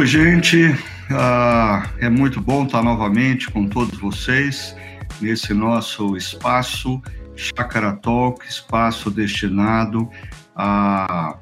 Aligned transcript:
Oi, 0.00 0.06
gente. 0.06 0.64
Uh, 1.10 1.86
é 1.98 2.08
muito 2.08 2.40
bom 2.40 2.64
estar 2.64 2.82
novamente 2.82 3.50
com 3.50 3.68
todos 3.68 3.98
vocês 3.98 4.74
nesse 5.20 5.52
nosso 5.52 6.16
espaço 6.16 7.02
Chakra 7.36 7.92
Talk, 7.92 8.42
espaço 8.48 9.10
destinado 9.10 10.08
a, 10.56 11.36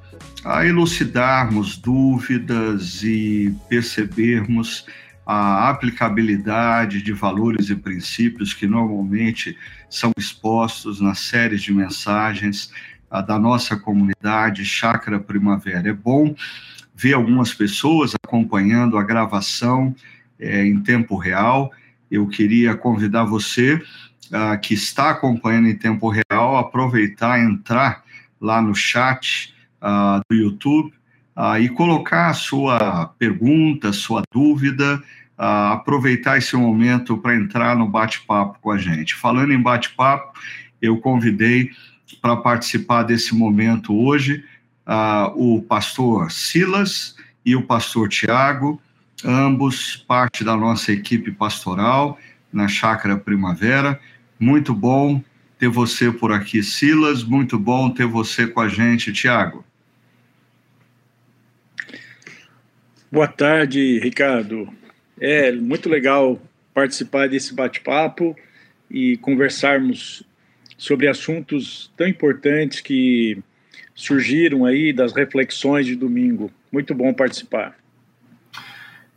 a 0.44 0.66
elucidarmos 0.66 1.76
dúvidas 1.76 3.04
e 3.04 3.54
percebermos 3.68 4.86
a 5.24 5.70
aplicabilidade 5.70 7.00
de 7.00 7.12
valores 7.12 7.70
e 7.70 7.76
princípios 7.76 8.52
que 8.52 8.66
normalmente 8.66 9.56
são 9.88 10.10
expostos 10.18 11.00
nas 11.00 11.20
séries 11.20 11.62
de 11.62 11.72
mensagens 11.72 12.72
da 13.24 13.38
nossa 13.38 13.76
comunidade 13.76 14.64
Chakra 14.64 15.20
Primavera. 15.20 15.90
É 15.90 15.92
bom 15.92 16.34
ver 16.98 17.12
algumas 17.12 17.54
pessoas 17.54 18.12
acompanhando 18.24 18.98
a 18.98 19.04
gravação 19.04 19.94
é, 20.38 20.66
em 20.66 20.80
tempo 20.80 21.16
real. 21.16 21.70
Eu 22.10 22.26
queria 22.26 22.74
convidar 22.74 23.24
você 23.24 23.74
uh, 23.74 24.60
que 24.60 24.74
está 24.74 25.10
acompanhando 25.10 25.68
em 25.68 25.76
tempo 25.76 26.08
real 26.08 26.56
aproveitar, 26.56 27.38
entrar 27.38 28.02
lá 28.40 28.60
no 28.60 28.74
chat 28.74 29.54
uh, 29.80 30.20
do 30.28 30.36
YouTube 30.36 30.92
uh, 31.36 31.56
e 31.60 31.68
colocar 31.68 32.30
a 32.30 32.34
sua 32.34 33.06
pergunta, 33.16 33.92
sua 33.92 34.22
dúvida, 34.32 35.00
aproveitar 35.40 36.36
esse 36.36 36.56
momento 36.56 37.16
para 37.16 37.36
entrar 37.36 37.76
no 37.76 37.86
bate-papo 37.86 38.58
com 38.60 38.72
a 38.72 38.76
gente. 38.76 39.14
Falando 39.14 39.52
em 39.52 39.62
bate-papo, 39.62 40.36
eu 40.82 40.98
convidei 40.98 41.70
para 42.20 42.36
participar 42.38 43.04
desse 43.04 43.36
momento 43.36 43.96
hoje 43.96 44.42
o 45.34 45.62
pastor 45.62 46.30
Silas 46.30 47.14
e 47.44 47.54
o 47.54 47.62
pastor 47.62 48.08
Tiago, 48.08 48.80
ambos 49.24 49.96
parte 49.96 50.44
da 50.44 50.56
nossa 50.56 50.92
equipe 50.92 51.30
pastoral 51.30 52.18
na 52.52 52.68
Chácara 52.68 53.16
Primavera. 53.16 54.00
Muito 54.38 54.74
bom 54.74 55.22
ter 55.58 55.68
você 55.68 56.10
por 56.10 56.32
aqui, 56.32 56.62
Silas. 56.62 57.24
Muito 57.24 57.58
bom 57.58 57.90
ter 57.90 58.06
você 58.06 58.46
com 58.46 58.60
a 58.60 58.68
gente, 58.68 59.12
Tiago. 59.12 59.64
Boa 63.10 63.26
tarde, 63.26 63.98
Ricardo. 63.98 64.68
É 65.20 65.50
muito 65.52 65.88
legal 65.88 66.40
participar 66.72 67.28
desse 67.28 67.54
bate-papo 67.54 68.36
e 68.90 69.16
conversarmos 69.16 70.22
sobre 70.76 71.08
assuntos 71.08 71.90
tão 71.96 72.06
importantes 72.06 72.80
que 72.80 73.42
surgiram 73.98 74.64
aí 74.64 74.92
das 74.92 75.12
reflexões 75.12 75.84
de 75.84 75.96
domingo. 75.96 76.52
Muito 76.70 76.94
bom 76.94 77.12
participar. 77.12 77.74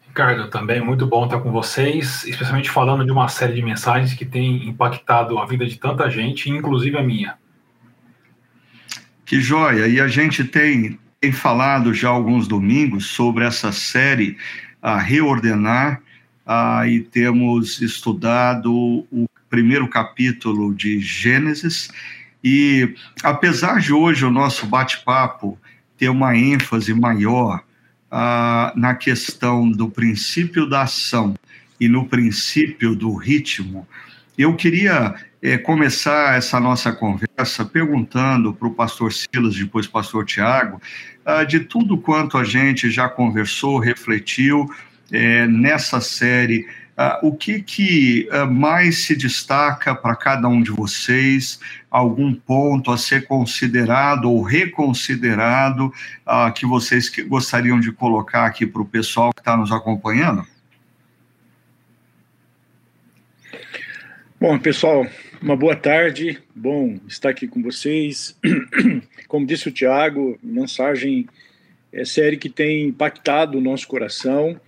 Ricardo, 0.07 0.49
também 0.49 0.81
muito 0.81 1.05
bom 1.05 1.25
estar 1.25 1.39
com 1.39 1.51
vocês, 1.51 2.25
especialmente 2.25 2.69
falando 2.69 3.05
de 3.05 3.11
uma 3.11 3.27
série 3.27 3.53
de 3.53 3.61
mensagens 3.61 4.15
que 4.15 4.25
tem 4.25 4.67
impactado 4.67 5.37
a 5.37 5.45
vida 5.45 5.67
de 5.67 5.77
tanta 5.77 6.09
gente, 6.09 6.49
inclusive 6.49 6.97
a 6.97 7.03
minha. 7.03 7.35
Que 9.23 9.39
joia! 9.39 9.87
E 9.87 10.01
a 10.01 10.07
gente 10.07 10.43
tem 10.43 10.99
tem 11.21 11.31
falado 11.31 11.93
já 11.93 12.09
alguns 12.09 12.47
domingos 12.47 13.05
sobre 13.05 13.45
essa 13.45 13.71
série 13.71 14.35
a 14.81 14.97
reordenar 14.97 16.01
ah, 16.43 16.87
e 16.87 17.01
temos 17.01 17.79
estudado 17.79 18.73
o 19.11 19.29
primeiro 19.47 19.87
capítulo 19.87 20.73
de 20.73 20.99
Gênesis 20.99 21.91
e 22.43 22.95
apesar 23.23 23.79
de 23.79 23.93
hoje 23.93 24.25
o 24.25 24.31
nosso 24.31 24.65
bate-papo 24.65 25.57
ter 25.97 26.09
uma 26.09 26.35
ênfase 26.35 26.93
maior 26.93 27.63
ah, 28.09 28.73
na 28.75 28.95
questão 28.95 29.69
do 29.69 29.89
princípio 29.89 30.67
da 30.67 30.81
ação 30.81 31.35
e 31.79 31.87
no 31.87 32.07
princípio 32.07 32.95
do 32.95 33.13
ritmo, 33.15 33.87
eu 34.37 34.55
queria 34.55 35.15
é, 35.41 35.57
começar 35.57 36.37
essa 36.37 36.59
nossa 36.59 36.91
conversa 36.91 37.65
perguntando 37.65 38.53
para 38.53 38.67
o 38.67 38.73
pastor 38.73 39.11
Silas, 39.13 39.55
depois 39.55 39.87
pastor 39.87 40.25
Tiago, 40.25 40.81
ah, 41.25 41.43
de 41.43 41.59
tudo 41.61 41.97
quanto 41.97 42.37
a 42.37 42.43
gente 42.43 42.89
já 42.89 43.07
conversou, 43.07 43.79
refletiu 43.79 44.69
é, 45.11 45.45
nessa 45.47 45.99
série, 46.01 46.67
ah, 47.01 47.19
o 47.23 47.35
que, 47.35 47.63
que 47.63 48.29
ah, 48.31 48.45
mais 48.45 49.05
se 49.05 49.15
destaca 49.15 49.95
para 49.95 50.15
cada 50.15 50.47
um 50.47 50.61
de 50.61 50.69
vocês, 50.69 51.59
algum 51.89 52.31
ponto 52.31 52.91
a 52.91 52.97
ser 52.97 53.25
considerado 53.25 54.31
ou 54.31 54.43
reconsiderado 54.43 55.91
ah, 56.23 56.51
que 56.51 56.63
vocês 56.63 57.09
que 57.09 57.23
gostariam 57.23 57.79
de 57.79 57.91
colocar 57.91 58.45
aqui 58.45 58.67
para 58.67 58.83
o 58.83 58.85
pessoal 58.85 59.33
que 59.33 59.41
está 59.41 59.57
nos 59.57 59.71
acompanhando? 59.71 60.45
Bom, 64.39 64.59
pessoal, 64.59 65.07
uma 65.41 65.55
boa 65.55 65.75
tarde, 65.75 66.39
bom 66.55 66.99
estar 67.07 67.29
aqui 67.29 67.47
com 67.47 67.63
vocês. 67.63 68.37
Como 69.27 69.47
disse 69.47 69.67
o 69.67 69.71
Tiago, 69.71 70.37
mensagem 70.43 71.27
é 71.91 72.05
série 72.05 72.37
que 72.37 72.49
tem 72.49 72.89
impactado 72.89 73.57
o 73.57 73.61
nosso 73.61 73.87
coração, 73.87 74.59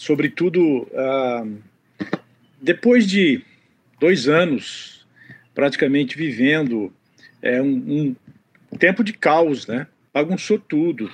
sobretudo 0.00 0.90
ah, 0.94 1.46
depois 2.60 3.06
de 3.06 3.42
dois 4.00 4.28
anos 4.28 5.06
praticamente 5.54 6.16
vivendo 6.16 6.90
é, 7.42 7.60
um, 7.60 8.16
um 8.72 8.76
tempo 8.78 9.04
de 9.04 9.12
caos, 9.12 9.66
né? 9.66 9.86
Bagunçou 10.12 10.58
tudo. 10.58 11.10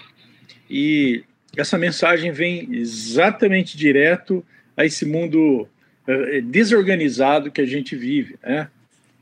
E 0.71 1.25
essa 1.57 1.77
mensagem 1.77 2.31
vem 2.31 2.73
exatamente 2.77 3.77
direto 3.77 4.45
a 4.77 4.85
esse 4.85 5.05
mundo 5.05 5.63
uh, 6.07 6.43
desorganizado 6.43 7.51
que 7.51 7.61
a 7.61 7.67
gente 7.67 7.97
vive, 7.97 8.37
né? 8.41 8.69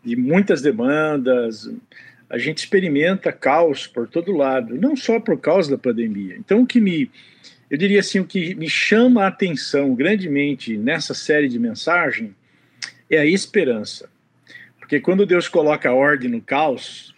de 0.04 0.14
muitas 0.14 0.60
demandas, 0.60 1.70
a 2.28 2.36
gente 2.36 2.58
experimenta 2.58 3.32
caos 3.32 3.86
por 3.86 4.06
todo 4.06 4.36
lado, 4.36 4.78
não 4.78 4.94
só 4.94 5.18
por 5.18 5.40
causa 5.40 5.70
da 5.70 5.78
pandemia. 5.78 6.36
Então, 6.36 6.60
o 6.60 6.66
que 6.66 6.80
me, 6.80 7.10
eu 7.70 7.78
diria 7.78 8.00
assim, 8.00 8.20
o 8.20 8.24
que 8.24 8.54
me 8.54 8.68
chama 8.68 9.24
a 9.24 9.28
atenção 9.28 9.94
grandemente 9.94 10.76
nessa 10.76 11.14
série 11.14 11.48
de 11.48 11.58
mensagem 11.58 12.34
é 13.10 13.18
a 13.18 13.26
esperança. 13.26 14.08
Porque 14.78 15.00
quando 15.00 15.26
Deus 15.26 15.48
coloca 15.48 15.88
a 15.88 15.94
ordem 15.94 16.30
no 16.30 16.40
caos, 16.40 17.14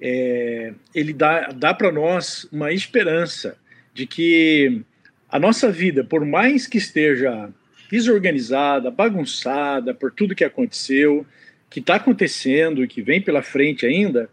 é, 0.00 0.72
ele 0.94 1.12
dá, 1.12 1.48
dá 1.48 1.74
para 1.74 1.90
nós 1.90 2.46
uma 2.52 2.72
esperança 2.72 3.56
de 3.92 4.06
que 4.06 4.82
a 5.28 5.38
nossa 5.38 5.70
vida, 5.70 6.04
por 6.04 6.24
mais 6.24 6.66
que 6.66 6.78
esteja 6.78 7.50
desorganizada, 7.90 8.90
bagunçada 8.90 9.92
por 9.92 10.12
tudo 10.12 10.34
que 10.34 10.44
aconteceu, 10.44 11.26
que 11.68 11.80
está 11.80 11.96
acontecendo 11.96 12.84
e 12.84 12.88
que 12.88 13.02
vem 13.02 13.20
pela 13.20 13.42
frente 13.42 13.84
ainda, 13.84 14.30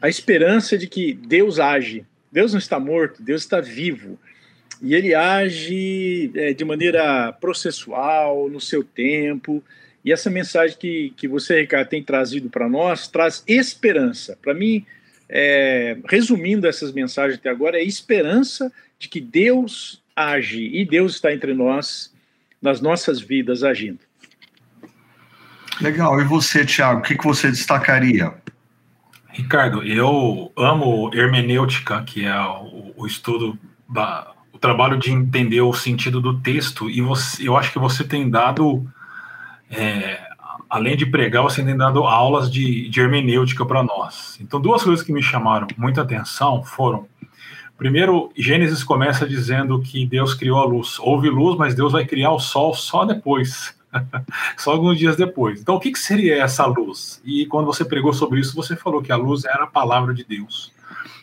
a 0.00 0.08
esperança 0.08 0.78
de 0.78 0.86
que 0.86 1.12
Deus 1.12 1.58
age. 1.58 2.04
Deus 2.30 2.52
não 2.52 2.58
está 2.58 2.78
morto, 2.78 3.22
Deus 3.22 3.42
está 3.42 3.60
vivo. 3.60 4.18
E 4.80 4.94
ele 4.94 5.14
age 5.14 6.30
é, 6.34 6.52
de 6.52 6.64
maneira 6.64 7.32
processual, 7.32 8.48
no 8.48 8.60
seu 8.60 8.84
tempo. 8.84 9.62
E 10.04 10.12
essa 10.12 10.30
mensagem 10.30 10.76
que, 10.78 11.12
que 11.16 11.26
você, 11.26 11.60
Ricardo, 11.60 11.88
tem 11.88 12.02
trazido 12.02 12.48
para 12.48 12.68
nós 12.68 13.08
traz 13.08 13.42
esperança. 13.46 14.38
Para 14.40 14.54
mim, 14.54 14.84
é, 15.28 15.98
resumindo 16.08 16.66
essas 16.66 16.92
mensagens 16.92 17.38
até 17.38 17.50
agora, 17.50 17.78
é 17.78 17.82
esperança 17.82 18.72
de 18.98 19.08
que 19.08 19.20
Deus 19.20 20.02
age 20.14 20.70
e 20.72 20.84
Deus 20.84 21.14
está 21.14 21.32
entre 21.32 21.54
nós, 21.54 22.12
nas 22.60 22.80
nossas 22.80 23.20
vidas, 23.20 23.62
agindo. 23.62 24.00
Legal. 25.80 26.20
E 26.20 26.24
você, 26.24 26.64
Tiago, 26.64 27.00
o 27.00 27.02
que, 27.02 27.16
que 27.16 27.24
você 27.24 27.50
destacaria? 27.50 28.34
Ricardo, 29.30 29.84
eu 29.84 30.50
amo 30.56 31.10
hermenêutica, 31.14 32.02
que 32.02 32.24
é 32.24 32.40
o, 32.40 32.92
o 32.96 33.06
estudo, 33.06 33.56
da, 33.88 34.32
o 34.52 34.58
trabalho 34.58 34.98
de 34.98 35.12
entender 35.12 35.60
o 35.60 35.72
sentido 35.72 36.20
do 36.20 36.38
texto, 36.40 36.90
e 36.90 37.00
você, 37.00 37.48
eu 37.48 37.56
acho 37.56 37.72
que 37.72 37.78
você 37.78 38.04
tem 38.04 38.28
dado, 38.28 38.86
é, 39.70 40.20
além 40.68 40.96
de 40.96 41.06
pregar, 41.06 41.42
você 41.42 41.62
tem 41.62 41.76
dado 41.76 42.04
aulas 42.04 42.50
de, 42.50 42.88
de 42.88 43.00
hermenêutica 43.00 43.64
para 43.64 43.82
nós. 43.82 44.38
Então, 44.40 44.60
duas 44.60 44.82
coisas 44.82 45.04
que 45.04 45.12
me 45.12 45.22
chamaram 45.22 45.66
muita 45.76 46.02
atenção 46.02 46.62
foram 46.62 47.06
Primeiro, 47.78 48.32
Gênesis 48.36 48.82
começa 48.82 49.24
dizendo 49.24 49.80
que 49.80 50.04
Deus 50.04 50.34
criou 50.34 50.58
a 50.58 50.64
luz. 50.64 50.98
Houve 50.98 51.30
luz, 51.30 51.56
mas 51.56 51.76
Deus 51.76 51.92
vai 51.92 52.04
criar 52.04 52.32
o 52.32 52.40
sol 52.40 52.74
só 52.74 53.04
depois. 53.04 53.72
Só 54.58 54.72
alguns 54.72 54.98
dias 54.98 55.16
depois. 55.16 55.62
Então, 55.62 55.76
o 55.76 55.80
que, 55.80 55.90
que 55.90 55.98
seria 55.98 56.42
essa 56.42 56.66
luz? 56.66 57.22
E 57.24 57.46
quando 57.46 57.64
você 57.64 57.86
pregou 57.86 58.12
sobre 58.12 58.38
isso, 58.38 58.54
você 58.54 58.76
falou 58.76 59.00
que 59.00 59.10
a 59.10 59.16
luz 59.16 59.46
era 59.46 59.64
a 59.64 59.66
palavra 59.66 60.12
de 60.12 60.24
Deus. 60.24 60.70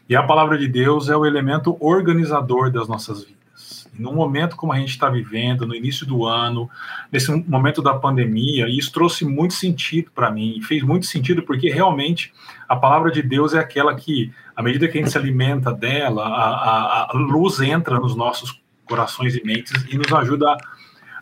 E 0.08 0.16
a 0.16 0.24
palavra 0.24 0.58
de 0.58 0.68
Deus 0.68 1.10
é 1.10 1.16
o 1.16 1.26
elemento 1.26 1.76
organizador 1.80 2.72
das 2.72 2.88
nossas 2.88 3.24
vidas. 3.24 3.88
E 3.98 4.02
num 4.02 4.14
momento 4.14 4.56
como 4.56 4.74
a 4.74 4.78
gente 4.78 4.90
está 4.90 5.10
vivendo, 5.10 5.66
no 5.66 5.74
início 5.74 6.06
do 6.06 6.26
ano, 6.26 6.70
nesse 7.12 7.32
momento 7.32 7.82
da 7.82 7.94
pandemia, 7.94 8.68
isso 8.70 8.92
trouxe 8.92 9.26
muito 9.26 9.54
sentido 9.54 10.12
para 10.14 10.30
mim, 10.30 10.62
fez 10.62 10.84
muito 10.84 11.06
sentido 11.06 11.42
porque 11.42 11.70
realmente 11.70 12.34
a 12.68 12.76
palavra 12.76 13.12
de 13.12 13.22
Deus 13.22 13.54
é 13.54 13.60
aquela 13.60 13.96
que, 13.96 14.32
à 14.56 14.62
medida 14.62 14.88
que 14.88 14.98
a 14.98 15.02
gente 15.02 15.12
se 15.12 15.18
alimenta 15.18 15.72
dela, 15.74 16.24
a, 16.28 16.50
a, 16.50 17.12
a 17.12 17.14
luz 17.14 17.60
entra 17.62 18.00
nos 18.00 18.16
nossos 18.16 18.62
corações 18.86 19.36
e 19.36 19.44
mentes 19.44 19.86
e 19.90 19.98
nos 19.98 20.12
ajuda 20.12 20.56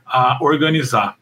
a 0.06 0.38
organizar. 0.42 1.16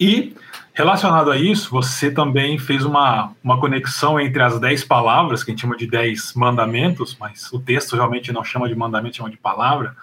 E 0.00 0.34
relacionado 0.78 1.32
a 1.32 1.36
isso, 1.36 1.72
você 1.72 2.08
também 2.08 2.56
fez 2.56 2.84
uma, 2.84 3.32
uma 3.42 3.58
conexão 3.58 4.20
entre 4.20 4.40
as 4.40 4.60
dez 4.60 4.84
palavras, 4.84 5.42
que 5.42 5.50
a 5.50 5.52
gente 5.52 5.62
chama 5.62 5.76
de 5.76 5.88
dez 5.88 6.32
mandamentos, 6.34 7.16
mas 7.18 7.52
o 7.52 7.58
texto 7.58 7.96
realmente 7.96 8.32
não 8.32 8.44
chama 8.44 8.68
de 8.68 8.76
mandamento, 8.76 9.16
chama 9.16 9.28
de 9.28 9.36
palavra, 9.36 9.96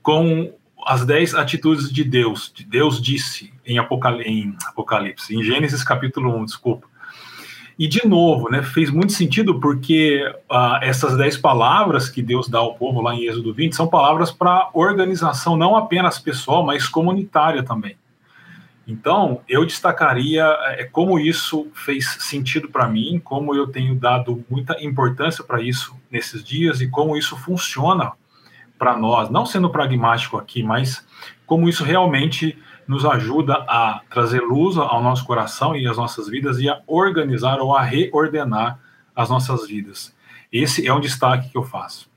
com 0.00 0.54
as 0.86 1.04
dez 1.04 1.34
atitudes 1.34 1.92
de 1.92 2.04
Deus. 2.04 2.54
Deus 2.68 3.02
disse 3.02 3.52
em, 3.66 3.76
Apocal 3.76 4.22
em 4.22 4.54
Apocalipse, 4.68 5.34
em 5.34 5.42
Gênesis 5.42 5.82
capítulo 5.82 6.32
1, 6.36 6.44
desculpa. 6.44 6.86
E, 7.76 7.88
de 7.88 8.06
novo, 8.06 8.48
né, 8.48 8.62
fez 8.62 8.88
muito 8.88 9.12
sentido 9.12 9.58
porque 9.58 10.22
uh, 10.48 10.78
essas 10.80 11.16
dez 11.16 11.36
palavras 11.36 12.08
que 12.08 12.22
Deus 12.22 12.48
dá 12.48 12.60
ao 12.60 12.76
povo 12.76 13.00
lá 13.00 13.16
em 13.16 13.24
Êxodo 13.24 13.52
20 13.52 13.74
são 13.74 13.88
palavras 13.88 14.30
para 14.30 14.70
organização 14.74 15.56
não 15.56 15.74
apenas 15.74 16.20
pessoal, 16.20 16.64
mas 16.64 16.86
comunitária 16.86 17.64
também. 17.64 17.96
Então, 18.90 19.40
eu 19.48 19.64
destacaria 19.64 20.44
é, 20.62 20.84
como 20.84 21.16
isso 21.16 21.70
fez 21.72 22.16
sentido 22.18 22.68
para 22.68 22.88
mim, 22.88 23.20
como 23.22 23.54
eu 23.54 23.68
tenho 23.68 23.94
dado 23.94 24.44
muita 24.50 24.82
importância 24.82 25.44
para 25.44 25.62
isso 25.62 25.96
nesses 26.10 26.42
dias 26.42 26.80
e 26.80 26.88
como 26.88 27.16
isso 27.16 27.36
funciona 27.36 28.12
para 28.76 28.96
nós, 28.96 29.30
não 29.30 29.46
sendo 29.46 29.70
pragmático 29.70 30.36
aqui, 30.36 30.60
mas 30.62 31.06
como 31.46 31.68
isso 31.68 31.84
realmente 31.84 32.58
nos 32.88 33.04
ajuda 33.04 33.64
a 33.68 34.00
trazer 34.10 34.40
luz 34.40 34.76
ao 34.76 35.00
nosso 35.00 35.24
coração 35.24 35.76
e 35.76 35.86
às 35.86 35.96
nossas 35.96 36.28
vidas 36.28 36.58
e 36.58 36.68
a 36.68 36.80
organizar 36.88 37.60
ou 37.60 37.76
a 37.76 37.82
reordenar 37.82 38.80
as 39.14 39.30
nossas 39.30 39.68
vidas. 39.68 40.12
Esse 40.50 40.84
é 40.84 40.92
um 40.92 41.00
destaque 41.00 41.50
que 41.50 41.56
eu 41.56 41.62
faço. 41.62 42.09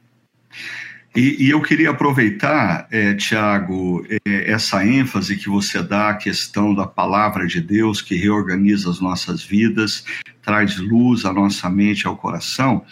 E, 1.16 1.46
e 1.46 1.50
eu 1.52 1.62
queria 1.62 1.92
aproveitar, 1.92 2.88
é, 2.90 3.14
Tiago, 3.14 4.04
é, 4.10 4.52
essa 4.52 4.84
ênfase 4.84 5.38
que 5.38 5.48
você 5.48 5.82
dá 5.84 6.10
à 6.10 6.14
questão 6.16 6.74
da 6.74 6.88
palavra 6.88 7.46
de 7.46 7.62
Deus 7.62 8.02
que 8.02 8.16
reorganiza 8.16 8.90
as 8.90 9.00
nossas 9.00 9.44
vidas, 9.44 10.04
traz 10.42 10.80
luz 10.80 11.24
à 11.24 11.32
nossa 11.32 11.70
mente, 11.70 12.08
ao 12.08 12.18
coração, 12.18 12.84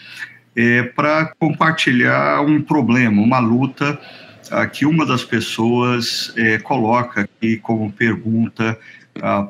é, 0.54 0.84
para 0.84 1.32
compartilhar 1.36 2.40
um 2.42 2.62
problema, 2.62 3.20
uma 3.20 3.40
luta 3.40 4.00
que 4.70 4.84
uma 4.84 5.06
das 5.06 5.24
pessoas 5.24 6.30
é, 6.36 6.58
coloca 6.58 7.22
aqui 7.22 7.56
como 7.56 7.90
pergunta 7.90 8.78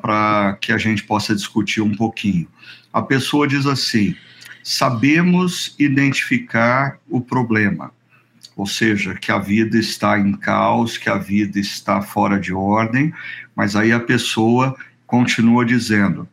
para 0.01 0.57
que 0.61 0.71
a 0.71 0.77
gente 0.77 1.03
possa 1.03 1.35
discutir 1.35 1.81
um 1.81 1.93
pouquinho. 1.93 2.47
A 2.93 3.01
pessoa 3.01 3.45
diz 3.45 3.65
assim: 3.65 4.15
sabemos 4.63 5.75
identificar 5.77 6.99
o 7.09 7.19
problema, 7.19 7.91
ou 8.55 8.65
seja, 8.65 9.15
que 9.15 9.31
a 9.31 9.39
vida 9.39 9.77
está 9.77 10.19
em 10.19 10.33
caos, 10.33 10.97
que 10.97 11.09
a 11.09 11.17
vida 11.17 11.59
está 11.59 12.01
fora 12.01 12.39
de 12.39 12.53
ordem, 12.53 13.13
mas 13.55 13.75
aí 13.75 13.91
a 13.91 13.99
pessoa 13.99 14.75
continua 15.07 15.65
dizendo: 15.65 16.27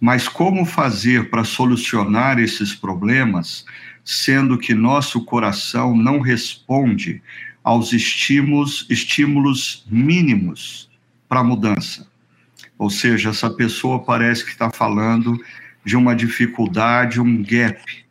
mas 0.00 0.28
como 0.28 0.64
fazer 0.64 1.30
para 1.30 1.44
solucionar 1.44 2.38
esses 2.38 2.74
problemas, 2.74 3.64
sendo 4.04 4.58
que 4.58 4.74
nosso 4.74 5.24
coração 5.24 5.96
não 5.96 6.20
responde 6.20 7.22
aos 7.62 7.92
estímulos, 7.92 8.86
estímulos 8.90 9.86
mínimos 9.90 10.90
para 11.26 11.40
a 11.40 11.44
mudança. 11.44 12.06
Ou 12.76 12.90
seja, 12.90 13.30
essa 13.30 13.48
pessoa 13.48 14.04
parece 14.04 14.44
que 14.44 14.50
está 14.50 14.70
falando 14.70 15.42
de 15.84 15.96
uma 15.96 16.14
dificuldade, 16.14 17.20
um 17.20 17.42
gap 17.42 18.03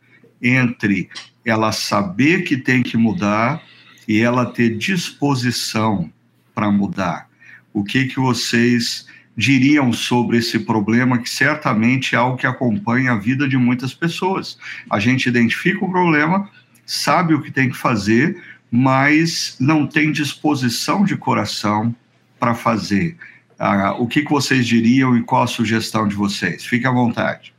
entre 0.44 1.08
ela 1.44 1.72
saber 1.72 2.42
que 2.42 2.56
tem 2.56 2.82
que 2.82 2.96
mudar 2.96 3.62
e 4.06 4.20
ela 4.20 4.46
ter 4.46 4.76
disposição 4.76 6.10
para 6.54 6.70
mudar. 6.70 7.28
O 7.72 7.82
que 7.82 8.04
que 8.04 8.20
vocês 8.20 9.06
diriam 9.36 9.92
sobre 9.92 10.38
esse 10.38 10.60
problema 10.60 11.18
que 11.18 11.28
certamente 11.28 12.14
é 12.14 12.18
algo 12.18 12.36
que 12.36 12.46
acompanha 12.46 13.12
a 13.12 13.18
vida 13.18 13.48
de 13.48 13.56
muitas 13.56 13.92
pessoas? 13.92 14.58
A 14.88 15.00
gente 15.00 15.28
identifica 15.28 15.84
o 15.84 15.90
problema, 15.90 16.48
sabe 16.86 17.34
o 17.34 17.42
que 17.42 17.50
tem 17.50 17.70
que 17.70 17.76
fazer, 17.76 18.40
mas 18.70 19.56
não 19.58 19.86
tem 19.86 20.12
disposição 20.12 21.04
de 21.04 21.16
coração 21.16 21.94
para 22.38 22.54
fazer. 22.54 23.16
Ah, 23.58 23.94
o 23.98 24.06
que, 24.06 24.22
que 24.22 24.30
vocês 24.30 24.66
diriam 24.66 25.16
e 25.16 25.22
qual 25.22 25.44
a 25.44 25.46
sugestão 25.46 26.06
de 26.06 26.14
vocês? 26.14 26.64
Fique 26.64 26.86
à 26.86 26.90
vontade. 26.90 27.53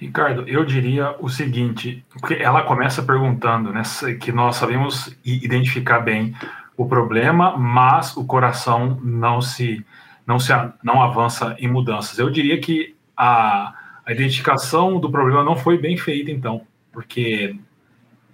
Ricardo, 0.00 0.48
eu 0.48 0.64
diria 0.64 1.14
o 1.20 1.28
seguinte, 1.28 2.02
porque 2.10 2.32
ela 2.32 2.62
começa 2.62 3.02
perguntando, 3.02 3.70
né, 3.70 3.82
que 4.18 4.32
nós 4.32 4.56
sabemos 4.56 5.14
identificar 5.22 6.00
bem 6.00 6.34
o 6.74 6.86
problema, 6.86 7.54
mas 7.58 8.16
o 8.16 8.24
coração 8.24 8.98
não 9.04 9.42
se 9.42 9.84
não 10.26 10.38
se 10.38 10.52
não 10.82 11.02
avança 11.02 11.54
em 11.58 11.68
mudanças. 11.68 12.18
Eu 12.18 12.30
diria 12.30 12.58
que 12.58 12.94
a, 13.14 13.74
a 14.06 14.12
identificação 14.12 14.98
do 14.98 15.10
problema 15.10 15.44
não 15.44 15.54
foi 15.54 15.76
bem 15.76 15.98
feita, 15.98 16.30
então, 16.30 16.62
porque 16.90 17.54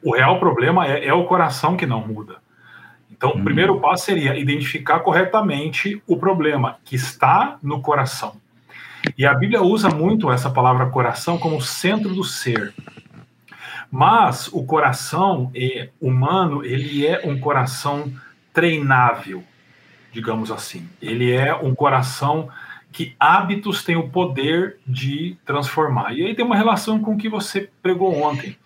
o 0.05 0.15
real 0.15 0.39
problema 0.39 0.87
é, 0.87 1.07
é 1.07 1.13
o 1.13 1.25
coração 1.25 1.77
que 1.77 1.85
não 1.85 2.07
muda. 2.07 2.37
Então, 3.11 3.31
o 3.31 3.43
primeiro 3.43 3.75
uhum. 3.75 3.81
passo 3.81 4.05
seria 4.05 4.39
identificar 4.39 5.01
corretamente 5.01 6.01
o 6.07 6.17
problema 6.17 6.77
que 6.85 6.95
está 6.95 7.59
no 7.61 7.81
coração. 7.81 8.37
E 9.17 9.25
a 9.25 9.33
Bíblia 9.33 9.63
usa 9.63 9.89
muito 9.89 10.31
essa 10.31 10.51
palavra 10.51 10.91
coração 10.91 11.39
como 11.39 11.61
centro 11.61 12.15
do 12.15 12.23
ser. 12.23 12.75
Mas 13.91 14.49
o 14.53 14.65
coração 14.65 15.51
é, 15.55 15.89
humano, 16.01 16.65
ele 16.65 17.07
é 17.07 17.23
um 17.25 17.39
coração 17.39 18.13
treinável, 18.53 19.43
digamos 20.13 20.51
assim. 20.51 20.87
Ele 21.01 21.33
é 21.33 21.55
um 21.55 21.75
coração 21.75 22.49
que 22.93 23.15
hábitos 23.19 23.85
têm 23.85 23.97
o 23.97 24.09
poder 24.09 24.79
de 24.87 25.37
transformar. 25.45 26.13
E 26.13 26.25
aí 26.25 26.35
tem 26.35 26.45
uma 26.45 26.57
relação 26.57 26.99
com 26.99 27.15
o 27.15 27.19
que 27.19 27.29
você 27.29 27.71
pregou 27.83 28.23
ontem 28.23 28.57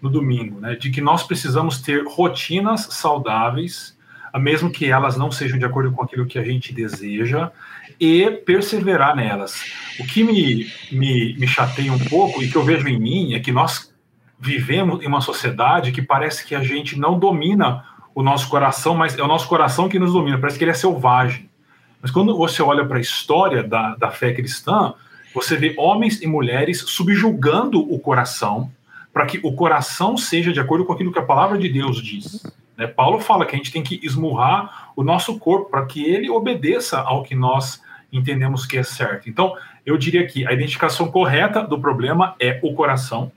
no 0.00 0.08
domingo, 0.08 0.60
né? 0.60 0.74
De 0.74 0.90
que 0.90 1.00
nós 1.00 1.22
precisamos 1.22 1.80
ter 1.80 2.04
rotinas 2.06 2.82
saudáveis, 2.90 3.96
mesmo 4.38 4.70
que 4.70 4.86
elas 4.86 5.16
não 5.16 5.30
sejam 5.30 5.58
de 5.58 5.64
acordo 5.64 5.92
com 5.92 6.02
aquilo 6.02 6.26
que 6.26 6.38
a 6.38 6.44
gente 6.44 6.72
deseja, 6.72 7.50
e 7.98 8.30
perseverar 8.30 9.14
nelas. 9.14 9.62
O 9.98 10.06
que 10.06 10.24
me, 10.24 10.66
me, 10.90 11.36
me 11.38 11.46
chateia 11.46 11.92
um 11.92 11.98
pouco 11.98 12.42
e 12.42 12.50
que 12.50 12.56
eu 12.56 12.64
vejo 12.64 12.88
em 12.88 12.98
mim 12.98 13.34
é 13.34 13.40
que 13.40 13.52
nós 13.52 13.92
vivemos 14.38 15.02
em 15.02 15.06
uma 15.06 15.20
sociedade 15.20 15.92
que 15.92 16.00
parece 16.00 16.46
que 16.46 16.54
a 16.54 16.62
gente 16.62 16.98
não 16.98 17.18
domina 17.18 17.84
o 18.14 18.22
nosso 18.22 18.48
coração, 18.48 18.94
mas 18.94 19.18
é 19.18 19.22
o 19.22 19.26
nosso 19.26 19.46
coração 19.46 19.88
que 19.88 19.98
nos 19.98 20.12
domina, 20.12 20.38
parece 20.38 20.58
que 20.58 20.64
ele 20.64 20.70
é 20.70 20.74
selvagem. 20.74 21.50
Mas 22.00 22.10
quando 22.10 22.34
você 22.34 22.62
olha 22.62 22.84
para 22.86 22.96
a 22.96 23.00
história 23.00 23.62
da, 23.62 23.94
da 23.96 24.10
fé 24.10 24.32
cristã, 24.32 24.94
você 25.34 25.56
vê 25.56 25.74
homens 25.76 26.22
e 26.22 26.26
mulheres 26.26 26.80
subjugando 26.80 27.80
o 27.80 27.98
coração 27.98 28.72
para 29.12 29.26
que 29.26 29.38
o 29.42 29.52
coração 29.52 30.16
seja 30.16 30.52
de 30.52 30.60
acordo 30.60 30.84
com 30.84 30.92
aquilo 30.92 31.12
que 31.12 31.18
a 31.18 31.24
palavra 31.24 31.58
de 31.58 31.68
Deus 31.68 32.02
diz. 32.02 32.42
Né? 32.80 32.86
Paulo 32.86 33.20
fala 33.20 33.44
que 33.44 33.54
a 33.54 33.58
gente 33.58 33.70
tem 33.70 33.82
que 33.82 34.00
esmurrar 34.02 34.90
o 34.96 35.04
nosso 35.04 35.38
corpo 35.38 35.70
para 35.70 35.84
que 35.84 36.02
ele 36.02 36.30
obedeça 36.30 36.98
ao 36.98 37.22
que 37.22 37.34
nós 37.34 37.82
entendemos 38.10 38.64
que 38.64 38.78
é 38.78 38.82
certo. 38.82 39.28
Então, 39.28 39.54
eu 39.84 39.98
diria 39.98 40.26
que 40.26 40.46
a 40.46 40.52
identificação 40.52 41.10
correta 41.10 41.62
do 41.62 41.78
problema 41.78 42.34
é 42.40 42.58
o 42.62 42.72
coração, 42.72 43.30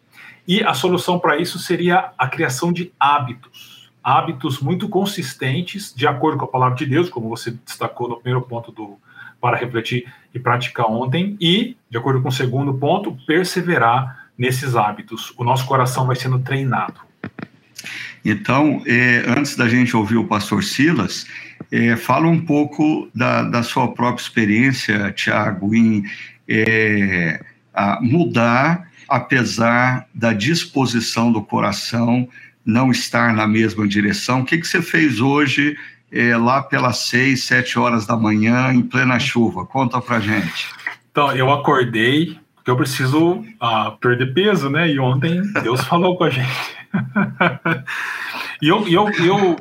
e 0.48 0.64
a 0.64 0.74
solução 0.74 1.20
para 1.20 1.38
isso 1.38 1.60
seria 1.60 2.12
a 2.18 2.28
criação 2.28 2.72
de 2.72 2.92
hábitos. 2.98 3.92
Hábitos 4.02 4.60
muito 4.60 4.88
consistentes, 4.88 5.94
de 5.94 6.08
acordo 6.08 6.38
com 6.38 6.46
a 6.46 6.48
palavra 6.48 6.76
de 6.76 6.86
Deus, 6.86 7.10
como 7.10 7.30
você 7.30 7.52
destacou 7.52 8.08
no 8.08 8.16
primeiro 8.16 8.42
ponto 8.42 8.72
do 8.72 8.98
para 9.42 9.58
refletir 9.58 10.06
e 10.34 10.40
praticar 10.40 10.86
ontem, 10.86 11.36
e, 11.40 11.76
de 11.90 11.98
acordo 11.98 12.22
com 12.22 12.30
o 12.30 12.32
segundo 12.32 12.74
ponto, 12.76 13.18
perseverar 13.28 14.30
nesses 14.38 14.74
hábitos. 14.74 15.34
O 15.38 15.44
nosso 15.44 15.66
coração 15.66 16.08
vai 16.08 16.16
sendo 16.16 16.40
treinado. 16.40 17.02
Então, 18.25 18.82
é, 18.86 19.25
antes 19.27 19.56
da 19.56 19.68
gente 19.68 19.96
ouvir 19.96 20.18
o 20.18 20.25
pastor 20.25 20.63
Silas, 20.63 21.25
é, 21.72 21.96
fala 21.96 22.27
um 22.27 22.39
pouco 22.39 23.10
da, 23.13 23.44
da 23.44 23.63
sua 23.63 23.94
própria 23.94 24.24
experiência, 24.24 25.12
Tiago, 25.12 25.75
em 25.75 26.03
é, 26.48 27.42
mudar 28.01 28.88
apesar 29.10 30.08
da 30.13 30.34
disposição 30.34 31.32
do 31.32 31.42
coração 31.42 32.27
não 32.65 32.92
estar 32.92 33.34
na 33.34 33.46
mesma 33.46 33.88
direção. 33.88 34.42
O 34.42 34.46
que, 34.46 34.58
que 34.58 34.65
você 34.65 34.82
fez 34.82 35.20
hoje, 35.20 35.75
lá 36.42 36.63
pelas 36.63 36.98
seis, 37.00 37.44
sete 37.44 37.77
horas 37.77 38.06
da 38.06 38.15
manhã, 38.15 38.74
em 38.74 38.82
plena 38.82 39.20
chuva? 39.20 39.65
Conta 39.65 40.00
pra 40.00 40.20
gente. 40.20 40.70
Então, 41.12 41.32
eu 41.34 41.51
acordei, 41.51 42.38
porque 42.56 42.72
eu 42.72 42.77
preciso 42.77 43.34
uh, 43.34 43.98
perder 44.00 44.34
peso, 44.34 44.70
né? 44.70 44.89
E 44.89 45.00
ontem 45.00 45.42
Deus 45.62 45.84
falou 45.86 46.18
com 46.18 46.24
a 46.24 46.30
gente. 46.30 46.50
e 48.62 48.68
eu, 48.68 48.88
eu, 48.88 49.10
eu, 49.10 49.56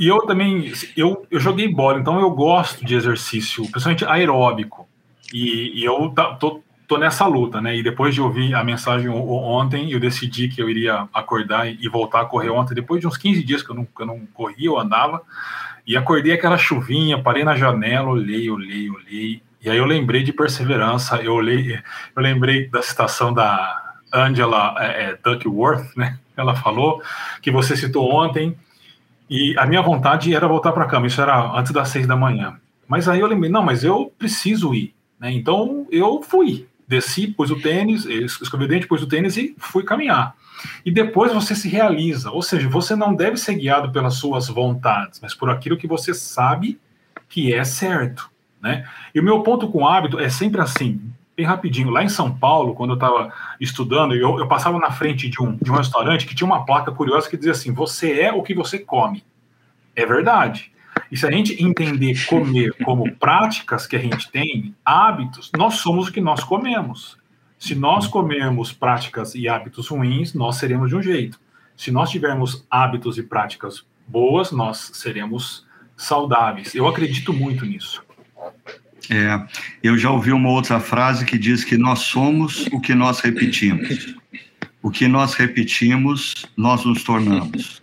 eu 0.00 0.26
também, 0.26 0.72
eu, 0.96 1.26
eu 1.30 1.40
joguei 1.40 1.68
bola, 1.68 1.98
então 1.98 2.20
eu 2.20 2.30
gosto 2.30 2.84
de 2.84 2.94
exercício, 2.94 3.62
principalmente 3.70 4.04
aeróbico. 4.04 4.88
E, 5.32 5.80
e 5.80 5.84
eu 5.84 6.12
tô, 6.14 6.34
tô 6.36 6.62
tô 6.92 6.98
nessa 6.98 7.26
luta, 7.26 7.58
né? 7.58 7.74
E 7.74 7.82
depois 7.82 8.14
de 8.14 8.20
ouvir 8.20 8.54
a 8.54 8.62
mensagem 8.62 9.08
ontem, 9.08 9.90
eu 9.90 9.98
decidi 9.98 10.48
que 10.48 10.60
eu 10.60 10.68
iria 10.68 11.08
acordar 11.14 11.66
e 11.66 11.88
voltar 11.88 12.20
a 12.20 12.24
correr 12.26 12.50
ontem, 12.50 12.74
depois 12.74 13.00
de 13.00 13.06
uns 13.06 13.16
15 13.16 13.42
dias 13.42 13.62
que 13.62 13.70
eu 13.70 13.74
não, 13.74 13.86
que 13.86 14.02
eu 14.02 14.06
não 14.06 14.26
corria, 14.34 14.66
eu 14.66 14.78
andava, 14.78 15.22
e 15.86 15.96
acordei 15.96 16.34
aquela 16.34 16.58
chuvinha, 16.58 17.22
parei 17.22 17.44
na 17.44 17.56
janela, 17.56 18.08
olhei, 18.08 18.50
olhei, 18.50 18.90
olhei, 18.90 19.42
e 19.62 19.70
aí 19.70 19.78
eu 19.78 19.86
lembrei 19.86 20.22
de 20.22 20.34
perseverança, 20.34 21.16
eu 21.16 21.32
olhei, 21.32 21.80
eu 22.14 22.22
lembrei 22.22 22.68
da 22.68 22.82
citação 22.82 23.32
da 23.32 23.91
Angela 24.12 24.74
é, 24.78 25.04
é, 25.04 25.18
Duckworth, 25.22 25.96
né? 25.96 26.18
Ela 26.36 26.54
falou 26.54 27.02
que 27.40 27.50
você 27.50 27.76
citou 27.76 28.10
ontem, 28.10 28.56
e 29.28 29.54
a 29.58 29.66
minha 29.66 29.82
vontade 29.82 30.34
era 30.34 30.48
voltar 30.48 30.72
para 30.72 30.84
a 30.84 30.88
cama, 30.88 31.06
isso 31.06 31.20
era 31.20 31.56
antes 31.56 31.72
das 31.72 31.88
seis 31.88 32.06
da 32.06 32.16
manhã. 32.16 32.58
Mas 32.88 33.08
aí 33.08 33.20
eu 33.20 33.26
lembrei, 33.26 33.50
não, 33.50 33.62
mas 33.62 33.84
eu 33.84 34.12
preciso 34.18 34.74
ir. 34.74 34.94
Né? 35.18 35.32
Então 35.32 35.86
eu 35.90 36.22
fui, 36.22 36.66
desci, 36.86 37.28
pus 37.28 37.50
o 37.50 37.60
tênis, 37.60 38.04
escovei 38.04 38.66
o 38.66 38.68
dente, 38.68 38.86
pus 38.86 39.02
o 39.02 39.06
tênis 39.06 39.36
e 39.36 39.54
fui 39.58 39.84
caminhar. 39.84 40.34
E 40.84 40.90
depois 40.90 41.32
você 41.32 41.54
se 41.54 41.68
realiza, 41.68 42.30
ou 42.30 42.42
seja, 42.42 42.68
você 42.68 42.94
não 42.94 43.14
deve 43.14 43.36
ser 43.36 43.54
guiado 43.54 43.90
pelas 43.90 44.14
suas 44.14 44.48
vontades, 44.48 45.20
mas 45.20 45.34
por 45.34 45.50
aquilo 45.50 45.76
que 45.76 45.86
você 45.86 46.12
sabe 46.14 46.78
que 47.28 47.52
é 47.54 47.64
certo. 47.64 48.30
Né? 48.60 48.86
E 49.14 49.20
o 49.20 49.24
meu 49.24 49.42
ponto 49.42 49.68
com 49.68 49.82
o 49.82 49.88
hábito 49.88 50.20
é 50.20 50.28
sempre 50.28 50.60
assim, 50.60 51.11
bem 51.36 51.46
rapidinho. 51.46 51.90
Lá 51.90 52.02
em 52.02 52.08
São 52.08 52.32
Paulo, 52.32 52.74
quando 52.74 52.90
eu 52.90 52.94
estava 52.94 53.32
estudando, 53.60 54.14
eu, 54.14 54.38
eu, 54.38 54.46
passava 54.46 54.78
na 54.78 54.90
frente 54.90 55.28
de 55.28 55.40
um, 55.42 55.56
de 55.56 55.70
um 55.70 55.74
restaurante 55.74 56.26
que 56.26 56.34
tinha 56.34 56.46
uma 56.46 56.64
placa 56.64 56.92
curiosa 56.92 57.28
que 57.28 57.36
dizia 57.36 57.52
assim: 57.52 57.72
Você 57.72 58.20
é 58.20 58.32
o 58.32 58.42
que 58.42 58.54
você 58.54 58.78
come. 58.78 59.24
É 59.94 60.06
verdade. 60.06 60.72
E 61.10 61.16
se 61.16 61.26
a 61.26 61.30
gente 61.30 61.62
entender 61.62 62.26
comer 62.26 62.74
como 62.84 63.10
práticas 63.16 63.86
que 63.86 63.96
a 63.96 63.98
gente 63.98 64.30
tem, 64.30 64.74
hábitos, 64.84 65.50
nós 65.56 65.74
somos 65.74 66.08
o 66.08 66.12
que 66.12 66.20
nós 66.20 66.42
comemos. 66.44 67.18
Se 67.58 67.74
nós 67.74 68.06
comermos 68.06 68.72
práticas 68.72 69.34
e 69.34 69.48
hábitos 69.48 69.88
ruins, 69.88 70.34
nós 70.34 70.56
seremos 70.56 70.88
de 70.88 70.96
um 70.96 71.02
jeito. 71.02 71.38
Se 71.76 71.90
nós 71.90 72.10
tivermos 72.10 72.66
hábitos 72.70 73.18
e 73.18 73.22
práticas 73.22 73.84
boas, 74.06 74.52
nós 74.52 74.90
seremos 74.94 75.66
saudáveis. 75.96 76.74
Eu 76.74 76.86
acredito 76.88 77.32
muito 77.32 77.64
nisso. 77.64 78.02
É, 79.10 79.40
eu 79.82 79.98
já 79.98 80.10
ouvi 80.10 80.32
uma 80.32 80.48
outra 80.48 80.78
frase 80.80 81.24
que 81.24 81.38
diz 81.38 81.64
que 81.64 81.76
nós 81.76 82.00
somos 82.00 82.66
o 82.72 82.80
que 82.80 82.94
nós 82.94 83.20
repetimos. 83.20 84.14
O 84.82 84.90
que 84.90 85.06
nós 85.06 85.34
repetimos, 85.34 86.46
nós 86.56 86.84
nos 86.84 87.04
tornamos. 87.04 87.80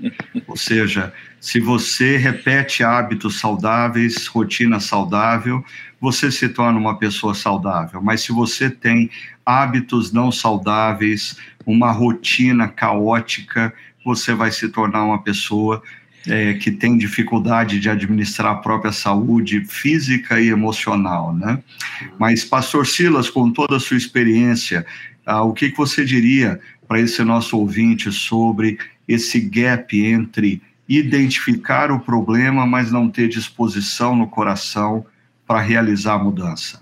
Ou 0.47 0.57
seja, 0.57 1.13
se 1.39 1.59
você 1.59 2.17
repete 2.17 2.83
hábitos 2.83 3.39
saudáveis, 3.39 4.27
rotina 4.27 4.79
saudável, 4.79 5.63
você 6.01 6.29
se 6.29 6.49
torna 6.49 6.77
uma 6.77 6.97
pessoa 6.97 7.33
saudável. 7.33 8.01
Mas 8.01 8.21
se 8.21 8.33
você 8.33 8.69
tem 8.69 9.09
hábitos 9.45 10.11
não 10.11 10.31
saudáveis, 10.31 11.37
uma 11.65 11.91
rotina 11.91 12.67
caótica, 12.67 13.73
você 14.03 14.33
vai 14.33 14.51
se 14.51 14.67
tornar 14.69 15.05
uma 15.05 15.21
pessoa 15.21 15.81
é, 16.29 16.53
que 16.53 16.71
tem 16.71 16.97
dificuldade 16.97 17.79
de 17.79 17.89
administrar 17.89 18.51
a 18.51 18.55
própria 18.55 18.91
saúde 18.91 19.63
física 19.65 20.39
e 20.39 20.49
emocional, 20.49 21.35
né? 21.35 21.61
Mas, 22.17 22.45
Pastor 22.45 22.85
Silas, 22.85 23.29
com 23.29 23.51
toda 23.51 23.77
a 23.77 23.79
sua 23.79 23.97
experiência, 23.97 24.85
ah, 25.25 25.43
o 25.43 25.53
que, 25.53 25.71
que 25.71 25.77
você 25.77 26.05
diria 26.05 26.59
para 26.87 26.99
esse 26.99 27.23
nosso 27.23 27.57
ouvinte 27.57 28.11
sobre 28.11 28.77
esse 29.07 29.39
gap 29.39 29.99
entre 29.99 30.61
identificar 30.87 31.91
o 31.91 31.99
problema, 31.99 32.65
mas 32.65 32.91
não 32.91 33.09
ter 33.09 33.27
disposição 33.27 34.15
no 34.15 34.27
coração 34.27 35.05
para 35.45 35.61
realizar 35.61 36.13
a 36.13 36.19
mudança? 36.19 36.81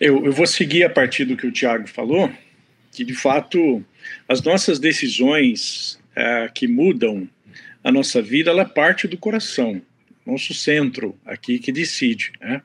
Eu, 0.00 0.24
eu, 0.24 0.32
vou 0.32 0.46
seguir 0.46 0.84
a 0.84 0.90
partir 0.90 1.24
do 1.24 1.36
que 1.36 1.46
o 1.46 1.50
Tiago 1.50 1.88
falou, 1.88 2.30
que 2.92 3.04
de 3.04 3.14
fato 3.14 3.84
as 4.28 4.40
nossas 4.42 4.78
decisões 4.78 5.98
é, 6.18 6.50
que 6.52 6.66
mudam 6.66 7.28
a 7.84 7.92
nossa 7.92 8.20
vida, 8.20 8.50
ela 8.50 8.64
parte 8.64 9.06
do 9.06 9.16
coração, 9.16 9.80
nosso 10.26 10.52
centro 10.52 11.16
aqui 11.24 11.60
que 11.60 11.70
decide. 11.70 12.32
Né? 12.40 12.60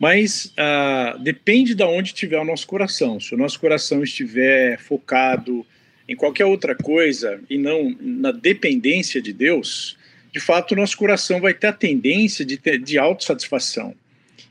Mas 0.00 0.52
ah, 0.56 1.18
depende 1.20 1.74
de 1.74 1.84
onde 1.84 2.08
estiver 2.08 2.40
o 2.40 2.44
nosso 2.44 2.66
coração. 2.66 3.20
Se 3.20 3.34
o 3.34 3.38
nosso 3.38 3.60
coração 3.60 4.02
estiver 4.02 4.78
focado 4.78 5.66
em 6.08 6.16
qualquer 6.16 6.46
outra 6.46 6.74
coisa 6.74 7.40
e 7.48 7.58
não 7.58 7.94
na 8.00 8.32
dependência 8.32 9.20
de 9.20 9.34
Deus, 9.34 9.98
de 10.32 10.40
fato 10.40 10.72
o 10.72 10.76
nosso 10.76 10.96
coração 10.96 11.40
vai 11.40 11.52
ter 11.52 11.66
a 11.66 11.72
tendência 11.72 12.42
de, 12.44 12.56
ter, 12.56 12.78
de 12.78 12.98
autossatisfação. 12.98 13.94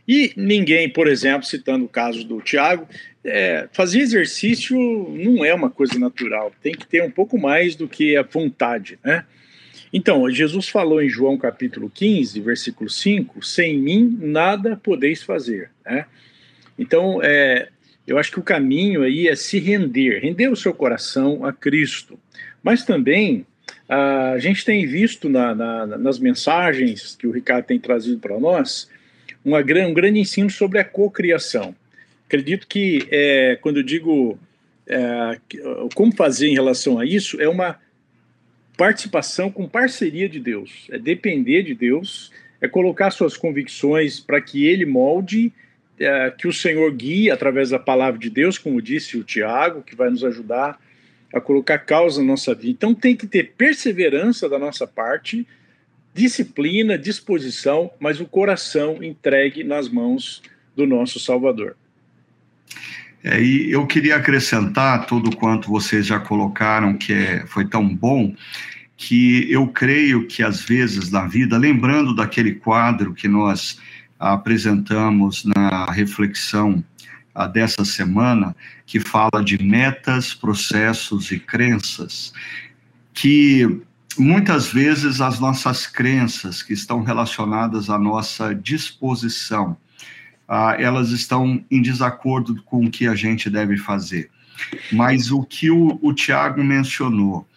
E 0.07 0.33
ninguém, 0.35 0.89
por 0.89 1.07
exemplo, 1.07 1.43
citando 1.45 1.85
o 1.85 1.89
caso 1.89 2.23
do 2.23 2.41
Tiago, 2.41 2.87
é, 3.23 3.67
fazer 3.71 3.99
exercício 3.99 4.77
não 4.77 5.45
é 5.45 5.53
uma 5.53 5.69
coisa 5.69 5.97
natural, 5.99 6.51
tem 6.61 6.73
que 6.73 6.87
ter 6.87 7.03
um 7.03 7.11
pouco 7.11 7.37
mais 7.37 7.75
do 7.75 7.87
que 7.87 8.17
a 8.17 8.23
vontade, 8.23 8.97
né? 9.03 9.25
Então, 9.93 10.29
Jesus 10.29 10.69
falou 10.69 11.01
em 11.01 11.09
João 11.09 11.37
capítulo 11.37 11.91
15, 11.93 12.39
versículo 12.39 12.89
5, 12.89 13.45
sem 13.45 13.77
mim 13.77 14.17
nada 14.21 14.79
podeis 14.81 15.21
fazer, 15.21 15.69
né? 15.85 16.05
Então, 16.79 17.19
é, 17.21 17.67
eu 18.07 18.17
acho 18.17 18.31
que 18.31 18.39
o 18.39 18.43
caminho 18.43 19.03
aí 19.03 19.27
é 19.27 19.35
se 19.35 19.59
render, 19.59 20.19
render 20.19 20.47
o 20.47 20.55
seu 20.55 20.73
coração 20.73 21.45
a 21.45 21.53
Cristo. 21.53 22.17
Mas 22.63 22.83
também 22.83 23.45
a 23.87 24.37
gente 24.39 24.63
tem 24.63 24.85
visto 24.85 25.29
na, 25.29 25.53
na, 25.53 25.85
nas 25.97 26.17
mensagens 26.17 27.15
que 27.15 27.27
o 27.27 27.31
Ricardo 27.31 27.65
tem 27.65 27.79
trazido 27.79 28.19
para 28.19 28.39
nós 28.39 28.89
uma, 29.43 29.59
um 29.59 29.93
grande 29.93 30.19
ensino 30.19 30.49
sobre 30.49 30.79
a 30.79 30.83
cocriação. 30.83 31.75
Acredito 32.25 32.67
que 32.67 33.07
é, 33.11 33.57
quando 33.61 33.77
eu 33.77 33.83
digo 33.83 34.39
é, 34.87 35.39
como 35.93 36.15
fazer 36.15 36.47
em 36.47 36.53
relação 36.53 36.99
a 36.99 37.05
isso, 37.05 37.41
é 37.41 37.47
uma 37.47 37.79
participação 38.77 39.51
com 39.51 39.67
parceria 39.67 40.27
de 40.27 40.39
Deus, 40.39 40.87
é 40.89 40.97
depender 40.97 41.63
de 41.63 41.75
Deus, 41.75 42.31
é 42.59 42.67
colocar 42.67 43.11
suas 43.11 43.37
convicções 43.37 44.19
para 44.19 44.41
que 44.41 44.65
Ele 44.65 44.85
molde 44.85 45.51
é, 45.99 46.31
que 46.31 46.47
o 46.47 46.53
Senhor 46.53 46.91
guie 46.91 47.29
através 47.29 47.69
da 47.69 47.77
palavra 47.77 48.19
de 48.19 48.29
Deus, 48.29 48.57
como 48.57 48.81
disse 48.81 49.17
o 49.17 49.23
Tiago, 49.23 49.83
que 49.83 49.95
vai 49.95 50.09
nos 50.09 50.23
ajudar 50.23 50.79
a 51.33 51.39
colocar 51.39 51.77
causa 51.79 52.21
na 52.21 52.27
nossa 52.27 52.53
vida. 52.53 52.69
Então 52.69 52.93
tem 52.93 53.15
que 53.15 53.27
ter 53.27 53.53
perseverança 53.55 54.49
da 54.49 54.57
nossa 54.57 54.87
parte, 54.87 55.45
disciplina, 56.13 56.97
disposição, 56.97 57.91
mas 57.99 58.19
o 58.19 58.25
coração 58.25 59.03
entregue 59.03 59.63
nas 59.63 59.89
mãos 59.89 60.41
do 60.75 60.85
nosso 60.85 61.19
Salvador. 61.19 61.75
É, 63.23 63.41
e 63.41 63.71
eu 63.71 63.85
queria 63.85 64.15
acrescentar 64.15 65.05
tudo 65.05 65.35
quanto 65.35 65.69
vocês 65.69 66.05
já 66.05 66.19
colocaram, 66.19 66.97
que 66.97 67.13
é, 67.13 67.45
foi 67.45 67.65
tão 67.65 67.87
bom, 67.87 68.35
que 68.97 69.51
eu 69.51 69.67
creio 69.67 70.27
que 70.27 70.43
às 70.43 70.61
vezes 70.61 71.11
na 71.11 71.27
vida, 71.27 71.57
lembrando 71.57 72.15
daquele 72.15 72.55
quadro 72.55 73.13
que 73.13 73.27
nós 73.27 73.79
apresentamos 74.19 75.43
na 75.43 75.85
reflexão 75.91 76.83
ah, 77.33 77.47
dessa 77.47 77.83
semana, 77.83 78.55
que 78.85 78.99
fala 78.99 79.43
de 79.43 79.61
metas, 79.61 80.33
processos 80.33 81.31
e 81.31 81.39
crenças, 81.39 82.33
que 83.13 83.81
muitas 84.17 84.67
vezes 84.71 85.21
as 85.21 85.39
nossas 85.39 85.85
crenças 85.85 86.61
que 86.63 86.73
estão 86.73 87.03
relacionadas 87.03 87.89
à 87.89 87.97
nossa 87.97 88.53
disposição, 88.53 89.77
ah, 90.47 90.75
elas 90.77 91.11
estão 91.11 91.63
em 91.69 91.81
desacordo 91.81 92.61
com 92.63 92.85
o 92.85 92.91
que 92.91 93.07
a 93.07 93.15
gente 93.15 93.49
deve 93.49 93.77
fazer. 93.77 94.29
Mas 94.91 95.31
o 95.31 95.43
que 95.43 95.71
o, 95.71 95.99
o 96.01 96.13
Tiago 96.13 96.63
mencionou, 96.63 97.47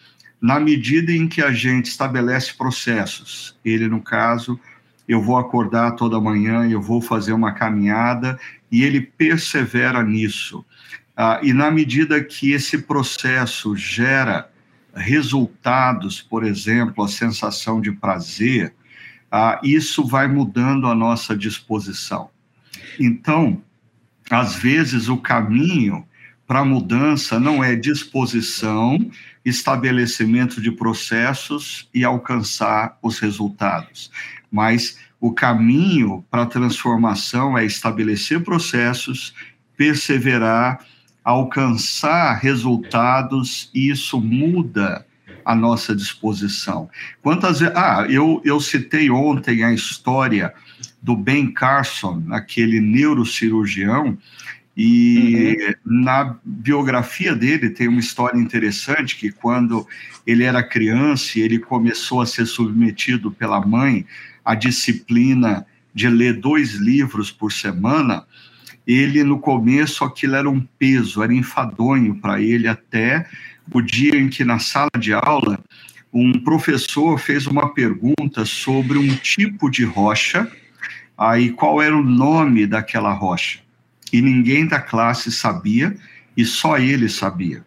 na 0.40 0.60
medida 0.60 1.10
em 1.12 1.26
que 1.26 1.42
a 1.42 1.52
gente 1.52 1.86
estabelece 1.86 2.54
processos, 2.54 3.56
ele, 3.64 3.88
no 3.88 4.00
caso, 4.00 4.60
eu 5.08 5.20
vou 5.20 5.38
acordar 5.38 5.92
toda 5.92 6.20
manhã, 6.20 6.68
eu 6.68 6.80
vou 6.80 7.00
fazer 7.00 7.32
uma 7.32 7.52
caminhada, 7.52 8.38
e 8.70 8.82
ele 8.82 9.00
persevera 9.00 10.02
nisso. 10.02 10.64
Ah, 11.16 11.40
e 11.42 11.52
na 11.52 11.70
medida 11.70 12.22
que 12.22 12.52
esse 12.52 12.78
processo 12.78 13.76
gera 13.76 14.50
resultados, 14.94 16.20
por 16.22 16.44
exemplo, 16.44 17.04
a 17.04 17.08
sensação 17.08 17.80
de 17.80 17.92
prazer, 17.92 18.74
ah, 19.30 19.60
isso 19.62 20.06
vai 20.06 20.28
mudando 20.28 20.86
a 20.86 20.94
nossa 20.94 21.36
disposição. 21.36 22.30
Então, 22.98 23.62
às 24.30 24.54
vezes, 24.56 25.08
o 25.08 25.16
caminho 25.16 26.06
para 26.46 26.60
a 26.60 26.64
mudança 26.64 27.40
não 27.40 27.62
é 27.62 27.74
disposição, 27.74 28.98
estabelecimento 29.44 30.60
de 30.60 30.70
processos 30.70 31.88
e 31.92 32.04
alcançar 32.04 32.98
os 33.02 33.18
resultados, 33.18 34.10
mas 34.50 34.98
o 35.20 35.32
caminho 35.32 36.24
para 36.30 36.42
a 36.42 36.46
transformação 36.46 37.56
é 37.56 37.64
estabelecer 37.64 38.42
processos, 38.42 39.34
perseverar, 39.76 40.84
alcançar 41.24 42.34
resultados, 42.34 43.70
e 43.74 43.90
isso 43.90 44.20
muda 44.20 45.06
a 45.44 45.54
nossa 45.54 45.94
disposição. 45.94 46.88
Quantas 47.22 47.60
vezes. 47.60 47.74
Ah, 47.76 48.06
eu, 48.08 48.40
eu 48.44 48.60
citei 48.60 49.10
ontem 49.10 49.64
a 49.64 49.72
história 49.72 50.52
do 51.02 51.16
Ben 51.16 51.52
Carson, 51.52 52.22
aquele 52.30 52.80
neurocirurgião, 52.80 54.16
e 54.76 55.56
uhum. 55.86 56.02
na 56.02 56.36
biografia 56.44 57.34
dele 57.34 57.70
tem 57.70 57.86
uma 57.86 58.00
história 58.00 58.38
interessante 58.38 59.16
que 59.16 59.30
quando 59.30 59.86
ele 60.26 60.42
era 60.42 60.62
criança 60.62 61.38
e 61.38 61.42
ele 61.42 61.58
começou 61.58 62.20
a 62.20 62.26
ser 62.26 62.46
submetido 62.46 63.30
pela 63.30 63.64
mãe 63.64 64.04
à 64.44 64.54
disciplina 64.54 65.64
de 65.94 66.08
ler 66.08 66.40
dois 66.40 66.74
livros 66.74 67.30
por 67.30 67.52
semana, 67.52 68.24
ele 68.86 69.24
no 69.24 69.38
começo 69.38 70.04
aquilo 70.04 70.36
era 70.36 70.48
um 70.48 70.60
peso, 70.60 71.22
era 71.22 71.32
enfadonho 71.32 72.16
para 72.16 72.40
ele 72.40 72.68
até 72.68 73.26
o 73.72 73.80
dia 73.80 74.16
em 74.16 74.28
que 74.28 74.44
na 74.44 74.58
sala 74.58 74.90
de 74.98 75.12
aula 75.12 75.58
um 76.12 76.32
professor 76.32 77.18
fez 77.18 77.46
uma 77.46 77.72
pergunta 77.72 78.44
sobre 78.44 78.98
um 78.98 79.16
tipo 79.16 79.68
de 79.68 79.84
rocha, 79.84 80.50
aí 81.18 81.50
qual 81.50 81.82
era 81.82 81.96
o 81.96 82.04
nome 82.04 82.66
daquela 82.66 83.12
rocha 83.12 83.58
e 84.12 84.22
ninguém 84.22 84.66
da 84.66 84.80
classe 84.80 85.32
sabia 85.32 85.96
e 86.36 86.44
só 86.44 86.78
ele 86.78 87.08
sabia. 87.08 87.64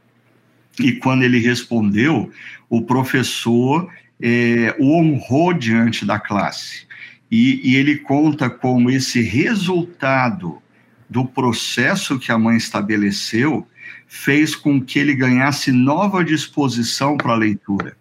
E 0.79 0.93
quando 0.93 1.23
ele 1.23 1.39
respondeu, 1.39 2.31
o 2.69 2.81
professor 2.83 3.91
é, 4.21 4.73
o 4.79 4.97
honrou 4.97 5.53
diante 5.53 6.05
da 6.05 6.19
classe. 6.19 6.87
E, 7.29 7.59
e 7.63 7.75
ele 7.75 7.97
conta 7.97 8.49
como 8.49 8.89
esse 8.89 9.21
resultado 9.21 10.61
do 11.09 11.25
processo 11.25 12.19
que 12.19 12.31
a 12.31 12.37
mãe 12.37 12.57
estabeleceu 12.57 13.67
fez 14.07 14.55
com 14.55 14.81
que 14.81 14.99
ele 14.99 15.13
ganhasse 15.13 15.71
nova 15.71 16.23
disposição 16.23 17.17
para 17.17 17.33
a 17.33 17.37
leitura. 17.37 17.95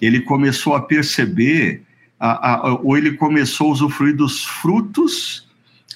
Ele 0.00 0.20
começou 0.20 0.74
a 0.74 0.82
perceber, 0.82 1.82
a, 2.18 2.50
a, 2.50 2.74
ou 2.74 2.96
ele 2.96 3.12
começou 3.12 3.68
a 3.68 3.72
usufruir 3.72 4.16
dos 4.16 4.44
frutos 4.44 5.48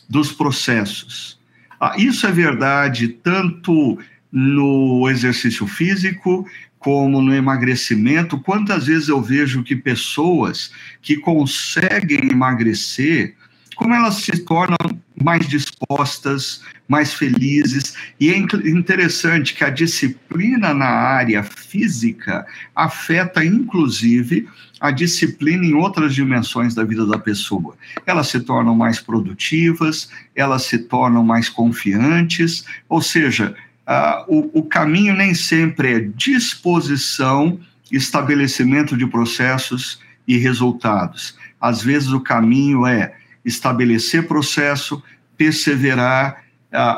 dos 0.09 0.33
processos. 0.33 1.39
Ah, 1.81 1.95
isso 1.99 2.27
é 2.27 2.33
verdade 2.33 3.09
tanto 3.09 3.99
no 4.31 5.09
exercício 5.09 5.67
físico 5.67 6.47
como 6.79 7.21
no 7.21 7.35
emagrecimento. 7.35 8.39
Quantas 8.39 8.87
vezes 8.87 9.09
eu 9.09 9.21
vejo 9.21 9.63
que 9.63 9.75
pessoas 9.75 10.71
que 11.03 11.17
conseguem 11.17 12.31
emagrecer, 12.31 13.35
como 13.77 13.95
elas 13.95 14.17
se 14.17 14.39
tornam 14.39 14.77
mais 15.23 15.47
dispostas, 15.47 16.63
mais 16.89 17.13
felizes. 17.13 17.95
E 18.19 18.31
é 18.31 18.37
interessante 18.37 19.55
que 19.55 19.63
a 19.63 19.71
disciplina 19.71 20.75
na 20.75 20.89
área 20.89 21.43
física 21.43 22.47
afeta, 22.75 23.45
inclusive, 23.45 24.49
a 24.81 24.91
disciplina 24.91 25.65
em 25.65 25.75
outras 25.75 26.15
dimensões 26.15 26.75
da 26.75 26.85
vida 26.85 27.07
da 27.07 27.19
pessoa. 27.19 27.77
Elas 28.05 28.29
se 28.29 28.41
tornam 28.41 28.75
mais 28.75 28.99
produtivas, 28.99 30.11
elas 30.35 30.63
se 30.65 30.79
tornam 30.79 31.23
mais 31.23 31.49
confiantes, 31.49 32.65
ou 32.89 33.01
seja, 33.01 33.55
uh, 33.87 34.25
o, 34.27 34.61
o 34.61 34.63
caminho 34.63 35.15
nem 35.15 35.35
sempre 35.35 35.95
é 35.95 36.01
disposição, 36.01 37.61
estabelecimento 37.93 38.97
de 38.97 39.07
processos 39.07 40.01
e 40.27 40.37
resultados. 40.37 41.37
Às 41.61 41.83
vezes 41.83 42.11
o 42.11 42.21
caminho 42.21 42.87
é 42.87 43.15
estabelecer 43.47 44.27
processo, 44.27 45.03
perseverar, 45.37 46.45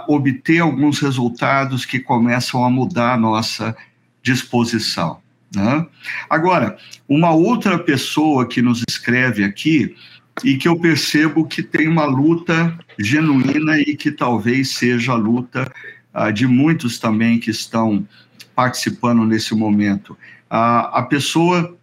obter 0.09 0.61
alguns 0.61 0.99
resultados 0.99 1.85
que 1.85 2.01
começam 2.01 2.65
a 2.65 2.71
mudar 2.71 3.13
a 3.13 3.19
nossa 3.19 3.77
disposição. 4.23 5.21
Né? 5.55 5.87
Agora, 6.29 6.77
uma 7.09 7.31
outra 7.31 7.79
pessoa 7.79 8.47
que 8.47 8.61
nos 8.61 8.83
escreve 8.89 9.45
aqui 9.45 9.95
e 10.43 10.57
que 10.57 10.67
eu 10.67 10.79
percebo 10.79 11.47
que 11.47 11.63
tem 11.63 11.87
uma 11.87 12.05
luta 12.05 12.77
genuína 12.99 13.79
e 13.79 13.97
que 13.97 14.11
talvez 14.11 14.75
seja 14.75 15.13
a 15.13 15.17
luta 15.17 15.71
de 16.35 16.47
muitos 16.47 16.99
também 16.99 17.39
que 17.39 17.51
estão 17.51 18.07
participando 18.55 19.25
nesse 19.25 19.55
momento. 19.55 20.17
A 20.51 21.03
pessoa 21.03 21.77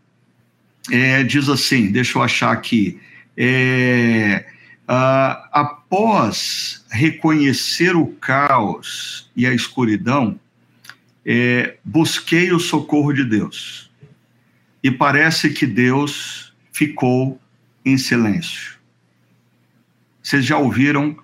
é, 0.91 1.23
diz 1.23 1.49
assim: 1.49 1.91
deixa 1.91 2.17
eu 2.17 2.23
achar 2.23 2.51
aqui. 2.51 2.99
É, 3.37 4.45
uh, 4.87 5.47
após 5.51 6.85
reconhecer 6.89 7.95
o 7.95 8.07
caos 8.07 9.29
e 9.35 9.45
a 9.45 9.53
escuridão, 9.53 10.39
é, 11.25 11.77
busquei 11.83 12.51
o 12.51 12.59
socorro 12.59 13.11
de 13.11 13.23
Deus. 13.23 13.91
E 14.83 14.91
parece 14.91 15.49
que 15.49 15.65
Deus 15.65 16.53
ficou 16.71 17.39
em 17.83 17.97
silêncio. 17.97 18.75
Vocês 20.21 20.45
já 20.45 20.57
ouviram 20.57 21.15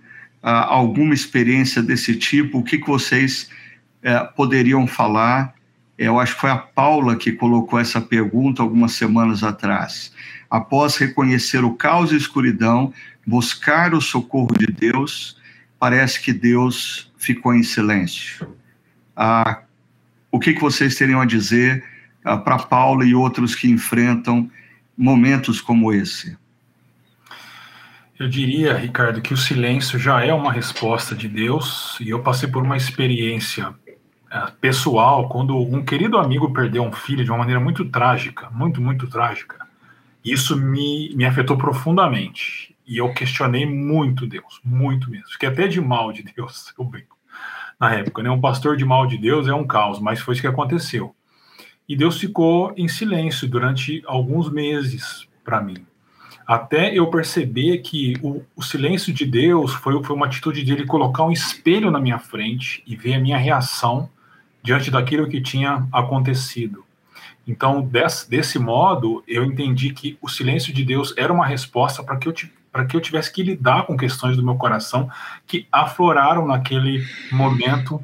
ah, 0.42 0.66
alguma 0.66 1.14
experiência 1.14 1.82
desse 1.82 2.16
tipo? 2.16 2.60
O 2.60 2.64
que, 2.64 2.78
que 2.78 2.88
vocês 2.88 3.50
eh, 4.02 4.30
poderiam 4.36 4.88
falar? 4.88 5.54
Eu 5.98 6.20
acho 6.20 6.36
que 6.36 6.42
foi 6.42 6.50
a 6.50 6.58
Paula 6.58 7.16
que 7.16 7.32
colocou 7.32 7.80
essa 7.80 8.00
pergunta 8.00 8.62
algumas 8.62 8.94
semanas 8.94 9.44
atrás. 9.44 10.12
Após 10.50 10.98
reconhecer 10.98 11.64
o 11.64 11.76
caos 11.76 12.12
e 12.12 12.16
escuridão, 12.16 12.94
buscar 13.26 13.94
o 13.94 14.02
socorro 14.02 14.54
de 14.58 14.68
Deus, 14.68 15.38
parece 15.80 16.22
que 16.22 16.34
Deus 16.34 17.12
ficou 17.18 17.54
em 17.54 17.64
silêncio. 17.64 18.48
Ah, 19.16 19.62
o 20.32 20.40
que, 20.40 20.54
que 20.54 20.62
vocês 20.62 20.96
teriam 20.96 21.20
a 21.20 21.26
dizer 21.26 21.84
uh, 22.26 22.40
para 22.40 22.58
Paulo 22.58 23.04
e 23.04 23.14
outros 23.14 23.54
que 23.54 23.70
enfrentam 23.70 24.50
momentos 24.98 25.60
como 25.60 25.92
esse? 25.92 26.38
Eu 28.18 28.30
diria, 28.30 28.78
Ricardo, 28.78 29.22
que 29.22 29.34
o 29.34 29.38
silêncio 29.38 30.00
já 30.00 30.24
é 30.24 30.32
uma 30.32 30.54
resposta 30.54 31.16
de 31.16 31.28
Deus, 31.28 31.98
e 32.00 32.10
eu 32.10 32.22
passei 32.22 32.48
por 32.48 32.64
uma 32.64 32.78
experiência 32.78 33.70
uh, 33.70 34.52
pessoal 34.62 35.28
quando 35.28 35.58
um 35.58 35.84
querido 35.84 36.18
amigo 36.18 36.54
perdeu 36.54 36.84
um 36.84 36.92
filho 36.92 37.26
de 37.26 37.32
uma 37.32 37.40
maneira 37.40 37.60
muito 37.60 37.84
trágica, 37.86 38.50
muito, 38.52 38.80
muito 38.80 39.08
trágica. 39.08 39.68
Isso 40.24 40.56
me, 40.56 41.14
me 41.16 41.26
afetou 41.26 41.58
profundamente. 41.58 42.71
E 42.92 42.98
eu 42.98 43.14
questionei 43.14 43.66
muito 43.66 44.28
Deus, 44.28 44.60
muito 44.62 45.10
mesmo. 45.10 45.30
Fiquei 45.30 45.48
até 45.48 45.66
de 45.66 45.80
mal 45.80 46.12
de 46.12 46.24
Deus, 46.24 46.74
eu 46.78 46.84
brinco 46.84 47.18
na 47.80 47.96
época. 47.96 48.22
Né? 48.22 48.30
Um 48.30 48.42
pastor 48.42 48.76
de 48.76 48.84
mal 48.84 49.08
de 49.08 49.18
Deus 49.18 49.48
é 49.48 49.54
um 49.54 49.66
caos, 49.66 49.98
mas 49.98 50.20
foi 50.20 50.34
isso 50.34 50.42
que 50.42 50.48
aconteceu. 50.48 51.16
E 51.88 51.96
Deus 51.96 52.20
ficou 52.20 52.74
em 52.76 52.90
silêncio 52.90 53.48
durante 53.48 54.04
alguns 54.06 54.52
meses 54.52 55.26
para 55.42 55.62
mim. 55.62 55.86
Até 56.46 56.94
eu 56.94 57.10
perceber 57.10 57.78
que 57.78 58.16
o, 58.22 58.44
o, 58.58 58.62
silêncio 58.62 59.14
de 59.14 59.26
Deus 59.26 59.74
foi, 59.74 60.04
foi 60.04 60.14
uma 60.14 60.26
atitude 60.26 60.62
de 60.62 60.74
ele 60.74 60.86
colocar 60.86 61.24
um 61.24 61.32
espelho 61.32 61.90
na 61.92 62.00
minha 62.00 62.20
frente 62.20 62.84
e 62.86 62.98
ver 62.98 63.14
a 63.14 63.20
minha 63.22 63.38
reação 63.38 64.10
diante 64.62 64.92
daquilo 64.92 65.30
que 65.30 65.40
tinha 65.40 65.88
acontecido. 65.94 66.84
Então, 67.48 67.82
desse, 67.82 68.30
desse 68.30 68.60
modo, 68.60 69.24
eu 69.26 69.46
entendi 69.46 69.94
que 69.94 70.18
o 70.22 70.28
silêncio 70.28 70.74
de 70.74 70.84
Deus 70.84 71.14
era 71.16 71.32
uma 71.32 71.46
resposta 71.46 72.04
para 72.04 72.18
que 72.18 72.28
eu 72.28 72.34
para 72.72 72.86
que 72.86 72.96
eu 72.96 73.02
tivesse 73.02 73.32
que 73.32 73.44
lidar 73.44 73.86
com 73.86 73.98
questões 73.98 74.38
do 74.38 74.44
meu 74.44 74.56
coração 74.56 75.10
que 75.46 75.68
afloraram 75.72 76.48
naquele 76.48 77.06
momento 77.32 78.04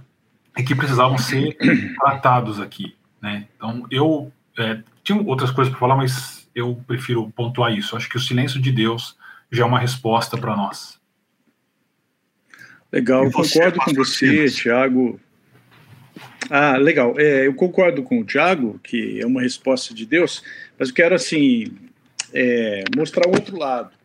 e 0.58 0.64
que 0.64 0.76
precisavam 0.76 1.18
ser 1.18 1.56
tratados 1.98 2.60
aqui, 2.60 2.96
né? 3.22 3.48
Então 3.56 3.86
eu 3.90 4.32
é, 4.58 4.80
tinha 5.04 5.22
outras 5.22 5.52
coisas 5.52 5.72
para 5.72 5.80
falar, 5.80 5.96
mas 5.96 6.50
eu 6.54 6.82
prefiro 6.86 7.32
pontuar 7.32 7.72
isso. 7.72 7.96
Acho 7.96 8.10
que 8.10 8.18
o 8.18 8.22
silêncio 8.22 8.60
de 8.60 8.72
Deus 8.72 9.16
já 9.52 9.64
é 9.64 9.66
uma 9.66 9.80
resposta 9.80 10.38
para 10.38 10.56
nós. 10.56 11.00
Legal, 12.92 13.30
concordo 13.32 13.80
com 13.80 13.94
você, 13.94 14.50
Tiago. 14.50 15.20
Ah, 16.50 16.78
legal. 16.78 17.14
É, 17.18 17.46
eu 17.46 17.54
concordo 17.54 18.02
com 18.02 18.20
o 18.20 18.26
Tiago, 18.26 18.80
que 18.84 19.20
é 19.20 19.26
uma 19.26 19.42
resposta 19.42 19.94
de 19.94 20.06
Deus, 20.06 20.42
mas 20.80 20.90
eu 20.90 20.96
quero, 20.96 21.14
assim, 21.14 21.78
é, 22.34 22.84
mostrar 22.96 23.28
o 23.28 23.32
outro 23.32 23.58
lado 23.58 23.97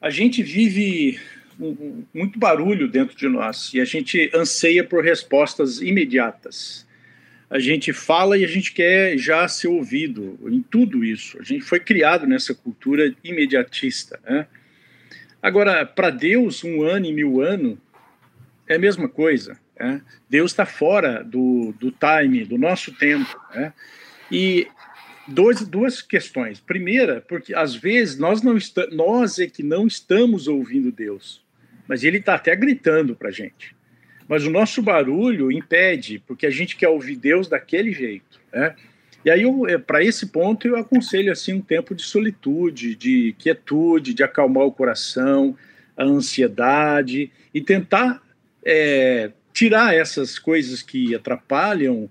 a 0.00 0.10
gente 0.10 0.42
vive 0.42 1.18
um, 1.60 2.04
muito 2.14 2.38
barulho 2.38 2.88
dentro 2.88 3.16
de 3.16 3.28
nós 3.28 3.72
e 3.74 3.80
a 3.80 3.84
gente 3.84 4.30
anseia 4.34 4.84
por 4.84 5.04
respostas 5.04 5.80
imediatas. 5.80 6.86
A 7.50 7.58
gente 7.58 7.92
fala 7.92 8.36
e 8.36 8.44
a 8.44 8.48
gente 8.48 8.72
quer 8.72 9.16
já 9.16 9.48
ser 9.48 9.68
ouvido 9.68 10.38
em 10.46 10.62
tudo 10.62 11.04
isso. 11.04 11.38
A 11.40 11.42
gente 11.42 11.64
foi 11.64 11.80
criado 11.80 12.26
nessa 12.26 12.54
cultura 12.54 13.12
imediatista. 13.24 14.20
Né? 14.28 14.46
Agora, 15.42 15.84
para 15.86 16.10
Deus, 16.10 16.62
um 16.62 16.82
ano 16.82 17.06
e 17.06 17.12
mil 17.12 17.40
anos 17.40 17.78
é 18.68 18.74
a 18.74 18.78
mesma 18.78 19.08
coisa. 19.08 19.58
Né? 19.80 20.02
Deus 20.28 20.50
está 20.52 20.66
fora 20.66 21.24
do, 21.24 21.74
do 21.80 21.90
time, 21.90 22.44
do 22.44 22.58
nosso 22.58 22.92
tempo. 22.92 23.40
Né? 23.54 23.72
E 24.30 24.68
dois, 25.28 25.66
duas 25.66 26.00
questões. 26.02 26.58
Primeira, 26.60 27.20
porque 27.20 27.54
às 27.54 27.74
vezes 27.74 28.18
nós 28.18 28.42
não 28.42 28.56
estamos, 28.56 28.94
nós 28.94 29.38
é 29.38 29.46
que 29.46 29.62
não 29.62 29.86
estamos 29.86 30.48
ouvindo 30.48 30.90
Deus, 30.90 31.42
mas 31.86 32.04
Ele 32.04 32.18
está 32.18 32.34
até 32.34 32.54
gritando 32.56 33.14
para 33.14 33.28
a 33.28 33.32
gente. 33.32 33.76
Mas 34.26 34.44
o 34.44 34.50
nosso 34.50 34.82
barulho 34.82 35.50
impede, 35.50 36.22
porque 36.26 36.46
a 36.46 36.50
gente 36.50 36.76
quer 36.76 36.88
ouvir 36.88 37.16
Deus 37.16 37.48
daquele 37.48 37.92
jeito, 37.92 38.40
né? 38.52 38.74
E 39.24 39.30
aí, 39.30 39.42
é, 39.68 39.78
para 39.78 40.02
esse 40.02 40.26
ponto, 40.26 40.66
eu 40.66 40.76
aconselho 40.76 41.32
assim 41.32 41.54
um 41.54 41.60
tempo 41.60 41.94
de 41.94 42.02
solitude, 42.02 42.94
de 42.94 43.34
quietude, 43.38 44.14
de 44.14 44.22
acalmar 44.22 44.64
o 44.64 44.72
coração, 44.72 45.56
a 45.96 46.04
ansiedade 46.04 47.30
e 47.52 47.60
tentar 47.60 48.22
é, 48.64 49.32
tirar 49.52 49.94
essas 49.94 50.38
coisas 50.38 50.82
que 50.82 51.14
atrapalham 51.14 52.08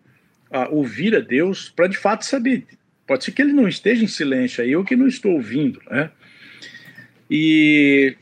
a 0.52 0.68
ouvir 0.70 1.16
a 1.16 1.20
Deus 1.20 1.70
para 1.70 1.88
de 1.88 1.98
fato 1.98 2.26
saber. 2.26 2.66
Pode 3.08 3.24
ser 3.24 3.32
que 3.32 3.42
ele 3.42 3.54
não 3.54 3.68
esteja 3.68 4.04
em 4.04 4.08
silêncio, 4.08 4.62
é 4.62 4.68
eu 4.68 4.84
que 4.84 4.96
não 4.96 5.08
estou 5.08 5.32
ouvindo, 5.32 5.82
né? 5.90 6.12
E, 7.32 8.16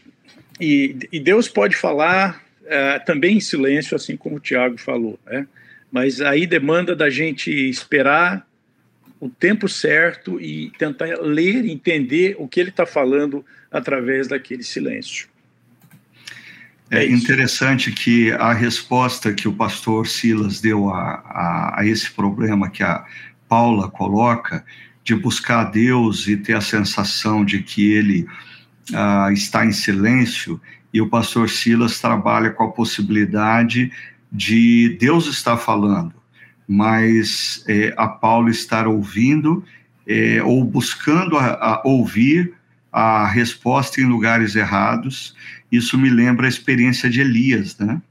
e, 0.62 0.95
e 1.12 1.19
Deus 1.19 1.48
pode 1.48 1.76
falar 1.76 2.43
uh, 2.62 3.06
também 3.06 3.38
em 3.38 3.41
silêncio, 3.41 3.95
assim 3.95 4.15
como 4.15 4.38
o 4.38 4.39
Tiago 4.39 4.78
falou, 4.78 5.19
né? 5.26 5.48
Mas 5.91 6.21
aí 6.21 6.45
demanda 6.45 6.95
da 6.95 7.10
gente 7.10 7.50
esperar 7.52 8.45
o 9.19 9.30
tempo 9.30 9.67
certo 9.67 10.39
e 10.39 10.71
tentar 10.78 11.06
ler, 11.21 11.65
entender 11.65 12.36
o 12.38 12.48
que 12.48 12.60
ele 12.60 12.69
está 12.69 12.86
falando 12.86 13.45
através 13.71 14.28
daquele 14.28 14.63
silêncio. 14.63 15.28
É, 16.91 17.04
é 17.04 17.10
interessante 17.10 17.91
que 17.91 18.32
a 18.34 18.54
resposta 18.54 19.34
que 19.34 19.48
o 19.48 19.54
pastor 19.54 20.08
Silas 20.08 20.62
deu 20.62 20.89
a, 20.89 21.24
a, 21.26 21.82
a, 21.82 21.88
esse 21.88 22.12
problema 22.12 22.69
que 22.69 22.84
a 22.84 23.06
Paula 23.47 23.89
coloca, 23.89 24.63
de 25.03 25.15
buscar 25.15 25.60
a 25.62 25.63
Deus 25.69 26.27
e 26.27 26.36
ter 26.36 26.53
a 26.53 26.62
sensação 26.62 27.45
de 27.45 27.62
que 27.62 27.91
ele 27.91 28.25
uh, 28.91 29.31
está 29.31 29.65
em 29.65 29.71
silêncio, 29.71 30.60
e 30.91 31.01
o 31.01 31.10
pastor 31.10 31.49
Silas 31.49 31.99
trabalha 31.99 32.51
com 32.51 32.63
a 32.63 32.71
possibilidade 32.71 33.91
de 34.31 34.97
Deus 34.99 35.27
estar 35.27 35.58
falando, 35.58 36.13
mas 36.67 37.63
é, 37.67 37.93
a 37.97 38.08
Paulo 38.08 38.49
estar 38.49 38.88
ouvindo 38.88 39.63
é, 40.08 40.41
ou 40.41 40.63
buscando 40.63 41.38
a, 41.38 41.53
a 41.53 41.81
ouvir 41.86 42.53
a 42.91 43.27
resposta 43.27 43.99
em 43.99 44.05
lugares 44.05 44.55
errados. 44.55 45.36
Isso 45.69 45.97
me 45.97 46.10
lembra 46.10 46.45
a 46.45 46.49
experiência 46.49 47.10
de 47.10 47.19
Elias, 47.19 47.77
né? 47.77 48.01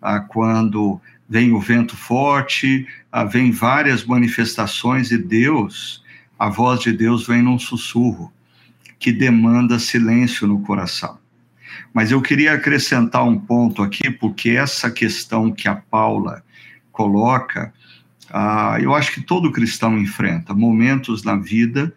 Ah, 0.00 0.20
quando 0.20 1.00
vem 1.26 1.52
o 1.52 1.60
vento 1.60 1.96
forte, 1.96 2.86
ah, 3.05 3.05
vem 3.24 3.50
várias 3.50 4.04
manifestações 4.04 5.10
e 5.10 5.18
Deus, 5.18 6.02
a 6.38 6.48
voz 6.48 6.80
de 6.80 6.92
Deus 6.92 7.26
vem 7.26 7.42
num 7.42 7.58
sussurro 7.58 8.32
que 8.98 9.12
demanda 9.12 9.78
silêncio 9.78 10.46
no 10.46 10.60
coração. 10.60 11.18
Mas 11.92 12.10
eu 12.10 12.20
queria 12.20 12.52
acrescentar 12.52 13.24
um 13.24 13.38
ponto 13.38 13.82
aqui, 13.82 14.10
porque 14.10 14.50
essa 14.50 14.90
questão 14.90 15.50
que 15.50 15.68
a 15.68 15.74
Paula 15.74 16.42
coloca, 16.92 17.72
ah, 18.30 18.78
eu 18.80 18.94
acho 18.94 19.12
que 19.12 19.20
todo 19.20 19.52
cristão 19.52 19.98
enfrenta 19.98 20.54
momentos 20.54 21.22
na 21.22 21.36
vida 21.36 21.94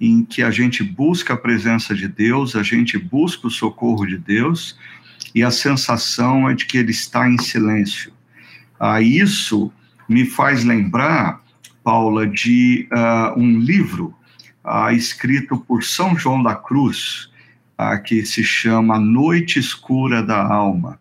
em 0.00 0.24
que 0.24 0.42
a 0.42 0.50
gente 0.50 0.82
busca 0.84 1.34
a 1.34 1.36
presença 1.36 1.94
de 1.94 2.06
Deus, 2.06 2.54
a 2.54 2.62
gente 2.62 2.98
busca 2.98 3.46
o 3.46 3.50
socorro 3.50 4.04
de 4.04 4.18
Deus, 4.18 4.78
e 5.34 5.42
a 5.42 5.50
sensação 5.50 6.48
é 6.48 6.54
de 6.54 6.66
que 6.66 6.78
ele 6.78 6.90
está 6.90 7.28
em 7.28 7.38
silêncio. 7.38 8.12
Ah, 8.78 9.00
isso 9.00 9.72
me 10.08 10.24
faz 10.24 10.64
lembrar, 10.64 11.40
Paula, 11.82 12.26
de 12.26 12.88
uh, 12.92 13.38
um 13.38 13.58
livro 13.58 14.14
uh, 14.64 14.90
escrito 14.90 15.56
por 15.58 15.84
São 15.84 16.16
João 16.18 16.42
da 16.42 16.54
Cruz, 16.54 17.30
uh, 17.78 18.02
que 18.02 18.24
se 18.24 18.42
chama 18.42 18.98
Noite 18.98 19.58
Escura 19.58 20.22
da 20.22 20.42
Alma. 20.42 20.98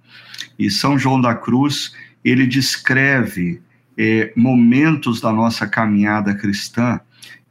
E 0.57 0.69
São 0.69 0.97
João 0.97 1.19
da 1.19 1.35
Cruz, 1.35 1.93
ele 2.23 2.47
descreve 2.47 3.61
eh, 3.97 4.33
momentos 4.35 5.21
da 5.21 5.31
nossa 5.31 5.67
caminhada 5.67 6.33
cristã 6.33 6.99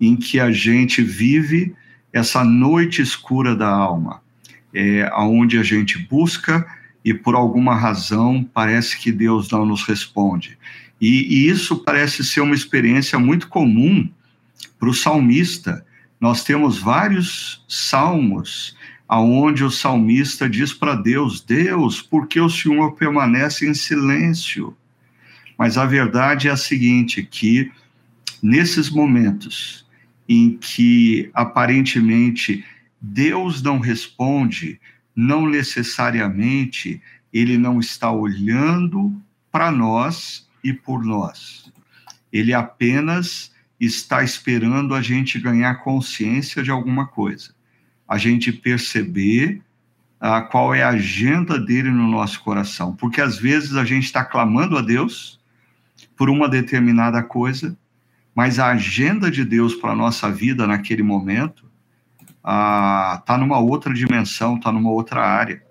em 0.00 0.16
que 0.16 0.40
a 0.40 0.50
gente 0.50 1.02
vive 1.02 1.74
essa 2.12 2.44
noite 2.44 3.02
escura 3.02 3.56
da 3.56 3.68
alma, 3.68 4.20
é, 4.72 5.10
onde 5.16 5.58
a 5.58 5.62
gente 5.62 5.98
busca 5.98 6.66
e 7.04 7.12
por 7.12 7.34
alguma 7.34 7.74
razão 7.74 8.48
parece 8.54 8.98
que 8.98 9.10
Deus 9.10 9.50
não 9.50 9.66
nos 9.66 9.84
responde. 9.84 10.58
E, 11.00 11.46
e 11.46 11.48
isso 11.48 11.76
parece 11.78 12.24
ser 12.24 12.40
uma 12.40 12.54
experiência 12.54 13.18
muito 13.18 13.48
comum 13.48 14.08
para 14.78 14.88
o 14.88 14.94
salmista. 14.94 15.84
Nós 16.20 16.44
temos 16.44 16.78
vários 16.78 17.64
salmos 17.68 18.76
aonde 19.08 19.64
o 19.64 19.70
salmista 19.70 20.48
diz 20.48 20.72
para 20.72 20.94
Deus: 20.94 21.40
Deus, 21.40 22.00
por 22.00 22.26
que 22.26 22.40
o 22.40 22.50
Senhor 22.50 22.92
permanece 22.92 23.68
em 23.68 23.74
silêncio? 23.74 24.76
Mas 25.58 25.78
a 25.78 25.86
verdade 25.86 26.48
é 26.48 26.50
a 26.50 26.56
seguinte: 26.56 27.22
que 27.22 27.70
nesses 28.42 28.90
momentos 28.90 29.84
em 30.28 30.56
que 30.56 31.30
aparentemente 31.34 32.64
Deus 33.00 33.62
não 33.62 33.78
responde, 33.78 34.80
não 35.14 35.46
necessariamente 35.46 37.00
ele 37.32 37.58
não 37.58 37.80
está 37.80 38.10
olhando 38.10 39.14
para 39.52 39.70
nós 39.70 40.43
e 40.64 40.72
por 40.72 41.04
nós. 41.04 41.70
Ele 42.32 42.52
apenas 42.52 43.52
está 43.78 44.24
esperando 44.24 44.94
a 44.94 45.02
gente 45.02 45.38
ganhar 45.38 45.74
consciência 45.76 46.62
de 46.62 46.70
alguma 46.70 47.06
coisa, 47.06 47.54
a 48.08 48.18
gente 48.18 48.50
perceber 48.50 49.62
ah, 50.18 50.40
qual 50.40 50.74
é 50.74 50.82
a 50.82 50.88
agenda 50.88 51.60
dele 51.60 51.90
no 51.90 52.08
nosso 52.08 52.42
coração, 52.42 52.96
porque 52.96 53.20
às 53.20 53.38
vezes 53.38 53.76
a 53.76 53.84
gente 53.84 54.04
está 54.04 54.24
clamando 54.24 54.78
a 54.78 54.80
Deus 54.80 55.38
por 56.16 56.30
uma 56.30 56.48
determinada 56.48 57.22
coisa 57.22 57.76
mas 58.34 58.58
a 58.58 58.72
agenda 58.72 59.30
de 59.30 59.44
Deus 59.44 59.74
para 59.74 59.92
a 59.92 59.96
nossa 59.96 60.30
vida 60.30 60.66
naquele 60.66 61.02
momento 61.02 61.64
está 62.38 63.22
ah, 63.26 63.38
numa 63.38 63.58
outra 63.58 63.94
dimensão, 63.94 64.56
está 64.56 64.72
numa 64.72 64.90
outra 64.90 65.22
área. 65.24 65.62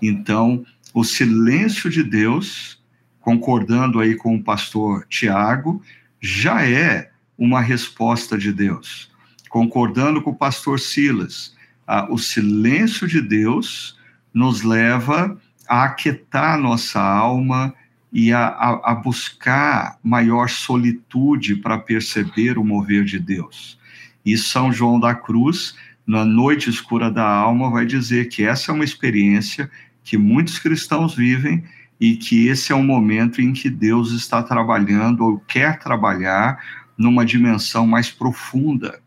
Então, 0.00 0.64
o 0.94 1.02
silêncio 1.02 1.90
de 1.90 2.02
Deus, 2.02 2.82
concordando 3.24 4.00
aí 4.00 4.14
com 4.14 4.36
o 4.36 4.42
pastor 4.42 5.06
Tiago, 5.08 5.82
já 6.20 6.62
é 6.62 7.10
uma 7.38 7.62
resposta 7.62 8.36
de 8.36 8.52
Deus. 8.52 9.10
Concordando 9.48 10.20
com 10.20 10.30
o 10.30 10.36
pastor 10.36 10.78
Silas, 10.78 11.56
ah, 11.86 12.06
o 12.10 12.18
silêncio 12.18 13.08
de 13.08 13.22
Deus 13.22 13.98
nos 14.32 14.62
leva 14.62 15.40
a 15.66 15.84
aquietar 15.84 16.58
nossa 16.58 17.00
alma, 17.00 17.74
e 18.12 18.32
a, 18.32 18.46
a, 18.46 18.92
a 18.92 18.94
buscar 18.94 19.98
maior 20.00 20.48
solitude 20.48 21.56
para 21.56 21.76
perceber 21.76 22.56
o 22.56 22.64
mover 22.64 23.04
de 23.04 23.18
Deus. 23.18 23.76
E 24.24 24.38
São 24.38 24.72
João 24.72 25.00
da 25.00 25.16
Cruz, 25.16 25.74
na 26.06 26.24
noite 26.24 26.70
escura 26.70 27.10
da 27.10 27.26
alma, 27.26 27.70
vai 27.70 27.84
dizer 27.84 28.28
que 28.28 28.44
essa 28.44 28.70
é 28.70 28.74
uma 28.74 28.84
experiência 28.84 29.68
que 30.04 30.16
muitos 30.16 30.60
cristãos 30.60 31.16
vivem 31.16 31.64
e 32.00 32.16
que 32.16 32.48
esse 32.48 32.72
é 32.72 32.74
um 32.74 32.84
momento 32.84 33.40
em 33.40 33.52
que 33.52 33.70
Deus 33.70 34.12
está 34.12 34.42
trabalhando 34.42 35.24
ou 35.24 35.38
quer 35.38 35.78
trabalhar 35.78 36.58
numa 36.96 37.24
dimensão 37.24 37.86
mais 37.86 38.10
profunda 38.10 39.00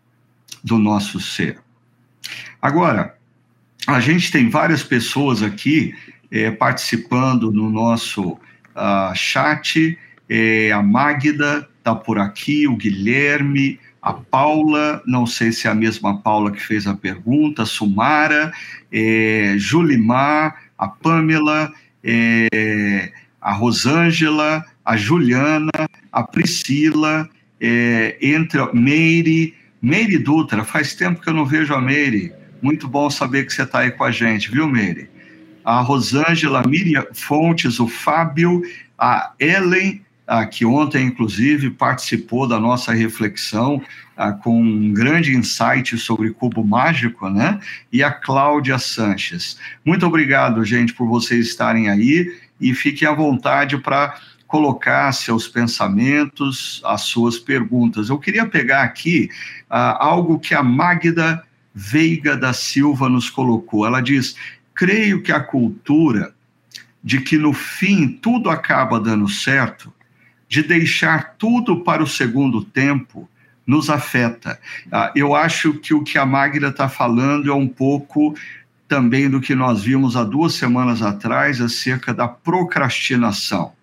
do 0.64 0.78
nosso 0.78 1.20
ser. 1.20 1.60
Agora, 2.62 3.16
a 3.86 4.00
gente 4.00 4.32
tem 4.32 4.50
várias 4.50 4.84
pessoas 4.84 5.42
aqui 5.42 5.94
é, 6.30 6.52
participando 6.52 7.52
no 7.52 7.70
nosso 7.70 8.32
uh, 8.32 9.16
chat, 9.16 9.98
é, 10.30 10.72
a 10.72 10.84
Magda 10.84 11.68
está 11.78 11.96
por 11.96 12.20
aqui, 12.20 12.68
o 12.68 12.76
Guilherme, 12.76 13.80
a 14.02 14.14
Paula, 14.14 15.02
não 15.06 15.26
sei 15.26 15.52
se 15.52 15.68
é 15.68 15.72
a 15.72 15.76
mesma 15.76 16.22
Paula 16.22 16.52
que 16.52 16.62
fez 16.62 16.86
a 16.86 16.94
pergunta, 16.94 17.66
Sumara, 17.66 18.52
é, 18.92 19.56
Julimar, 19.58 20.64
a 20.78 20.88
Pamela, 20.88 21.74
é, 22.08 23.12
a 23.42 23.52
Rosângela, 23.52 24.64
a 24.86 24.96
Juliana, 24.96 25.72
a 26.12 26.24
Priscila, 26.24 27.30
é, 27.60 28.18
entre 28.22 28.60
Meire, 28.74 29.54
Meire 29.82 30.18
Dutra, 30.18 30.64
faz 30.64 30.96
tempo 30.96 31.22
que 31.22 31.30
eu 31.30 31.34
não 31.34 31.46
vejo 31.46 31.74
a 31.74 31.82
Meire. 31.82 32.32
Muito 32.62 32.88
bom 32.88 33.10
saber 33.10 33.46
que 33.46 33.54
você 33.54 33.64
está 33.64 33.80
aí 33.80 33.92
com 33.92 34.04
a 34.04 34.12
gente, 34.12 34.50
viu, 34.50 34.68
Meire? 34.68 35.10
a 35.68 35.82
Rosângela, 35.82 36.64
Miriam 36.66 37.06
Fontes, 37.14 37.78
o 37.78 37.90
Fábio, 37.90 38.62
a 38.98 39.34
Ellen, 39.38 40.02
a, 40.26 40.46
que 40.46 40.66
ontem, 40.66 41.06
inclusive, 41.06 41.70
participou 41.72 42.48
da 42.48 42.58
nossa 42.58 42.94
reflexão 42.94 43.84
a, 43.84 44.07
com 44.42 44.62
um 44.62 44.94
grande 44.94 45.36
insight 45.36 45.98
sobre 45.98 46.32
cubo 46.32 46.64
mágico, 46.64 47.30
né? 47.30 47.60
E 47.92 48.04
a 48.04 48.12
Cláudia 48.12 48.80
Sanches. 48.80 49.58
Muito 49.86 50.06
obrigado, 50.06 50.66
gente, 50.66 50.94
por 50.94 51.08
vocês 51.08 51.48
estarem 51.48 51.90
aí 51.90 52.36
e 52.60 52.74
fiquem 52.74 53.08
à 53.08 53.14
vontade 53.14 53.78
para 53.78 54.16
colocar 54.48 55.12
seus 55.12 55.48
pensamentos, 55.48 56.82
as 56.86 57.02
suas 57.02 57.38
perguntas. 57.38 58.10
Eu 58.10 58.18
queria 58.18 58.46
pegar 58.46 58.84
aqui 58.84 59.30
uh, 59.70 60.00
algo 60.00 60.40
que 60.40 60.56
a 60.56 60.64
Magda 60.64 61.44
Veiga 61.74 62.36
da 62.36 62.54
Silva 62.54 63.08
nos 63.10 63.30
colocou. 63.30 63.86
Ela 63.86 64.02
diz: 64.02 64.36
creio 64.74 65.22
que 65.22 65.32
a 65.32 65.40
cultura 65.40 66.34
de 67.04 67.22
que 67.22 67.38
no 67.38 67.54
fim 67.54 68.08
tudo 68.08 68.50
acaba 68.50 69.00
dando 69.00 69.30
certo, 69.30 69.94
de 70.50 70.64
deixar 70.64 71.36
tudo 71.38 71.84
para 71.84 72.02
o 72.02 72.08
segundo 72.08 72.64
tempo, 72.64 73.30
nos 73.68 73.90
afeta. 73.90 74.58
Ah, 74.90 75.12
eu 75.14 75.36
acho 75.36 75.74
que 75.74 75.94
o 75.94 76.02
que 76.02 76.18
a 76.18 76.26
Magda 76.26 76.70
está 76.70 76.88
falando 76.88 77.52
é 77.52 77.54
um 77.54 77.68
pouco 77.68 78.34
também 78.88 79.30
do 79.30 79.42
que 79.42 79.54
nós 79.54 79.84
vimos 79.84 80.16
há 80.16 80.24
duas 80.24 80.54
semanas 80.54 81.02
atrás 81.02 81.60
acerca 81.60 82.14
da 82.14 82.28
procrastinação. 82.28 83.74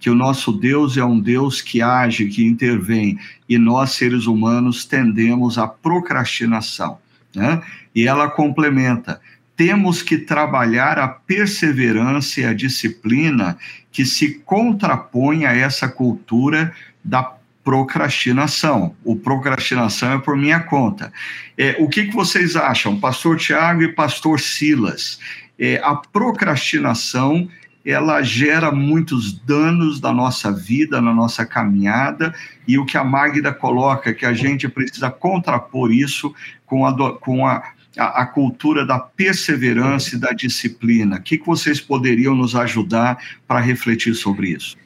Que 0.00 0.08
o 0.08 0.14
nosso 0.14 0.52
Deus 0.52 0.96
é 0.96 1.04
um 1.04 1.20
Deus 1.20 1.60
que 1.60 1.82
age, 1.82 2.26
que 2.28 2.46
intervém, 2.46 3.18
e 3.48 3.58
nós, 3.58 3.92
seres 3.92 4.26
humanos, 4.26 4.84
tendemos 4.84 5.58
à 5.58 5.66
procrastinação. 5.68 6.98
Né? 7.34 7.62
E 7.94 8.06
ela 8.06 8.30
complementa: 8.30 9.20
temos 9.56 10.02
que 10.02 10.18
trabalhar 10.18 10.98
a 10.98 11.08
perseverança 11.08 12.40
e 12.40 12.44
a 12.44 12.52
disciplina 12.52 13.56
que 13.90 14.04
se 14.04 14.34
contrapõe 14.44 15.46
a 15.46 15.54
essa 15.54 15.88
cultura 15.88 16.74
da 17.02 17.35
procrastinação. 17.66 18.94
O 19.02 19.16
procrastinação 19.16 20.12
é 20.12 20.18
por 20.18 20.36
minha 20.36 20.60
conta. 20.60 21.12
É, 21.58 21.74
o 21.80 21.88
que, 21.88 22.04
que 22.04 22.14
vocês 22.14 22.54
acham, 22.54 23.00
Pastor 23.00 23.36
Tiago 23.36 23.82
e 23.82 23.92
Pastor 23.92 24.38
Silas? 24.38 25.18
É, 25.58 25.80
a 25.82 25.96
procrastinação 25.96 27.48
ela 27.84 28.22
gera 28.22 28.70
muitos 28.70 29.32
danos 29.32 30.00
na 30.00 30.12
nossa 30.12 30.52
vida, 30.52 31.00
na 31.00 31.12
nossa 31.12 31.44
caminhada, 31.44 32.32
e 32.68 32.78
o 32.78 32.86
que 32.86 32.96
a 32.96 33.02
Magda 33.02 33.52
coloca, 33.52 34.14
que 34.14 34.26
a 34.26 34.32
gente 34.32 34.68
precisa 34.68 35.10
contrapor 35.10 35.92
isso 35.92 36.32
com 36.64 36.86
a, 36.86 37.18
com 37.18 37.46
a, 37.46 37.64
a, 37.98 38.22
a 38.22 38.26
cultura 38.26 38.86
da 38.86 39.00
perseverança 39.00 40.14
e 40.14 40.20
da 40.20 40.30
disciplina. 40.30 41.16
O 41.16 41.22
que, 41.22 41.36
que 41.36 41.46
vocês 41.46 41.80
poderiam 41.80 42.34
nos 42.34 42.54
ajudar 42.54 43.18
para 43.46 43.58
refletir 43.58 44.14
sobre 44.14 44.50
isso? 44.50 44.76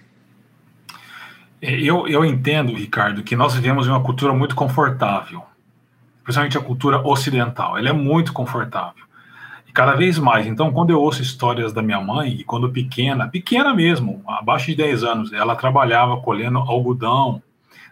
É, 1.63 1.75
eu, 1.79 2.09
eu 2.09 2.25
entendo, 2.25 2.73
Ricardo, 2.73 3.23
que 3.23 3.37
nós 3.37 3.55
vivemos 3.55 3.87
em 3.87 3.91
uma 3.91 4.03
cultura 4.03 4.33
muito 4.33 4.55
confortável, 4.55 5.43
principalmente 6.25 6.57
a 6.57 6.63
cultura 6.63 7.07
ocidental. 7.07 7.77
Ela 7.77 7.91
é 7.91 7.93
muito 7.93 8.33
confortável. 8.33 9.05
E 9.69 9.73
cada 9.73 9.95
vez 9.95 10.19
mais. 10.19 10.47
Então, 10.47 10.73
quando 10.73 10.91
eu 10.91 11.01
ouço 11.01 11.23
histórias 11.23 11.73
da 11.73 11.83
minha 11.83 12.01
mãe, 12.01 12.33
e 12.33 12.45
quando 12.45 12.71
pequena, 12.71 13.29
pequena 13.29 13.75
mesmo, 13.75 14.23
abaixo 14.27 14.67
de 14.67 14.75
10 14.75 15.05
anos, 15.05 15.33
ela 15.33 15.55
trabalhava 15.55 16.17
colhendo 16.21 16.59
algodão. 16.59 17.43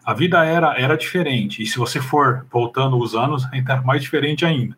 A 0.04 0.14
vida 0.14 0.44
era, 0.44 0.74
era 0.80 0.96
diferente. 0.96 1.62
E 1.62 1.66
se 1.66 1.78
você 1.78 2.00
for 2.00 2.46
voltando 2.50 2.98
os 2.98 3.14
anos, 3.14 3.46
ainda 3.52 3.74
é 3.74 3.80
mais 3.82 4.02
diferente 4.02 4.46
ainda. 4.46 4.76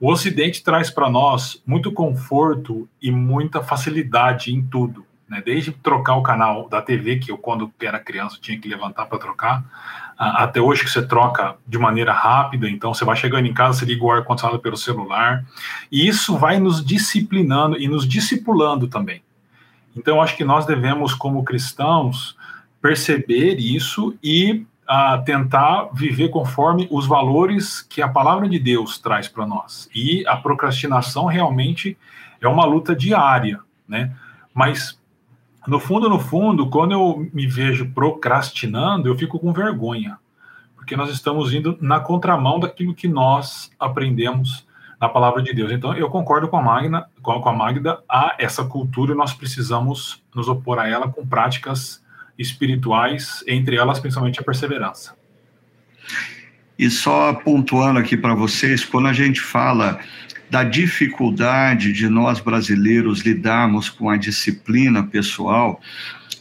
O 0.00 0.12
Ocidente 0.12 0.62
traz 0.62 0.90
para 0.90 1.10
nós 1.10 1.60
muito 1.66 1.90
conforto 1.90 2.88
e 3.02 3.10
muita 3.10 3.64
facilidade 3.64 4.54
em 4.54 4.62
tudo 4.62 5.07
né? 5.28 5.42
Desde 5.44 5.72
trocar 5.72 6.14
o 6.14 6.22
canal 6.22 6.68
da 6.68 6.80
TV, 6.80 7.16
que 7.18 7.30
eu, 7.30 7.38
quando 7.38 7.72
era 7.80 7.98
criança, 7.98 8.38
tinha 8.40 8.58
que 8.58 8.68
levantar 8.68 9.06
para 9.06 9.18
trocar, 9.18 9.64
até 10.16 10.60
hoje 10.60 10.82
que 10.82 10.90
você 10.90 11.06
troca 11.06 11.54
de 11.66 11.78
maneira 11.78 12.12
rápida, 12.12 12.68
então 12.68 12.92
você 12.92 13.04
vai 13.04 13.14
chegando 13.14 13.46
em 13.46 13.54
casa, 13.54 13.78
você 13.78 13.84
liga 13.84 14.04
o 14.04 14.10
ar-condicionado 14.10 14.58
pelo 14.58 14.76
celular, 14.76 15.44
e 15.92 16.08
isso 16.08 16.36
vai 16.36 16.58
nos 16.58 16.84
disciplinando 16.84 17.76
e 17.78 17.86
nos 17.86 18.08
discipulando 18.08 18.88
também. 18.88 19.22
Então, 19.96 20.20
acho 20.20 20.36
que 20.36 20.44
nós 20.44 20.66
devemos, 20.66 21.14
como 21.14 21.44
cristãos, 21.44 22.36
perceber 22.82 23.60
isso 23.60 24.16
e 24.22 24.64
tentar 25.24 25.90
viver 25.92 26.30
conforme 26.30 26.88
os 26.90 27.06
valores 27.06 27.82
que 27.82 28.00
a 28.00 28.08
palavra 28.08 28.48
de 28.48 28.58
Deus 28.58 28.98
traz 28.98 29.28
para 29.28 29.46
nós. 29.46 29.88
E 29.94 30.26
a 30.26 30.36
procrastinação 30.36 31.26
realmente 31.26 31.96
é 32.40 32.48
uma 32.48 32.64
luta 32.64 32.96
diária, 32.96 33.60
né? 33.86 34.10
Mas 34.54 34.97
no 35.68 35.78
fundo, 35.78 36.08
no 36.08 36.18
fundo, 36.18 36.68
quando 36.70 36.92
eu 36.92 37.28
me 37.32 37.46
vejo 37.46 37.90
procrastinando, 37.90 39.08
eu 39.08 39.16
fico 39.16 39.38
com 39.38 39.52
vergonha, 39.52 40.18
porque 40.74 40.96
nós 40.96 41.10
estamos 41.10 41.52
indo 41.52 41.76
na 41.80 42.00
contramão 42.00 42.58
daquilo 42.58 42.94
que 42.94 43.06
nós 43.06 43.70
aprendemos 43.78 44.66
na 44.98 45.08
palavra 45.08 45.42
de 45.42 45.52
Deus. 45.52 45.70
Então, 45.70 45.94
eu 45.94 46.08
concordo 46.08 46.48
com 46.48 46.56
a 46.56 46.62
Magna, 46.62 47.06
com 47.22 47.48
a 47.48 47.52
Magda, 47.52 48.00
a 48.08 48.34
essa 48.38 48.64
cultura 48.64 49.14
nós 49.14 49.34
precisamos 49.34 50.22
nos 50.34 50.48
opor 50.48 50.78
a 50.78 50.88
ela 50.88 51.08
com 51.08 51.26
práticas 51.26 52.02
espirituais, 52.38 53.44
entre 53.46 53.76
elas 53.76 54.00
principalmente 54.00 54.40
a 54.40 54.44
perseverança. 54.44 55.14
E 56.78 56.88
só 56.88 57.34
pontuando 57.34 57.98
aqui 57.98 58.16
para 58.16 58.34
vocês, 58.34 58.84
quando 58.84 59.08
a 59.08 59.12
gente 59.12 59.40
fala 59.40 59.98
da 60.50 60.64
dificuldade 60.64 61.92
de 61.92 62.08
nós 62.08 62.40
brasileiros 62.40 63.20
lidarmos 63.20 63.88
com 63.88 64.08
a 64.08 64.16
disciplina 64.16 65.02
pessoal, 65.02 65.80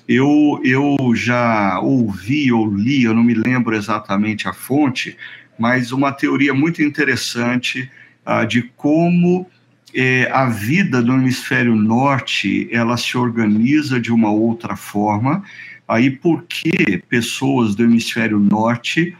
eu, 0.07 0.61
eu 0.63 1.13
já 1.13 1.79
ouvi 1.79 2.51
ou 2.51 2.73
li, 2.73 3.03
eu 3.03 3.13
não 3.13 3.23
me 3.23 3.33
lembro 3.33 3.75
exatamente 3.75 4.47
a 4.47 4.53
fonte, 4.53 5.17
mas 5.59 5.91
uma 5.91 6.11
teoria 6.11 6.53
muito 6.53 6.81
interessante 6.81 7.91
uh, 8.25 8.45
de 8.47 8.61
como 8.77 9.45
eh, 9.93 10.29
a 10.31 10.45
vida 10.45 11.01
no 11.01 11.15
hemisfério 11.15 11.75
norte 11.75 12.69
ela 12.71 12.95
se 12.95 13.17
organiza 13.17 13.99
de 13.99 14.11
uma 14.11 14.29
outra 14.29 14.75
forma, 14.75 15.43
aí 15.87 16.11
por 16.11 16.43
que 16.43 17.01
pessoas 17.09 17.75
do 17.75 17.83
hemisfério 17.83 18.39
norte 18.39 19.15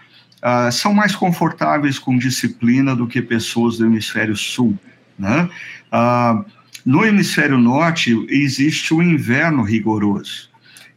uh, 0.48 0.72
são 0.72 0.94
mais 0.94 1.16
confortáveis 1.16 2.00
com 2.00 2.18
disciplina 2.18 2.96
do 2.96 3.06
que 3.06 3.22
pessoas 3.22 3.78
do 3.78 3.86
hemisfério 3.86 4.36
sul. 4.36 4.78
Né? 5.20 5.50
Uh, 5.92 6.46
no 6.86 7.04
hemisfério 7.04 7.58
norte 7.58 8.16
existe 8.30 8.94
o 8.94 9.04
inverno 9.04 9.62
rigoroso. 9.64 10.50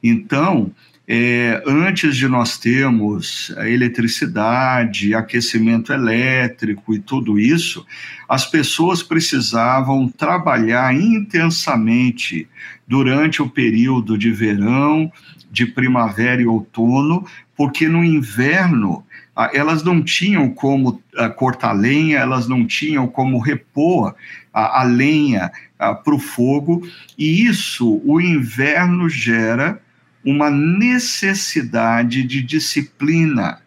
Então, 0.02 0.70
é, 1.12 1.60
antes 1.66 2.16
de 2.16 2.28
nós 2.28 2.56
termos 2.56 3.52
eletricidade, 3.58 5.12
aquecimento 5.12 5.92
elétrico 5.92 6.94
e 6.94 7.00
tudo 7.00 7.36
isso, 7.36 7.84
as 8.28 8.46
pessoas 8.46 9.02
precisavam 9.02 10.08
trabalhar 10.08 10.94
intensamente 10.94 12.48
durante 12.86 13.42
o 13.42 13.50
período 13.50 14.16
de 14.16 14.30
verão, 14.30 15.10
de 15.50 15.66
primavera 15.66 16.40
e 16.40 16.46
outono, 16.46 17.26
porque 17.56 17.88
no 17.88 18.04
inverno 18.04 19.04
ah, 19.04 19.09
elas 19.52 19.82
não 19.82 20.02
tinham 20.02 20.50
como 20.50 21.00
ah, 21.16 21.28
cortar 21.28 21.72
lenha, 21.72 22.18
elas 22.18 22.48
não 22.48 22.66
tinham 22.66 23.06
como 23.06 23.38
repor 23.38 24.14
a, 24.52 24.80
a 24.80 24.82
lenha 24.82 25.52
ah, 25.78 25.94
para 25.94 26.14
o 26.14 26.18
fogo, 26.18 26.86
e 27.16 27.46
isso 27.46 28.02
o 28.04 28.20
inverno 28.20 29.08
gera 29.08 29.80
uma 30.24 30.50
necessidade 30.50 32.22
de 32.24 32.42
disciplina, 32.42 33.60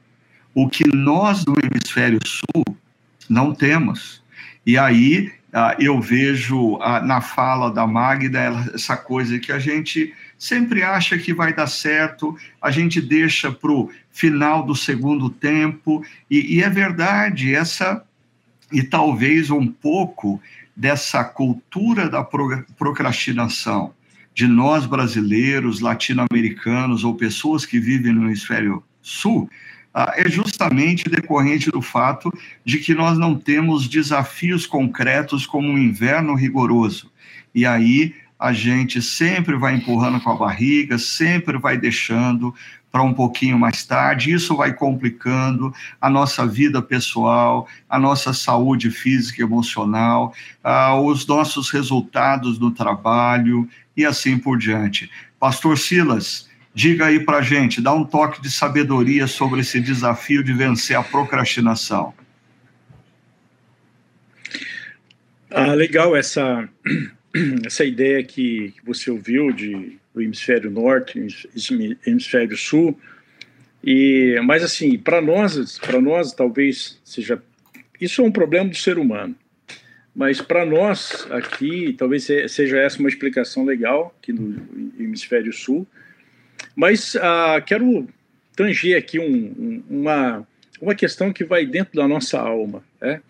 o 0.53 0.69
que 0.69 0.87
nós 0.95 1.43
do 1.43 1.55
hemisfério 1.63 2.19
sul 2.25 2.77
não 3.27 3.55
temos. 3.55 4.21
E 4.65 4.77
aí 4.77 5.31
eu 5.79 5.99
vejo 5.99 6.77
na 7.03 7.21
fala 7.21 7.71
da 7.71 7.85
Magda 7.85 8.69
essa 8.73 8.97
coisa 8.97 9.39
que 9.39 9.51
a 9.51 9.59
gente 9.59 10.13
sempre 10.43 10.83
acha 10.83 11.17
que 11.17 11.33
vai 11.33 11.53
dar 11.53 11.67
certo, 11.67 12.37
a 12.61 12.69
gente 12.69 12.99
deixa 12.99 13.49
para 13.49 13.71
o 13.71 13.89
final 14.11 14.65
do 14.65 14.75
segundo 14.75 15.29
tempo, 15.29 16.05
e, 16.29 16.57
e 16.57 16.61
é 16.61 16.69
verdade, 16.69 17.55
essa, 17.55 18.03
e 18.69 18.83
talvez 18.83 19.49
um 19.49 19.65
pouco 19.65 20.41
dessa 20.75 21.23
cultura 21.23 22.09
da 22.09 22.27
procrastinação 22.77 23.93
de 24.35 24.45
nós 24.45 24.85
brasileiros, 24.85 25.79
latino-americanos 25.79 27.05
ou 27.05 27.15
pessoas 27.15 27.65
que 27.65 27.79
vivem 27.79 28.11
no 28.11 28.25
hemisfério 28.25 28.83
sul, 29.01 29.49
ah, 29.93 30.11
é 30.17 30.27
justamente 30.27 31.09
decorrente 31.09 31.71
do 31.71 31.81
fato 31.81 32.29
de 32.65 32.79
que 32.79 32.93
nós 32.93 33.17
não 33.17 33.33
temos 33.33 33.87
desafios 33.87 34.65
concretos 34.65 35.45
como 35.45 35.69
um 35.69 35.77
inverno 35.77 36.35
rigoroso. 36.35 37.09
E 37.55 37.65
aí 37.65 38.13
a 38.43 38.51
gente 38.51 39.01
sempre 39.01 39.55
vai 39.55 39.73
empurrando 39.73 40.19
com 40.19 40.29
a 40.29 40.35
barriga, 40.35 40.97
sempre 40.97 41.57
vai 41.57 41.77
deixando 41.77 42.53
para 42.91 43.01
um 43.01 43.13
pouquinho 43.13 43.57
mais 43.57 43.85
tarde. 43.85 44.33
Isso 44.33 44.53
vai 44.57 44.73
complicando 44.73 45.73
a 46.01 46.09
nossa 46.09 46.45
vida 46.45 46.81
pessoal, 46.81 47.69
a 47.89 47.97
nossa 47.97 48.33
saúde 48.33 48.91
física 48.91 49.41
e 49.41 49.45
emocional, 49.45 50.33
uh, 50.61 50.99
os 51.05 51.25
nossos 51.25 51.69
resultados 51.71 52.59
no 52.59 52.69
trabalho 52.69 53.65
e 53.95 54.05
assim 54.05 54.37
por 54.37 54.57
diante. 54.57 55.09
Pastor 55.39 55.77
Silas, 55.77 56.49
diga 56.73 57.05
aí 57.05 57.21
para 57.21 57.41
gente, 57.41 57.79
dá 57.79 57.93
um 57.93 58.03
toque 58.03 58.41
de 58.41 58.51
sabedoria 58.51 59.25
sobre 59.25 59.61
esse 59.61 59.79
desafio 59.79 60.43
de 60.43 60.51
vencer 60.51 60.97
a 60.97 61.03
procrastinação. 61.03 62.13
Ah, 65.49 65.73
legal 65.73 66.13
essa 66.13 66.67
essa 67.65 67.83
ideia 67.83 68.23
que, 68.23 68.71
que 68.71 68.85
você 68.85 69.09
ouviu 69.09 69.51
de 69.51 69.97
do 70.13 70.21
hemisfério 70.21 70.69
norte, 70.69 71.19
hemisfério 72.05 72.55
sul, 72.55 72.97
e 73.83 74.39
mas 74.45 74.63
assim 74.63 74.97
para 74.97 75.19
nós, 75.21 75.79
para 75.79 75.99
nós 75.99 76.33
talvez 76.33 76.99
seja 77.03 77.41
isso 77.99 78.21
é 78.21 78.23
um 78.23 78.31
problema 78.31 78.69
do 78.69 78.75
ser 78.75 78.99
humano, 78.99 79.35
mas 80.15 80.39
para 80.39 80.65
nós 80.65 81.27
aqui 81.31 81.95
talvez 81.97 82.27
seja 82.47 82.77
essa 82.77 82.99
uma 82.99 83.09
explicação 83.09 83.65
legal 83.65 84.15
aqui 84.21 84.31
no 84.31 84.93
hemisfério 84.99 85.51
sul, 85.51 85.87
mas 86.75 87.15
ah, 87.15 87.61
quero 87.65 88.07
tanger 88.55 88.97
aqui 88.97 89.19
um, 89.19 89.25
um, 89.25 89.83
uma 89.89 90.47
uma 90.79 90.93
questão 90.93 91.31
que 91.31 91.43
vai 91.43 91.65
dentro 91.65 91.95
da 91.95 92.07
nossa 92.07 92.39
alma, 92.39 92.83
né? 93.01 93.21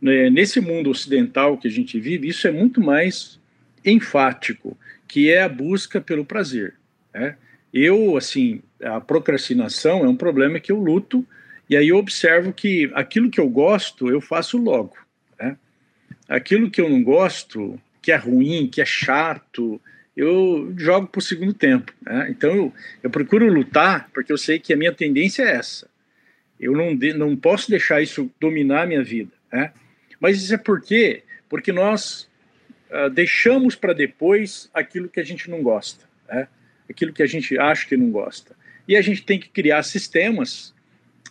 né, 0.00 0.30
nesse 0.30 0.60
mundo 0.60 0.88
ocidental 0.88 1.58
que 1.58 1.68
a 1.68 1.70
gente 1.70 1.98
vive, 2.00 2.28
isso 2.28 2.46
é 2.46 2.50
muito 2.50 2.80
mais 2.80 3.40
enfático, 3.84 4.76
que 5.08 5.30
é 5.30 5.42
a 5.42 5.48
busca 5.48 6.00
pelo 6.00 6.24
prazer. 6.24 6.74
Né? 7.14 7.36
Eu, 7.72 8.16
assim, 8.16 8.62
a 8.82 9.00
procrastinação 9.00 10.04
é 10.04 10.08
um 10.08 10.16
problema 10.16 10.60
que 10.60 10.70
eu 10.70 10.78
luto, 10.78 11.26
e 11.68 11.76
aí 11.76 11.88
eu 11.88 11.96
observo 11.96 12.52
que 12.52 12.90
aquilo 12.94 13.30
que 13.30 13.40
eu 13.40 13.48
gosto, 13.48 14.08
eu 14.10 14.20
faço 14.20 14.58
logo. 14.58 14.96
Né? 15.40 15.56
Aquilo 16.28 16.70
que 16.70 16.80
eu 16.80 16.88
não 16.88 17.02
gosto, 17.02 17.80
que 18.00 18.12
é 18.12 18.16
ruim, 18.16 18.68
que 18.68 18.80
é 18.80 18.84
chato, 18.84 19.80
eu 20.16 20.72
jogo 20.76 21.06
para 21.06 21.18
o 21.18 21.22
segundo 21.22 21.54
tempo. 21.54 21.92
Né? 22.02 22.28
Então 22.30 22.54
eu, 22.54 22.72
eu 23.02 23.10
procuro 23.10 23.50
lutar, 23.52 24.10
porque 24.12 24.32
eu 24.32 24.38
sei 24.38 24.58
que 24.58 24.72
a 24.72 24.76
minha 24.76 24.92
tendência 24.92 25.42
é 25.42 25.56
essa. 25.56 25.88
Eu 26.60 26.72
não, 26.72 26.94
de, 26.94 27.12
não 27.14 27.34
posso 27.36 27.70
deixar 27.70 28.02
isso 28.02 28.30
dominar 28.38 28.82
a 28.82 28.86
minha 28.86 29.02
vida. 29.02 29.32
Né? 29.52 29.72
Mas 30.20 30.42
isso 30.42 30.54
é 30.54 30.58
por 30.58 30.80
quê? 30.80 31.22
Porque 31.48 31.72
nós 31.72 32.28
uh, 32.92 33.10
deixamos 33.10 33.74
para 33.74 33.92
depois 33.92 34.70
aquilo 34.72 35.08
que 35.08 35.20
a 35.20 35.24
gente 35.24 35.50
não 35.50 35.62
gosta, 35.62 36.04
né? 36.28 36.48
aquilo 36.88 37.12
que 37.12 37.22
a 37.22 37.26
gente 37.26 37.58
acha 37.58 37.86
que 37.86 37.96
não 37.96 38.10
gosta. 38.10 38.54
E 38.86 38.96
a 38.96 39.02
gente 39.02 39.22
tem 39.22 39.38
que 39.38 39.48
criar 39.48 39.82
sistemas 39.82 40.74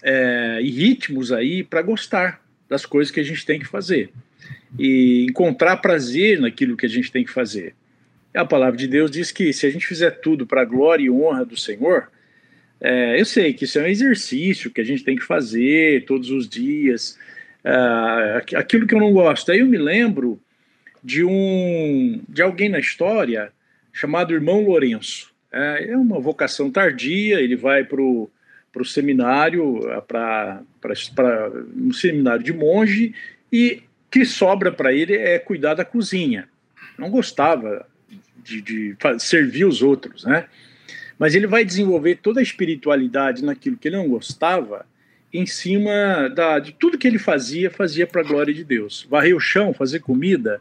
é, 0.01 0.59
e 0.61 0.69
ritmos 0.69 1.31
aí 1.31 1.63
para 1.63 1.81
gostar 1.81 2.41
das 2.67 2.85
coisas 2.85 3.11
que 3.11 3.19
a 3.19 3.23
gente 3.23 3.45
tem 3.45 3.59
que 3.59 3.67
fazer 3.67 4.09
e 4.79 5.25
encontrar 5.29 5.77
prazer 5.77 6.39
naquilo 6.39 6.77
que 6.77 6.85
a 6.85 6.89
gente 6.89 7.11
tem 7.11 7.23
que 7.23 7.31
fazer. 7.31 7.75
A 8.33 8.45
palavra 8.45 8.77
de 8.77 8.87
Deus 8.87 9.11
diz 9.11 9.31
que 9.31 9.51
se 9.51 9.65
a 9.65 9.69
gente 9.69 9.85
fizer 9.85 10.11
tudo 10.11 10.47
para 10.47 10.61
a 10.61 10.65
glória 10.65 11.03
e 11.03 11.09
honra 11.09 11.43
do 11.43 11.57
Senhor, 11.57 12.09
é, 12.79 13.19
eu 13.19 13.25
sei 13.25 13.53
que 13.53 13.65
isso 13.65 13.77
é 13.77 13.83
um 13.83 13.87
exercício 13.87 14.71
que 14.71 14.79
a 14.79 14.83
gente 14.83 15.03
tem 15.03 15.17
que 15.17 15.23
fazer 15.23 16.05
todos 16.05 16.31
os 16.31 16.47
dias, 16.47 17.19
é, 17.63 18.55
aquilo 18.55 18.87
que 18.87 18.95
eu 18.95 18.99
não 18.99 19.11
gosto. 19.11 19.51
Aí 19.51 19.59
eu 19.59 19.67
me 19.67 19.77
lembro 19.77 20.41
de 21.03 21.23
um 21.23 22.21
de 22.27 22.41
alguém 22.41 22.69
na 22.69 22.79
história 22.79 23.51
chamado 23.91 24.33
Irmão 24.33 24.63
Lourenço. 24.63 25.31
É, 25.51 25.91
é 25.91 25.97
uma 25.97 26.19
vocação 26.19 26.71
tardia, 26.71 27.41
ele 27.41 27.55
vai 27.55 27.83
para 27.83 28.01
o 28.01 28.29
seminário, 28.85 29.81
para 30.07 30.61
um 31.75 31.91
seminário 31.91 32.43
de 32.43 32.53
monge, 32.53 33.13
e 33.51 33.83
que 34.09 34.25
sobra 34.25 34.71
para 34.71 34.93
ele 34.93 35.15
é 35.15 35.37
cuidar 35.39 35.73
da 35.73 35.85
cozinha. 35.85 36.47
Não 36.97 37.09
gostava 37.09 37.85
de, 38.43 38.61
de 38.61 38.95
servir 39.19 39.65
os 39.65 39.81
outros, 39.81 40.23
né? 40.25 40.45
Mas 41.17 41.35
ele 41.35 41.45
vai 41.45 41.63
desenvolver 41.63 42.15
toda 42.15 42.39
a 42.39 42.43
espiritualidade 42.43 43.43
naquilo 43.43 43.77
que 43.77 43.87
ele 43.87 43.97
não 43.97 44.09
gostava, 44.09 44.85
em 45.33 45.45
cima 45.45 46.27
da, 46.29 46.59
de 46.59 46.73
tudo 46.73 46.97
que 46.97 47.07
ele 47.07 47.19
fazia, 47.19 47.69
fazia 47.69 48.05
para 48.07 48.21
a 48.21 48.23
glória 48.23 48.53
de 48.53 48.63
Deus. 48.63 49.07
Varrer 49.09 49.35
o 49.35 49.39
chão, 49.39 49.73
fazer 49.73 49.99
comida. 49.99 50.59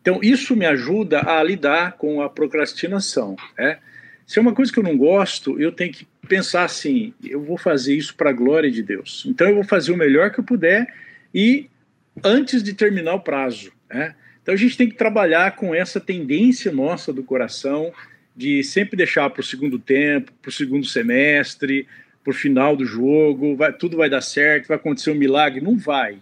Então, 0.00 0.20
isso 0.22 0.56
me 0.56 0.66
ajuda 0.66 1.20
a 1.20 1.42
lidar 1.42 1.92
com 1.92 2.22
a 2.22 2.30
procrastinação. 2.30 3.36
Né? 3.58 3.78
Se 4.26 4.38
é 4.38 4.42
uma 4.42 4.54
coisa 4.54 4.72
que 4.72 4.78
eu 4.78 4.84
não 4.84 4.96
gosto, 4.96 5.60
eu 5.60 5.72
tenho 5.72 5.92
que 5.92 6.06
pensar 6.28 6.64
assim: 6.64 7.12
eu 7.24 7.42
vou 7.42 7.58
fazer 7.58 7.94
isso 7.94 8.14
para 8.14 8.30
a 8.30 8.32
glória 8.32 8.70
de 8.70 8.82
Deus. 8.82 9.24
Então, 9.26 9.48
eu 9.48 9.54
vou 9.54 9.64
fazer 9.64 9.92
o 9.92 9.96
melhor 9.96 10.30
que 10.30 10.40
eu 10.40 10.44
puder 10.44 10.92
e 11.34 11.68
antes 12.24 12.62
de 12.62 12.72
terminar 12.72 13.14
o 13.14 13.20
prazo. 13.20 13.72
Né? 13.90 14.14
Então 14.42 14.54
a 14.54 14.58
gente 14.58 14.76
tem 14.76 14.88
que 14.88 14.96
trabalhar 14.96 15.56
com 15.56 15.74
essa 15.74 16.00
tendência 16.00 16.72
nossa 16.72 17.12
do 17.12 17.22
coração 17.22 17.92
de 18.34 18.62
sempre 18.62 18.96
deixar 18.96 19.28
para 19.30 19.40
o 19.40 19.44
segundo 19.44 19.78
tempo, 19.78 20.32
para 20.40 20.48
o 20.48 20.52
segundo 20.52 20.86
semestre, 20.86 21.86
para 22.22 22.30
o 22.30 22.34
final 22.34 22.76
do 22.76 22.84
jogo, 22.84 23.56
vai, 23.56 23.72
tudo 23.72 23.96
vai 23.96 24.08
dar 24.08 24.20
certo, 24.20 24.68
vai 24.68 24.76
acontecer 24.76 25.10
um 25.10 25.14
milagre. 25.14 25.60
Não 25.60 25.76
vai. 25.76 26.18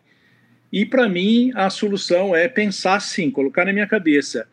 E 0.77 0.85
para 0.85 1.09
mim 1.09 1.53
a 1.55 1.71
solução 1.71 2.37
é 2.37 2.47
pensar 2.49 2.97
assim, 2.97 3.31
colocar 3.31 3.65
na 3.65 3.73
minha 3.73 3.87
cabeça, 3.87 4.47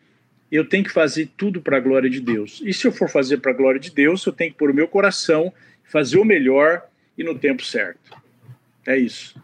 eu 0.50 0.66
tenho 0.66 0.82
que 0.82 0.90
fazer 0.90 1.30
tudo 1.36 1.60
para 1.60 1.76
a 1.76 1.80
glória 1.80 2.08
de 2.08 2.18
Deus. 2.18 2.62
E 2.64 2.72
se 2.72 2.86
eu 2.86 2.92
for 2.92 3.10
fazer 3.10 3.42
para 3.42 3.50
a 3.50 3.54
glória 3.54 3.78
de 3.78 3.90
Deus, 3.90 4.24
eu 4.24 4.32
tenho 4.32 4.50
que 4.50 4.56
pôr 4.56 4.70
o 4.70 4.74
meu 4.74 4.88
coração, 4.88 5.52
fazer 5.84 6.16
o 6.16 6.24
melhor 6.24 6.80
e 7.18 7.22
no 7.22 7.34
tempo 7.34 7.62
certo. 7.62 8.16
É 8.86 8.96
isso. 8.96 9.38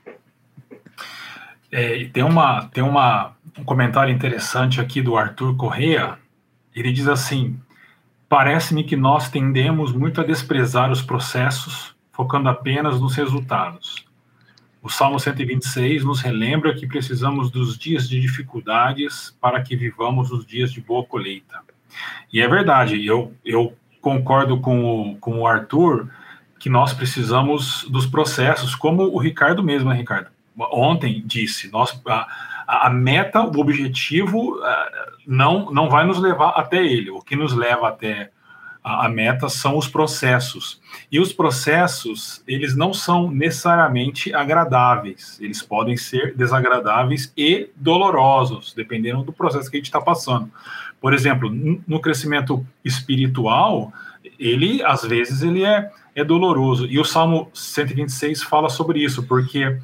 É, 1.71 2.07
tem 2.07 2.23
uma, 2.23 2.71
tem 2.73 2.83
uma, 2.83 3.37
um 3.59 3.65
comentário 3.65 4.15
interessante 4.15 4.81
aqui 4.81 5.03
do 5.03 5.19
Arthur 5.19 5.55
Correa. 5.59 6.17
Ele 6.75 6.95
diz 6.95 7.09
assim: 7.09 7.61
Parece-me 8.27 8.85
que 8.85 8.97
nós 8.97 9.29
tendemos 9.29 9.93
muito 9.93 10.19
a 10.19 10.25
desprezar 10.25 10.91
os 10.91 11.03
processos, 11.03 11.95
focando 12.11 12.49
apenas 12.49 12.99
nos 12.99 13.15
resultados. 13.15 14.09
O 14.83 14.89
Salmo 14.89 15.21
126 15.21 16.05
nos 16.05 16.21
relembra 16.21 16.75
que 16.75 16.87
precisamos 16.87 17.51
dos 17.51 17.77
dias 17.77 18.09
de 18.09 18.21
dificuldades 18.21 19.37
para 19.41 19.63
que 19.63 19.77
vivamos 19.77 20.31
os 20.31 20.47
dias 20.47 20.73
de 20.73 20.81
boa 20.81 21.05
colheita. 21.05 21.61
E 22.33 22.41
é 22.41 22.49
verdade, 22.49 23.05
eu, 23.05 23.35
eu 23.45 23.77
concordo 24.01 24.59
com 24.61 25.13
o, 25.13 25.17
com 25.19 25.41
o 25.41 25.47
Arthur 25.47 26.09
que 26.59 26.71
nós 26.71 26.93
precisamos 26.93 27.87
dos 27.91 28.07
processos, 28.07 28.75
como 28.75 29.03
o 29.03 29.19
Ricardo 29.19 29.63
mesmo, 29.63 29.91
né, 29.91 29.97
Ricardo? 29.97 30.29
ontem 30.73 31.23
disse, 31.25 31.71
nós, 31.71 32.01
a, 32.07 32.87
a 32.87 32.91
meta, 32.91 33.41
o 33.41 33.59
objetivo 33.59 34.59
uh, 34.59 34.63
não, 35.27 35.71
não 35.71 35.89
vai 35.89 36.05
nos 36.05 36.19
levar 36.19 36.51
até 36.51 36.85
ele. 36.85 37.11
O 37.11 37.21
que 37.21 37.37
nos 37.37 37.55
leva 37.55 37.89
até 37.89 38.31
a, 38.83 39.07
a, 39.07 39.09
meta 39.09 39.49
são 39.49 39.77
os 39.77 39.87
processos. 39.87 40.81
E 41.11 41.21
os 41.21 41.33
processos, 41.33 42.43
eles 42.47 42.75
não 42.75 42.93
são 42.93 43.31
necessariamente 43.31 44.35
agradáveis. 44.35 45.39
Eles 45.41 45.63
podem 45.63 45.97
ser 45.97 46.35
desagradáveis 46.35 47.33
e 47.37 47.69
dolorosos, 47.77 48.73
dependendo 48.75 49.23
do 49.23 49.33
processo 49.33 49.71
que 49.71 49.77
a 49.77 49.81
gente 49.81 49.87
está 49.87 50.01
passando. 50.01 50.51
Por 51.01 51.15
exemplo, 51.15 51.51
no 51.51 52.01
crescimento 52.01 52.67
espiritual, 52.85 53.93
ele, 54.39 54.83
às 54.83 55.03
vezes, 55.03 55.43
ele 55.43 55.65
é, 55.65 55.91
é 56.15 56.25
doloroso. 56.25 56.87
E 56.87 56.99
o 56.99 57.05
Salmo 57.05 57.51
126 57.55 58.43
fala 58.43 58.69
sobre 58.69 59.03
isso, 59.03 59.23
porque 59.23 59.79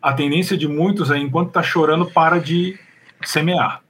a 0.00 0.12
tendência 0.12 0.56
de 0.56 0.66
muitos 0.66 1.10
é, 1.10 1.18
enquanto 1.18 1.48
está 1.48 1.62
chorando, 1.62 2.06
para 2.06 2.38
de 2.38 2.78
semear. 3.22 3.82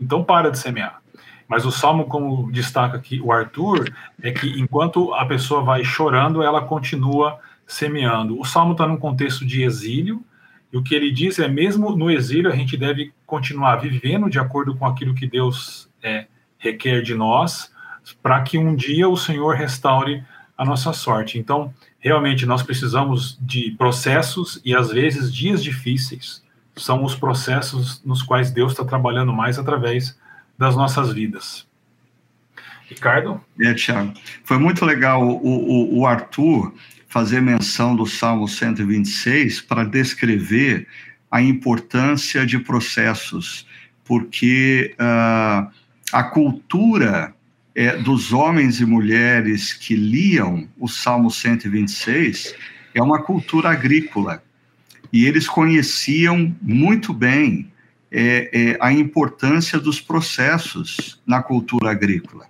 Então, 0.00 0.24
para 0.24 0.50
de 0.50 0.58
semear. 0.58 1.03
Mas 1.48 1.66
o 1.66 1.70
salmo, 1.70 2.06
como 2.06 2.50
destaca 2.50 2.96
aqui 2.96 3.20
o 3.20 3.32
Arthur, 3.32 3.92
é 4.22 4.30
que 4.30 4.60
enquanto 4.60 5.12
a 5.14 5.26
pessoa 5.26 5.62
vai 5.62 5.84
chorando, 5.84 6.42
ela 6.42 6.62
continua 6.62 7.38
semeando. 7.66 8.38
O 8.38 8.44
salmo 8.44 8.72
está 8.72 8.86
num 8.86 8.96
contexto 8.96 9.44
de 9.44 9.62
exílio, 9.62 10.24
e 10.72 10.76
o 10.76 10.82
que 10.82 10.94
ele 10.94 11.12
diz 11.12 11.38
é: 11.38 11.48
mesmo 11.48 11.94
no 11.96 12.10
exílio, 12.10 12.50
a 12.50 12.56
gente 12.56 12.76
deve 12.76 13.12
continuar 13.26 13.76
vivendo 13.76 14.28
de 14.28 14.38
acordo 14.38 14.74
com 14.74 14.86
aquilo 14.86 15.14
que 15.14 15.26
Deus 15.26 15.88
é, 16.02 16.26
requer 16.58 17.02
de 17.02 17.14
nós, 17.14 17.72
para 18.22 18.42
que 18.42 18.58
um 18.58 18.74
dia 18.74 19.08
o 19.08 19.16
Senhor 19.16 19.54
restaure 19.54 20.24
a 20.56 20.64
nossa 20.64 20.92
sorte. 20.92 21.38
Então, 21.38 21.72
realmente 21.98 22.46
nós 22.46 22.62
precisamos 22.62 23.38
de 23.40 23.72
processos 23.72 24.60
e 24.64 24.74
às 24.74 24.90
vezes 24.90 25.32
dias 25.32 25.62
difíceis 25.62 26.42
são 26.76 27.04
os 27.04 27.14
processos 27.14 28.02
nos 28.04 28.22
quais 28.22 28.50
Deus 28.50 28.72
está 28.72 28.84
trabalhando 28.84 29.32
mais 29.32 29.58
através 29.58 30.18
das 30.58 30.76
nossas 30.76 31.12
vidas. 31.12 31.66
Ricardo? 32.88 33.40
É, 33.60 33.74
Tiago. 33.74 34.12
Foi 34.44 34.58
muito 34.58 34.84
legal 34.84 35.26
o, 35.26 35.36
o, 35.36 35.98
o 36.00 36.06
Arthur 36.06 36.72
fazer 37.08 37.40
menção 37.40 37.94
do 37.94 38.06
Salmo 38.06 38.48
126 38.48 39.60
para 39.62 39.84
descrever 39.84 40.86
a 41.30 41.40
importância 41.42 42.44
de 42.46 42.58
processos, 42.58 43.66
porque 44.04 44.94
uh, 44.94 45.70
a 46.12 46.22
cultura 46.24 47.34
é, 47.74 47.96
dos 47.96 48.32
homens 48.32 48.80
e 48.80 48.86
mulheres 48.86 49.72
que 49.72 49.96
liam 49.96 50.68
o 50.78 50.86
Salmo 50.86 51.30
126 51.30 52.54
é 52.94 53.02
uma 53.02 53.22
cultura 53.22 53.70
agrícola. 53.70 54.42
E 55.12 55.26
eles 55.26 55.48
conheciam 55.48 56.54
muito 56.62 57.12
bem 57.12 57.72
é, 58.16 58.48
é, 58.52 58.78
a 58.80 58.92
importância 58.92 59.76
dos 59.76 60.00
processos 60.00 61.20
na 61.26 61.42
cultura 61.42 61.90
agrícola. 61.90 62.46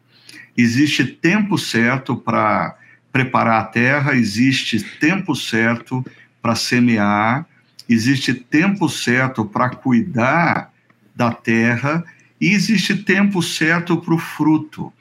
Existe 0.55 1.07
tempo 1.07 1.57
certo 1.57 2.15
para 2.15 2.77
preparar 3.11 3.63
a 3.63 3.65
terra, 3.65 4.15
existe 4.15 4.79
tempo 5.01 5.35
certo 5.35 6.05
para 6.43 6.55
semear, 6.55 7.47
existe 7.89 8.35
tempo 8.35 8.91
certo 8.91 9.43
para 9.47 9.71
cuidar 9.71 10.71
da 11.17 11.33
terra 11.33 12.05
e 12.39 12.51
existe 12.51 12.97
tempo 12.97 13.41
certo 13.43 13.97
para 13.97 14.15
o 14.15 14.19
fruto. 14.19 14.93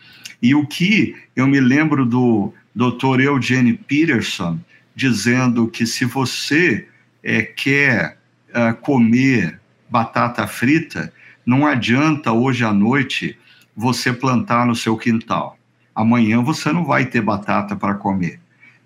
E 0.42 0.56
o 0.56 0.66
que 0.66 1.14
eu 1.36 1.46
me 1.46 1.60
lembro 1.60 2.06
do 2.06 2.54
Dr. 2.74 3.20
Eugene 3.20 3.74
Peterson 3.74 4.58
dizendo 4.96 5.68
que 5.68 5.86
se 5.86 6.06
você 6.06 6.88
é, 7.22 7.42
quer 7.42 8.18
uh, 8.50 8.74
comer 8.76 9.60
batata 9.94 10.48
frita, 10.48 11.14
não 11.46 11.68
adianta 11.68 12.32
hoje 12.32 12.66
à 12.66 12.74
noite 12.74 13.38
você 13.76 14.12
plantar 14.12 14.66
no 14.66 14.76
seu 14.76 14.98
quintal. 14.98 15.56
Amanhã 15.94 16.42
você 16.42 16.72
não 16.72 16.84
vai 16.84 17.06
ter 17.06 17.22
batata 17.22 17.76
para 17.76 17.94
comer. 17.94 18.40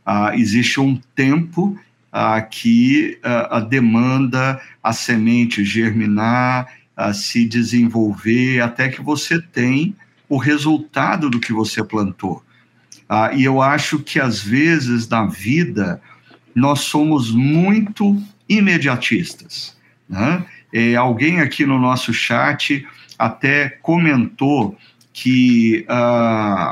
Uh, 0.05 0.33
existe 0.35 0.81
um 0.81 0.99
tempo 1.15 1.79
ah, 2.11 2.41
que 2.41 3.17
ah, 3.23 3.57
a 3.57 3.59
demanda 3.61 4.59
a 4.83 4.91
semente 4.91 5.63
germinar, 5.63 6.67
se 7.13 7.45
desenvolver, 7.45 8.59
até 8.59 8.89
que 8.89 9.01
você 9.01 9.41
tem 9.41 9.95
o 10.27 10.37
resultado 10.37 11.29
do 11.29 11.39
que 11.39 11.53
você 11.53 11.81
plantou. 11.83 12.43
Ah, 13.07 13.31
e 13.33 13.45
eu 13.45 13.61
acho 13.61 13.99
que 13.99 14.19
às 14.19 14.41
vezes 14.41 15.07
na 15.07 15.25
vida 15.25 16.01
nós 16.53 16.81
somos 16.81 17.31
muito 17.31 18.21
imediatistas. 18.49 19.77
Né? 20.09 20.45
É, 20.73 20.95
alguém 20.95 21.39
aqui 21.39 21.65
no 21.65 21.79
nosso 21.79 22.13
chat 22.13 22.85
até 23.17 23.69
comentou 23.69 24.77
que, 25.13 25.85
ah, 25.87 26.71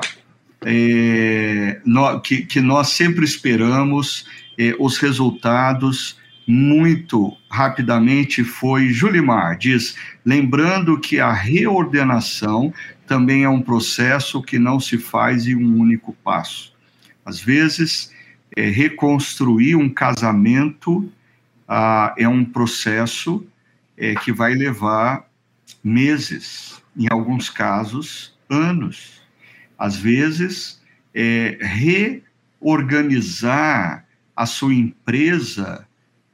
é, 0.63 1.79
no, 1.85 2.19
que, 2.19 2.45
que, 2.45 2.61
nós 2.61 2.89
sempre 2.89 3.25
esperamos 3.25 4.25
é, 4.57 4.75
os 4.79 4.97
resultados 4.97 6.17
muito 6.47 7.35
rapidamente. 7.49 8.43
Foi 8.43 8.89
Julimar, 8.89 9.57
diz, 9.57 9.95
lembrando 10.23 10.99
que 10.99 11.19
a 11.19 11.31
reordenação 11.31 12.73
também 13.07 13.43
é 13.43 13.49
um 13.49 13.61
processo 13.61 14.41
que 14.41 14.59
não 14.59 14.79
se 14.79 14.97
faz 14.97 15.47
em 15.47 15.55
um 15.55 15.79
único 15.79 16.13
passo. 16.23 16.73
Às 17.25 17.39
vezes, 17.39 18.11
é, 18.55 18.69
reconstruir 18.69 19.75
um 19.75 19.89
casamento 19.89 21.11
ah, 21.67 22.13
é 22.17 22.27
um 22.27 22.45
processo 22.45 23.45
é, 23.97 24.15
que 24.15 24.31
vai 24.31 24.53
levar 24.53 25.27
meses, 25.83 26.81
em 26.95 27.07
alguns 27.09 27.49
casos, 27.49 28.37
anos. 28.49 29.21
Às 29.77 29.97
vezes, 29.97 30.81
é, 31.13 31.57
reorganizar 32.61 34.05
a 34.35 34.45
sua 34.45 34.73
empresa 34.73 35.87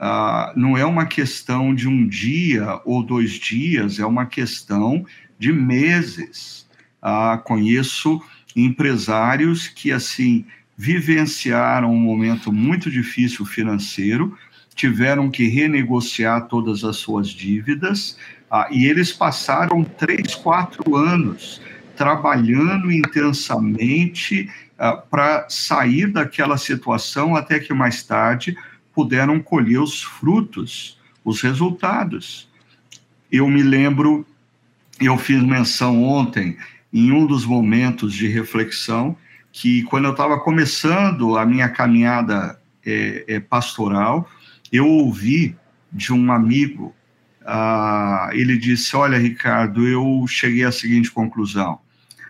ah, 0.04 0.52
não 0.56 0.76
é 0.76 0.84
uma 0.84 1.06
questão 1.06 1.76
de 1.76 1.88
um 1.88 2.08
dia 2.08 2.82
ou 2.86 3.04
dois 3.04 3.34
dias, 3.34 4.00
é 4.00 4.06
uma 4.06 4.26
questão 4.26 5.06
de 5.38 5.54
meses. 5.54 6.68
Ah, 7.00 7.40
conheço 7.44 8.20
empresários 8.56 9.68
que, 9.68 9.92
assim, 9.92 10.44
vivenciaram 10.76 11.94
um 11.94 12.00
momento 12.00 12.52
muito 12.52 12.90
difícil 12.90 13.46
financeiro, 13.46 14.36
tiveram 14.76 15.30
que 15.30 15.48
renegociar 15.48 16.48
todas 16.48 16.84
as 16.84 16.98
suas 16.98 17.30
dívidas, 17.30 18.18
ah, 18.50 18.68
e 18.72 18.86
eles 18.86 19.14
passaram 19.14 19.84
três, 19.84 20.36
quatro 20.36 20.96
anos 20.96 21.62
trabalhando 21.96 22.92
intensamente 22.92 24.50
ah, 24.78 24.94
para 24.94 25.46
sair 25.50 26.08
daquela 26.08 26.58
situação, 26.58 27.36
até 27.36 27.60
que 27.60 27.74
mais 27.74 28.04
tarde 28.04 28.58
puderam 28.94 29.40
colher 29.40 29.80
os 29.80 30.02
frutos, 30.02 31.00
os 31.24 31.42
resultados. 31.42 32.50
Eu 33.32 33.48
me 33.48 33.64
lembro, 33.64 34.26
eu 35.00 35.18
fiz 35.18 35.42
menção 35.42 36.04
ontem, 36.04 36.58
em 36.92 37.12
um 37.12 37.26
dos 37.26 37.46
momentos 37.46 38.14
de 38.14 38.28
reflexão, 38.28 39.16
que 39.52 39.84
quando 39.84 40.06
eu 40.06 40.12
estava 40.12 40.40
começando 40.40 41.38
a 41.38 41.46
minha 41.46 41.70
caminhada 41.70 42.60
é, 42.86 43.24
é, 43.28 43.40
pastoral, 43.40 44.30
eu 44.72 44.88
ouvi 44.88 45.56
de 45.92 46.14
um 46.14 46.32
amigo, 46.32 46.96
ah, 47.46 48.30
ele 48.32 48.58
disse: 48.58 48.96
Olha, 48.96 49.18
Ricardo, 49.18 49.88
eu 49.88 50.26
cheguei 50.28 50.64
à 50.64 50.72
seguinte 50.72 51.12
conclusão: 51.12 51.80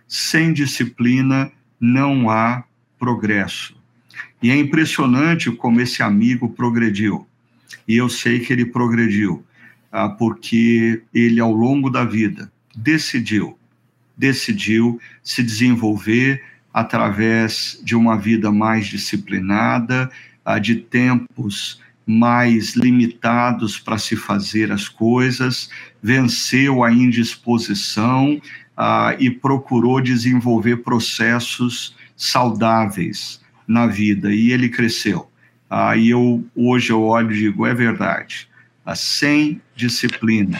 sem 0.07 0.51
disciplina 0.51 1.51
não 1.79 2.29
há 2.29 2.63
progresso. 2.97 3.75
E 4.41 4.49
é 4.49 4.55
impressionante 4.55 5.51
como 5.51 5.81
esse 5.81 6.01
amigo 6.01 6.49
progrediu. 6.49 7.27
E 7.87 7.95
eu 7.95 8.09
sei 8.09 8.39
que 8.39 8.51
ele 8.51 8.65
progrediu, 8.65 9.45
ah, 9.91 10.09
porque 10.09 11.03
ele, 11.13 11.39
ao 11.39 11.51
longo 11.51 11.89
da 11.89 12.03
vida, 12.03 12.51
decidiu, 12.75 13.57
decidiu 14.17 14.99
se 15.23 15.43
desenvolver 15.43 16.43
através 16.73 17.79
de 17.83 17.95
uma 17.95 18.17
vida 18.17 18.51
mais 18.51 18.87
disciplinada, 18.87 20.09
ah, 20.43 20.57
de 20.57 20.75
tempos 20.75 21.81
mais 22.11 22.75
limitados 22.75 23.79
para 23.79 23.97
se 23.97 24.15
fazer 24.15 24.71
as 24.71 24.89
coisas, 24.89 25.69
venceu 26.03 26.83
a 26.83 26.91
indisposição 26.91 28.41
ah, 28.75 29.15
e 29.17 29.29
procurou 29.29 30.01
desenvolver 30.01 30.77
processos 30.77 31.95
saudáveis 32.17 33.39
na 33.67 33.87
vida 33.87 34.33
e 34.33 34.51
ele 34.51 34.67
cresceu. 34.67 35.29
Ah, 35.69 35.97
eu 35.97 36.43
hoje 36.55 36.91
eu 36.91 37.01
olho 37.01 37.31
e 37.31 37.39
digo 37.39 37.65
é 37.65 37.73
verdade. 37.73 38.49
Ah, 38.85 38.95
sem 38.95 39.61
disciplina 39.75 40.59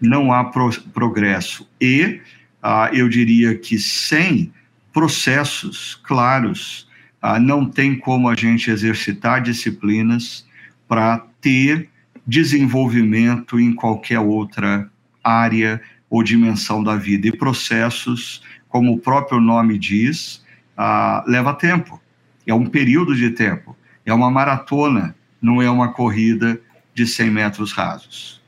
não 0.00 0.32
há 0.32 0.44
pro, 0.44 0.70
progresso 0.92 1.68
e 1.80 2.20
ah, 2.62 2.90
eu 2.92 3.08
diria 3.08 3.56
que 3.56 3.78
sem 3.78 4.52
processos 4.92 5.98
claros 6.02 6.88
ah, 7.22 7.38
não 7.38 7.64
tem 7.64 7.96
como 7.96 8.28
a 8.28 8.34
gente 8.34 8.70
exercitar 8.70 9.42
disciplinas 9.42 10.44
para 10.90 11.24
ter 11.40 11.88
desenvolvimento 12.26 13.60
em 13.60 13.72
qualquer 13.72 14.18
outra 14.18 14.90
área 15.22 15.80
ou 16.10 16.20
dimensão 16.20 16.82
da 16.82 16.96
vida. 16.96 17.28
E 17.28 17.32
processos, 17.36 18.42
como 18.68 18.94
o 18.94 18.98
próprio 18.98 19.40
nome 19.40 19.78
diz, 19.78 20.44
ah, 20.76 21.22
leva 21.28 21.54
tempo 21.54 22.02
é 22.44 22.52
um 22.52 22.66
período 22.66 23.14
de 23.14 23.30
tempo, 23.30 23.76
é 24.04 24.12
uma 24.12 24.32
maratona, 24.32 25.14
não 25.40 25.62
é 25.62 25.70
uma 25.70 25.92
corrida 25.92 26.60
de 26.92 27.06
100 27.06 27.30
metros 27.30 27.72
rasos. 27.72 28.42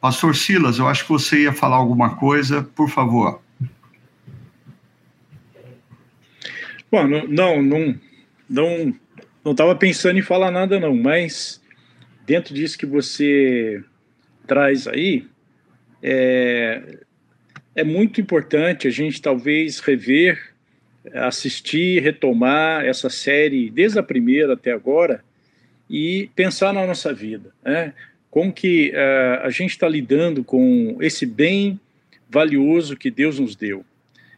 Pastor 0.00 0.36
Silas, 0.36 0.78
eu 0.78 0.86
acho 0.86 1.02
que 1.02 1.10
você 1.10 1.42
ia 1.42 1.52
falar 1.52 1.78
alguma 1.78 2.14
coisa, 2.14 2.62
por 2.62 2.88
favor. 2.88 3.42
Bom, 6.92 7.08
não, 7.08 7.26
não, 7.26 7.62
não, 8.48 8.94
não, 9.44 9.50
estava 9.50 9.74
pensando 9.74 10.20
em 10.20 10.22
falar 10.22 10.52
nada 10.52 10.78
não, 10.78 10.94
mas 10.94 11.60
dentro 12.28 12.52
disso 12.52 12.76
que 12.76 12.84
você 12.84 13.82
traz 14.46 14.86
aí, 14.86 15.26
é, 16.02 16.98
é 17.74 17.82
muito 17.82 18.20
importante 18.20 18.86
a 18.86 18.90
gente 18.90 19.22
talvez 19.22 19.80
rever 19.80 20.52
assistir, 21.14 22.02
retomar 22.02 22.84
essa 22.84 23.08
série 23.08 23.70
desde 23.70 23.98
a 23.98 24.02
primeira 24.02 24.52
até 24.52 24.72
agora 24.72 25.24
e 25.88 26.28
pensar 26.36 26.74
na 26.74 26.86
nossa 26.86 27.14
vida, 27.14 27.50
né? 27.64 27.94
Como 28.30 28.52
que 28.52 28.90
uh, 28.90 29.46
a 29.46 29.48
gente 29.48 29.70
está 29.70 29.88
lidando 29.88 30.44
com 30.44 30.98
esse 31.00 31.24
bem 31.24 31.80
valioso 32.28 32.94
que 32.94 33.10
Deus 33.10 33.38
nos 33.38 33.56
deu. 33.56 33.82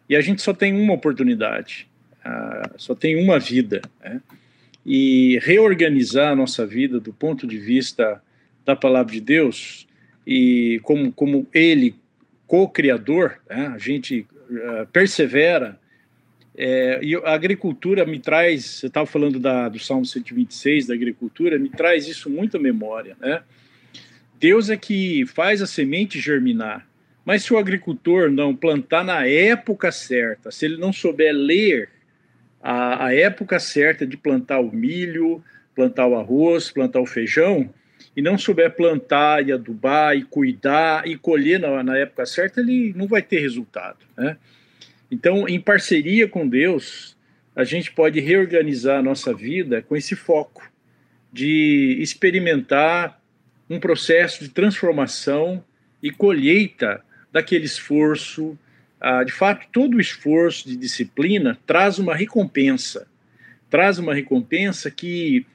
E 0.09 0.15
a 0.15 0.21
gente 0.21 0.41
só 0.43 0.55
tem 0.55 0.73
uma 0.73 0.95
oportunidade, 0.95 1.89
uh, 2.25 2.71
só 2.77 2.95
tem 2.95 3.21
uma 3.21 3.41
vida, 3.41 3.83
né? 4.01 4.21
E 4.85 5.39
reorganizar 5.43 6.33
a 6.33 6.37
nossa 6.37 6.67
vida 6.67 6.99
do 6.99 7.13
ponto 7.13 7.47
de 7.47 7.59
vista 7.59 8.23
da 8.65 8.75
palavra 8.75 9.13
de 9.13 9.21
Deus 9.21 9.87
e 10.27 10.81
como, 10.83 11.13
como 11.13 11.47
Ele, 11.53 11.95
co-criador, 12.47 13.41
né? 13.49 13.73
a 13.75 13.79
gente 13.79 14.27
uh, 14.51 14.87
persevera 14.93 15.79
é, 16.63 17.01
e 17.03 17.17
a 17.17 17.33
agricultura 17.33 18.05
me 18.05 18.19
traz, 18.19 18.65
você 18.65 18.87
estava 18.89 19.07
falando 19.07 19.39
da, 19.39 19.69
do 19.69 19.79
Salmo 19.79 20.05
126, 20.05 20.89
da 20.89 20.95
agricultura, 20.95 21.59
me 21.59 21.71
traz 21.71 22.07
isso 22.07 22.29
muito 22.29 22.57
à 22.57 22.61
memória. 22.61 23.17
Né? 23.21 23.43
Deus 24.39 24.69
é 24.69 24.77
que 24.77 25.25
faz 25.27 25.63
a 25.63 25.67
semente 25.67 26.21
germinar, 26.21 26.87
mas 27.25 27.45
se 27.45 27.55
o 27.55 27.59
agricultor 27.59 28.31
não 28.31 28.55
plantar 28.55 29.05
na 29.05 29.27
época 29.27 29.93
certa, 29.93 30.51
se 30.51 30.67
ele 30.67 30.77
não 30.77 30.93
souber 30.93 31.33
ler 31.33 31.89
a, 32.63 33.07
a 33.07 33.15
época 33.15 33.59
certa 33.59 34.07
de 34.07 34.17
plantar 34.17 34.61
o 34.61 34.71
milho, 34.71 35.43
plantar 35.75 36.07
o 36.07 36.17
arroz, 36.17 36.71
plantar 36.71 37.01
o 37.01 37.07
feijão, 37.07 37.73
e 38.17 38.23
não 38.23 38.37
souber 38.37 38.75
plantar 38.75 39.47
e 39.47 39.53
adubar 39.53 40.17
e 40.17 40.23
cuidar 40.23 41.07
e 41.07 41.17
colher 41.17 41.61
na, 41.61 41.83
na 41.83 41.97
época 41.97 42.27
certa, 42.27 42.61
ele 42.61 42.93
não 42.97 43.07
vai 43.07 43.23
ter 43.23 43.41
resultado. 43.41 43.99
Né? 44.17 44.37
Então, 45.11 45.49
em 45.49 45.61
parceria 45.61 46.29
com 46.29 46.49
Deus, 46.49 47.17
a 47.55 47.65
gente 47.65 47.93
pode 47.93 48.21
reorganizar 48.21 48.99
a 48.99 49.03
nossa 49.03 49.35
vida 49.35 49.83
com 49.83 49.97
esse 49.97 50.17
foco 50.17 50.71
de 51.33 51.99
experimentar 52.01 53.21
um 53.69 53.79
processo 53.79 54.43
de 54.43 54.51
transformação 54.51 55.65
e 56.03 56.11
colheita 56.11 57.03
daquele 57.33 57.65
esforço. 57.65 58.59
Ah, 59.01 59.25
de 59.25 59.33
fato, 59.33 59.67
todo 59.73 59.97
o 59.97 60.01
esforço 60.01 60.69
de 60.69 60.77
disciplina 60.77 61.59
traz 61.67 61.99
uma 61.99 62.15
recompensa, 62.15 63.07
traz 63.71 63.99
uma 63.99 64.13
recompensa 64.13 64.91
que 64.91 65.47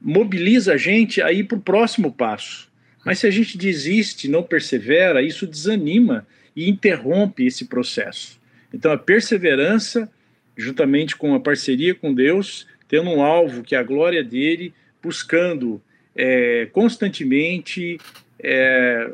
mobiliza 0.00 0.74
a 0.74 0.76
gente 0.76 1.20
a 1.20 1.32
ir 1.32 1.44
para 1.44 1.58
o 1.58 1.60
próximo 1.60 2.12
passo. 2.12 2.70
Mas 3.04 3.18
se 3.18 3.26
a 3.26 3.30
gente 3.30 3.58
desiste, 3.58 4.28
não 4.28 4.42
persevera, 4.42 5.22
isso 5.22 5.46
desanima 5.46 6.26
e 6.54 6.68
interrompe 6.68 7.44
esse 7.46 7.64
processo. 7.66 8.40
Então, 8.72 8.92
a 8.92 8.98
perseverança, 8.98 10.10
juntamente 10.56 11.16
com 11.16 11.34
a 11.34 11.40
parceria 11.40 11.94
com 11.94 12.14
Deus, 12.14 12.66
tendo 12.88 13.10
um 13.10 13.22
alvo 13.22 13.62
que 13.62 13.74
é 13.74 13.78
a 13.78 13.82
glória 13.82 14.22
dele, 14.22 14.72
buscando 15.02 15.80
é, 16.14 16.68
constantemente, 16.72 17.98
é, 18.38 19.10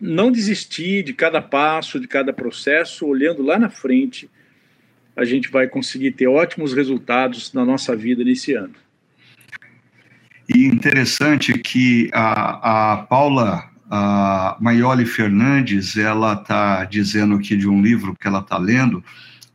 não 0.00 0.30
desistir 0.32 1.02
de 1.02 1.12
cada 1.12 1.42
passo, 1.42 2.00
de 2.00 2.08
cada 2.08 2.32
processo, 2.32 3.06
olhando 3.06 3.42
lá 3.42 3.58
na 3.58 3.68
frente, 3.68 4.30
a 5.16 5.24
gente 5.24 5.50
vai 5.50 5.68
conseguir 5.68 6.12
ter 6.12 6.26
ótimos 6.26 6.72
resultados 6.72 7.52
na 7.52 7.64
nossa 7.64 7.94
vida 7.94 8.24
nesse 8.24 8.54
ano. 8.54 8.74
E 10.48 10.64
interessante 10.64 11.56
que 11.58 12.10
a, 12.12 12.92
a 12.92 12.96
Paula 12.98 13.70
a 13.90 14.56
Maioli 14.60 15.04
Fernandes, 15.04 15.96
ela 15.96 16.34
está 16.34 16.84
dizendo 16.84 17.34
aqui 17.34 17.56
de 17.56 17.68
um 17.68 17.82
livro 17.82 18.14
que 18.14 18.28
ela 18.28 18.38
está 18.38 18.56
lendo, 18.56 19.02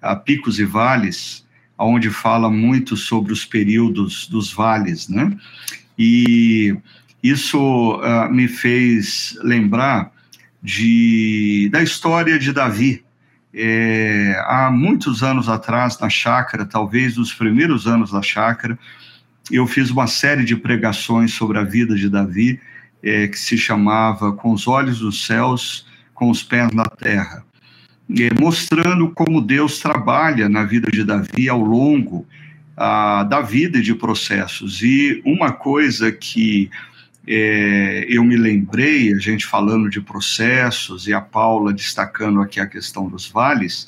a 0.02 0.14
Picos 0.14 0.60
e 0.60 0.66
Vales, 0.66 1.46
onde 1.78 2.10
fala 2.10 2.50
muito 2.50 2.98
sobre 2.98 3.32
os 3.32 3.46
períodos 3.46 4.28
dos 4.28 4.52
vales, 4.52 5.08
né? 5.08 5.36
E 5.98 6.76
isso 7.24 7.96
uh, 7.96 8.32
me 8.32 8.48
fez 8.48 9.38
lembrar 9.42 10.12
de, 10.66 11.70
da 11.72 11.84
história 11.84 12.40
de 12.40 12.52
Davi. 12.52 13.06
É, 13.54 14.36
há 14.48 14.72
muitos 14.72 15.22
anos 15.22 15.48
atrás, 15.48 16.00
na 16.00 16.10
chácara, 16.10 16.66
talvez 16.66 17.16
nos 17.18 17.32
primeiros 17.32 17.86
anos 17.86 18.12
da 18.12 18.22
chácara, 18.22 18.78
eu 19.52 19.68
fiz 19.68 19.92
uma 19.92 20.08
série 20.08 20.44
de 20.44 20.56
pregações 20.56 21.32
sobre 21.34 21.60
a 21.60 21.64
vida 21.64 21.94
de 21.94 22.10
Davi, 22.10 22.60
é, 23.04 23.28
que 23.28 23.38
se 23.38 23.56
chamava 23.58 24.34
Com 24.34 24.52
os 24.54 24.68
Olhos 24.68 25.00
dos 25.00 25.24
Céus, 25.24 25.86
com 26.16 26.32
os 26.32 26.42
Pés 26.42 26.72
na 26.72 26.86
Terra, 26.86 27.46
é, 28.20 28.34
mostrando 28.42 29.12
como 29.12 29.42
Deus 29.42 29.80
trabalha 29.80 30.50
na 30.50 30.64
vida 30.64 30.90
de 30.90 31.04
Davi 31.04 31.48
ao 31.48 31.62
longo 31.62 32.26
ah, 32.76 33.24
da 33.24 33.40
vida 33.40 33.78
e 33.78 33.84
de 33.84 33.94
processos. 33.94 34.82
E 34.82 35.22
uma 35.24 35.52
coisa 35.52 36.12
que 36.12 36.72
é, 37.28 38.06
eu 38.08 38.24
me 38.24 38.38
lembrei, 38.38 39.14
a 39.14 39.18
gente 39.18 39.46
falando 39.46 39.90
de 39.90 40.02
processos 40.02 41.08
e 41.08 41.14
a 41.14 41.22
Paula 41.22 41.74
destacando 41.74 42.42
aqui 42.42 42.60
a 42.60 42.68
questão 42.68 43.08
dos 43.08 43.28
vales, 43.28 43.88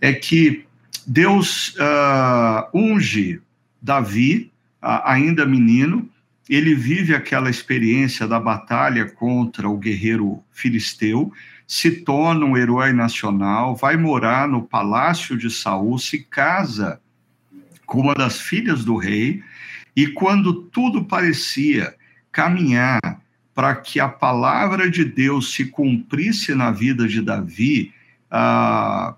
é 0.00 0.12
que 0.12 0.64
Deus 1.06 1.76
ah, 1.78 2.68
unge 2.74 3.40
Davi, 3.80 4.50
ainda 4.80 5.44
menino, 5.44 6.08
ele 6.48 6.74
vive 6.74 7.14
aquela 7.14 7.48
experiência 7.48 8.26
da 8.26 8.40
batalha 8.40 9.10
contra 9.10 9.68
o 9.68 9.78
guerreiro 9.78 10.42
filisteu, 10.50 11.32
se 11.66 11.90
torna 11.90 12.44
um 12.44 12.56
herói 12.56 12.92
nacional, 12.92 13.74
vai 13.74 13.96
morar 13.96 14.48
no 14.48 14.62
palácio 14.62 15.36
de 15.36 15.50
Saul, 15.50 15.98
se 15.98 16.20
casa 16.20 17.00
com 17.86 18.00
uma 18.00 18.14
das 18.14 18.40
filhas 18.40 18.84
do 18.84 18.96
rei, 18.96 19.42
e 19.96 20.06
quando 20.08 20.62
tudo 20.64 21.04
parecia 21.04 21.94
caminhar 22.34 23.00
para 23.54 23.76
que 23.76 24.00
a 24.00 24.08
palavra 24.08 24.90
de 24.90 25.04
Deus 25.04 25.54
se 25.54 25.66
cumprisse 25.66 26.54
na 26.54 26.72
vida 26.72 27.06
de 27.06 27.22
Davi, 27.22 27.94
ah, 28.28 29.14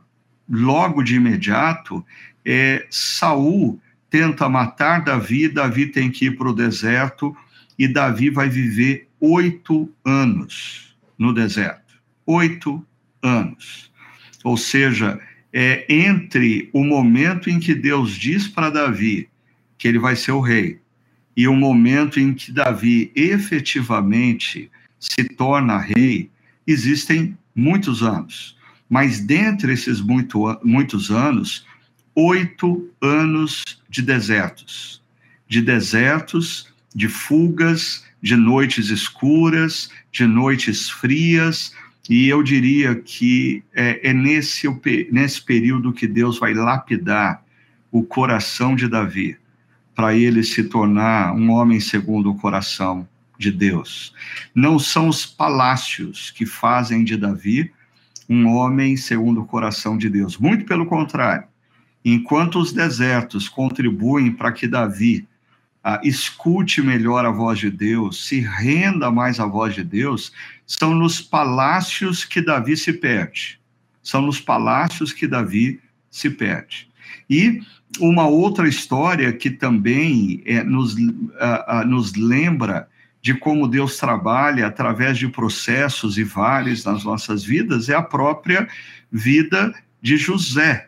logo 0.48 1.02
de 1.02 1.16
imediato, 1.16 2.04
é, 2.44 2.86
Saul 2.90 3.80
tenta 4.10 4.48
matar 4.48 5.02
Davi, 5.02 5.48
Davi 5.48 5.86
tem 5.86 6.10
que 6.10 6.26
ir 6.26 6.36
para 6.36 6.50
o 6.50 6.54
deserto 6.54 7.34
e 7.78 7.88
Davi 7.88 8.28
vai 8.28 8.50
viver 8.50 9.08
oito 9.18 9.90
anos 10.04 10.94
no 11.18 11.32
deserto. 11.32 11.94
Oito 12.26 12.84
anos. 13.22 13.90
Ou 14.44 14.56
seja, 14.56 15.18
é 15.52 15.86
entre 15.88 16.68
o 16.72 16.84
momento 16.84 17.48
em 17.48 17.58
que 17.58 17.74
Deus 17.74 18.12
diz 18.12 18.46
para 18.46 18.68
Davi 18.68 19.28
que 19.78 19.88
ele 19.88 19.98
vai 19.98 20.14
ser 20.14 20.32
o 20.32 20.40
rei 20.40 20.80
e 21.36 21.46
o 21.46 21.54
momento 21.54 22.18
em 22.18 22.32
que 22.32 22.50
Davi 22.50 23.12
efetivamente 23.14 24.70
se 24.98 25.24
torna 25.24 25.78
rei, 25.78 26.30
existem 26.66 27.36
muitos 27.54 28.02
anos. 28.02 28.56
Mas 28.88 29.20
dentre 29.20 29.72
esses 29.72 30.00
muito, 30.00 30.58
muitos 30.64 31.10
anos, 31.10 31.66
oito 32.14 32.88
anos 33.02 33.62
de 33.88 34.00
desertos, 34.00 35.02
de 35.46 35.60
desertos, 35.60 36.72
de 36.94 37.08
fugas, 37.08 38.04
de 38.22 38.36
noites 38.36 38.88
escuras, 38.88 39.90
de 40.10 40.26
noites 40.26 40.88
frias, 40.88 41.74
e 42.08 42.28
eu 42.28 42.42
diria 42.42 42.94
que 42.94 43.62
é, 43.74 44.10
é 44.10 44.12
nesse, 44.12 44.66
nesse 45.10 45.42
período 45.42 45.92
que 45.92 46.06
Deus 46.06 46.38
vai 46.38 46.54
lapidar 46.54 47.44
o 47.90 48.02
coração 48.02 48.74
de 48.74 48.88
Davi, 48.88 49.36
para 49.96 50.14
ele 50.14 50.44
se 50.44 50.62
tornar 50.64 51.34
um 51.34 51.50
homem 51.50 51.80
segundo 51.80 52.30
o 52.30 52.36
coração 52.36 53.08
de 53.38 53.50
Deus. 53.50 54.12
Não 54.54 54.78
são 54.78 55.08
os 55.08 55.24
palácios 55.24 56.30
que 56.30 56.44
fazem 56.44 57.02
de 57.02 57.16
Davi 57.16 57.72
um 58.28 58.46
homem 58.48 58.96
segundo 58.96 59.40
o 59.40 59.46
coração 59.46 59.96
de 59.96 60.10
Deus. 60.10 60.36
Muito 60.36 60.66
pelo 60.66 60.84
contrário. 60.84 61.44
Enquanto 62.04 62.58
os 62.58 62.72
desertos 62.72 63.48
contribuem 63.48 64.30
para 64.32 64.52
que 64.52 64.68
Davi 64.68 65.26
ah, 65.82 66.00
escute 66.04 66.82
melhor 66.82 67.24
a 67.24 67.30
voz 67.30 67.58
de 67.58 67.70
Deus, 67.70 68.26
se 68.26 68.40
renda 68.40 69.10
mais 69.10 69.40
à 69.40 69.46
voz 69.46 69.74
de 69.74 69.82
Deus, 69.82 70.32
são 70.66 70.94
nos 70.94 71.20
palácios 71.20 72.24
que 72.24 72.42
Davi 72.42 72.76
se 72.76 72.92
perde. 72.92 73.58
São 74.02 74.20
nos 74.20 74.40
palácios 74.40 75.12
que 75.12 75.26
Davi 75.26 75.80
se 76.10 76.28
perde. 76.28 76.88
E 77.28 77.60
uma 78.00 78.26
outra 78.26 78.68
história 78.68 79.32
que 79.32 79.50
também 79.50 80.42
é, 80.44 80.62
nos, 80.62 80.96
nos 81.86 82.14
lembra 82.14 82.88
de 83.22 83.34
como 83.34 83.66
Deus 83.66 83.96
trabalha 83.96 84.66
através 84.66 85.18
de 85.18 85.28
processos 85.28 86.16
e 86.18 86.24
vales 86.24 86.84
nas 86.84 87.04
nossas 87.04 87.44
vidas 87.44 87.88
é 87.88 87.94
a 87.94 88.02
própria 88.02 88.68
vida 89.10 89.74
de 90.00 90.16
José 90.16 90.86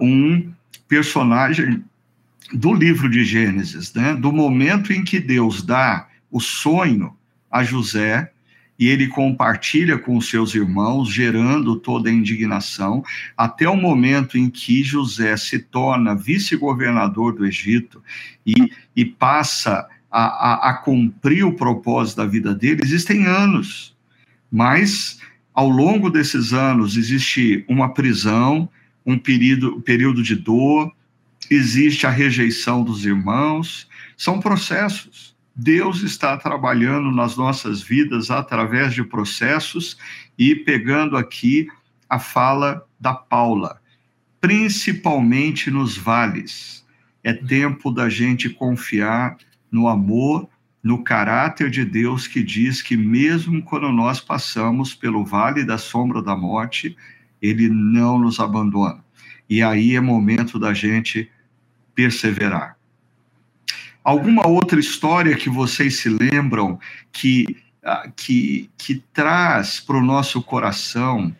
um 0.00 0.52
personagem 0.88 1.84
do 2.52 2.74
livro 2.74 3.08
de 3.08 3.24
Gênesis, 3.24 3.94
né? 3.94 4.14
do 4.14 4.32
momento 4.32 4.92
em 4.92 5.04
que 5.04 5.20
Deus 5.20 5.62
dá 5.62 6.08
o 6.30 6.40
sonho 6.40 7.16
a 7.50 7.62
José 7.62 8.32
e 8.80 8.88
ele 8.88 9.08
compartilha 9.08 9.98
com 9.98 10.16
os 10.16 10.30
seus 10.30 10.54
irmãos, 10.54 11.12
gerando 11.12 11.76
toda 11.76 12.08
a 12.08 12.12
indignação, 12.12 13.04
até 13.36 13.68
o 13.68 13.76
momento 13.76 14.38
em 14.38 14.48
que 14.48 14.82
José 14.82 15.36
se 15.36 15.58
torna 15.58 16.14
vice-governador 16.14 17.34
do 17.34 17.44
Egito 17.44 18.02
e, 18.46 18.54
e 18.96 19.04
passa 19.04 19.86
a, 20.10 20.22
a, 20.22 20.70
a, 20.70 20.74
cumprir 20.74 21.44
o 21.44 21.52
propósito 21.52 22.16
da 22.16 22.26
vida 22.26 22.54
dele, 22.54 22.80
existem 22.82 23.26
anos, 23.26 23.94
mas 24.50 25.20
ao 25.52 25.68
longo 25.68 26.08
desses 26.08 26.54
anos 26.54 26.96
existe 26.96 27.66
uma 27.68 27.92
prisão, 27.92 28.66
um 29.04 29.18
período, 29.18 29.78
período 29.82 30.22
de 30.22 30.34
dor, 30.34 30.90
existe 31.50 32.06
a 32.06 32.10
rejeição 32.10 32.82
dos 32.82 33.04
irmãos, 33.04 33.86
são 34.16 34.40
processos. 34.40 35.29
Deus 35.62 36.00
está 36.02 36.38
trabalhando 36.38 37.10
nas 37.10 37.36
nossas 37.36 37.82
vidas 37.82 38.30
através 38.30 38.94
de 38.94 39.04
processos 39.04 39.98
e 40.38 40.54
pegando 40.54 41.18
aqui 41.18 41.68
a 42.08 42.18
fala 42.18 42.86
da 42.98 43.12
Paula, 43.12 43.78
principalmente 44.40 45.70
nos 45.70 45.98
vales. 45.98 46.82
É 47.22 47.34
tempo 47.34 47.90
da 47.90 48.08
gente 48.08 48.48
confiar 48.48 49.36
no 49.70 49.86
amor, 49.86 50.48
no 50.82 51.04
caráter 51.04 51.68
de 51.68 51.84
Deus 51.84 52.26
que 52.26 52.42
diz 52.42 52.80
que 52.80 52.96
mesmo 52.96 53.62
quando 53.62 53.92
nós 53.92 54.18
passamos 54.18 54.94
pelo 54.94 55.26
vale 55.26 55.62
da 55.62 55.76
sombra 55.76 56.22
da 56.22 56.34
morte, 56.34 56.96
ele 57.42 57.68
não 57.68 58.18
nos 58.18 58.40
abandona. 58.40 59.04
E 59.46 59.62
aí 59.62 59.94
é 59.94 60.00
momento 60.00 60.58
da 60.58 60.72
gente 60.72 61.30
perseverar. 61.94 62.79
Alguma 64.02 64.46
outra 64.46 64.80
história 64.80 65.36
que 65.36 65.50
vocês 65.50 65.98
se 65.98 66.08
lembram 66.08 66.78
que, 67.12 67.56
ah, 67.84 68.10
que, 68.16 68.70
que 68.78 69.02
traz 69.12 69.78
para 69.78 69.96
o 69.96 70.04
nosso 70.04 70.42
coração 70.42 71.34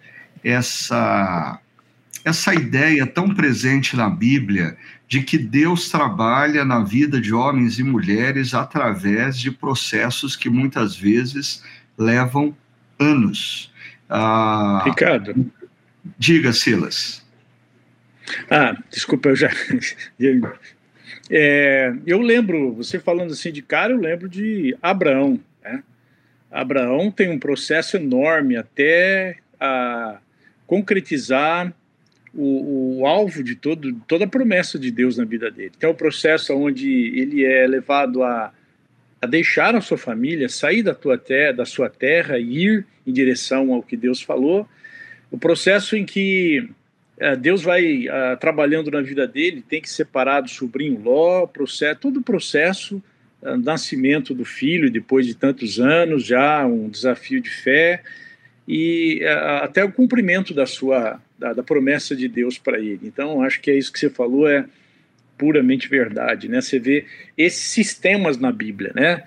essa, 0.44 1.58
essa 2.24 2.54
ideia 2.54 3.06
tão 3.06 3.34
presente 3.34 3.96
na 3.96 4.10
Bíblia 4.10 4.76
de 5.08 5.22
que 5.22 5.38
Deus 5.38 5.90
trabalha 5.90 6.64
na 6.64 6.84
vida 6.84 7.20
de 7.20 7.32
homens 7.34 7.78
e 7.78 7.82
mulheres 7.82 8.54
através 8.54 9.38
de 9.38 9.50
processos 9.50 10.36
que 10.36 10.48
muitas 10.48 10.94
vezes 10.94 11.64
levam 11.98 12.54
anos. 12.98 13.72
Ah, 14.08 14.82
Ricardo, 14.84 15.50
Diga, 16.18 16.52
Silas. 16.52 17.24
Ah, 18.50 18.74
desculpa, 18.90 19.30
eu 19.30 19.36
já. 19.36 19.50
é, 21.30 21.94
eu 22.06 22.20
lembro, 22.20 22.72
você 22.72 22.98
falando 22.98 23.32
assim 23.32 23.52
de 23.52 23.62
cara, 23.62 23.92
eu 23.92 23.98
lembro 23.98 24.28
de 24.28 24.76
Abraão. 24.82 25.38
Né? 25.62 25.82
Abraão 26.50 27.10
tem 27.10 27.30
um 27.30 27.38
processo 27.38 27.96
enorme 27.96 28.56
até 28.56 29.36
a 29.58 30.18
concretizar 30.66 31.72
o, 32.34 32.98
o, 33.00 33.06
alvo 33.06 33.42
de 33.42 33.54
todo, 33.54 33.92
toda 34.06 34.24
a 34.24 34.28
promessa 34.28 34.78
de 34.78 34.90
Deus 34.90 35.16
na 35.16 35.24
vida 35.24 35.50
dele. 35.50 35.72
Então, 35.76 35.90
é 35.90 35.92
o 35.92 35.96
processo 35.96 36.54
onde 36.54 36.88
ele 37.16 37.44
é 37.44 37.66
levado 37.66 38.22
a 38.22 38.52
a 39.20 39.26
deixar 39.26 39.76
a 39.76 39.80
sua 39.80 39.98
família, 39.98 40.48
sair 40.48 40.82
da 40.82 40.94
tua 40.94 41.18
terra, 41.18 41.52
da 41.52 41.66
sua 41.66 41.90
terra 41.90 42.38
e 42.38 42.64
ir 42.64 42.86
em 43.06 43.12
direção 43.12 43.72
ao 43.74 43.82
que 43.82 43.96
Deus 43.96 44.22
falou. 44.22 44.66
O 45.30 45.38
processo 45.38 45.94
em 45.94 46.06
que 46.06 46.68
Deus 47.38 47.62
vai 47.62 48.06
uh, 48.06 48.36
trabalhando 48.40 48.90
na 48.90 49.02
vida 49.02 49.26
dele, 49.26 49.62
tem 49.66 49.80
que 49.80 49.90
separar 49.90 50.40
do 50.40 50.48
sobrinho 50.48 51.00
Ló, 51.02 51.46
processo, 51.46 52.00
todo 52.00 52.20
o 52.20 52.22
processo, 52.22 53.02
uh, 53.42 53.56
nascimento 53.58 54.32
do 54.32 54.44
filho 54.44 54.90
depois 54.90 55.26
de 55.26 55.34
tantos 55.34 55.78
anos, 55.78 56.24
já 56.24 56.66
um 56.66 56.88
desafio 56.88 57.40
de 57.40 57.50
fé 57.50 58.02
e 58.66 59.22
até 59.62 59.84
o 59.84 59.90
cumprimento 59.90 60.54
da 60.54 60.64
sua 60.64 61.20
da, 61.36 61.52
da 61.52 61.62
promessa 61.62 62.14
de 62.14 62.28
Deus 62.28 62.56
para 62.56 62.78
ele. 62.78 63.00
Então, 63.02 63.42
acho 63.42 63.60
que 63.60 63.70
é 63.70 63.76
isso 63.76 63.92
que 63.92 63.98
você 63.98 64.08
falou 64.08 64.46
é 64.46 64.64
puramente 65.36 65.88
verdade, 65.88 66.48
né? 66.48 66.60
Você 66.60 66.78
vê 66.78 67.06
esses 67.36 67.64
sistemas 67.64 68.36
na 68.36 68.52
Bíblia, 68.52 68.92
né? 68.94 69.24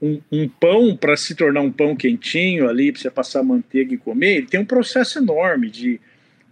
Um, 0.00 0.20
um, 0.32 0.48
pão 0.48 0.96
para 0.96 1.14
se 1.16 1.34
tornar 1.34 1.60
um 1.60 1.70
pão 1.70 1.94
quentinho 1.94 2.68
ali, 2.68 2.90
para 2.90 3.02
você 3.02 3.10
passar 3.10 3.42
manteiga 3.42 3.94
e 3.94 3.98
comer, 3.98 4.38
ele 4.38 4.46
tem 4.46 4.58
um 4.58 4.64
processo 4.64 5.18
enorme 5.18 5.70
de 5.70 6.00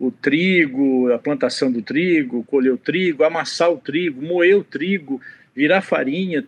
o 0.03 0.11
trigo, 0.11 1.13
a 1.13 1.19
plantação 1.19 1.71
do 1.71 1.81
trigo, 1.81 2.43
colher 2.43 2.73
o 2.73 2.77
trigo, 2.77 3.23
amassar 3.23 3.71
o 3.71 3.77
trigo, 3.79 4.21
moer 4.21 4.57
o 4.57 4.65
trigo, 4.65 5.21
virar 5.55 5.81
farinha, 5.81 6.45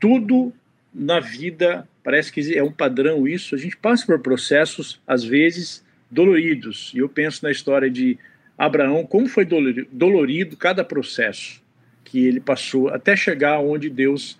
tudo 0.00 0.52
na 0.92 1.20
vida 1.20 1.88
parece 2.02 2.32
que 2.32 2.58
é 2.58 2.62
um 2.62 2.72
padrão 2.72 3.28
isso. 3.28 3.54
A 3.54 3.58
gente 3.58 3.76
passa 3.76 4.04
por 4.04 4.18
processos 4.18 5.00
às 5.06 5.22
vezes 5.22 5.84
doloridos. 6.10 6.90
E 6.92 6.98
eu 6.98 7.08
penso 7.08 7.44
na 7.44 7.52
história 7.52 7.88
de 7.88 8.18
Abraão, 8.58 9.06
como 9.06 9.28
foi 9.28 9.46
dolorido 9.92 10.56
cada 10.56 10.84
processo 10.84 11.62
que 12.02 12.26
ele 12.26 12.40
passou 12.40 12.88
até 12.88 13.14
chegar 13.14 13.60
onde 13.60 13.88
Deus 13.88 14.36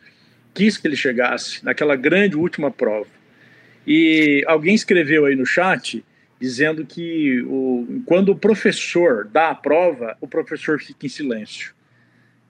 quis 0.52 0.76
que 0.76 0.88
ele 0.88 0.96
chegasse, 0.96 1.64
naquela 1.64 1.94
grande 1.94 2.36
última 2.36 2.72
prova. 2.72 3.08
E 3.86 4.44
alguém 4.48 4.74
escreveu 4.74 5.26
aí 5.26 5.36
no 5.36 5.46
chat 5.46 6.04
dizendo 6.42 6.84
que 6.84 7.40
o, 7.42 8.02
quando 8.04 8.30
o 8.30 8.36
professor 8.36 9.28
dá 9.28 9.50
a 9.50 9.54
prova, 9.54 10.16
o 10.20 10.26
professor 10.26 10.80
fica 10.80 11.06
em 11.06 11.08
silêncio. 11.08 11.72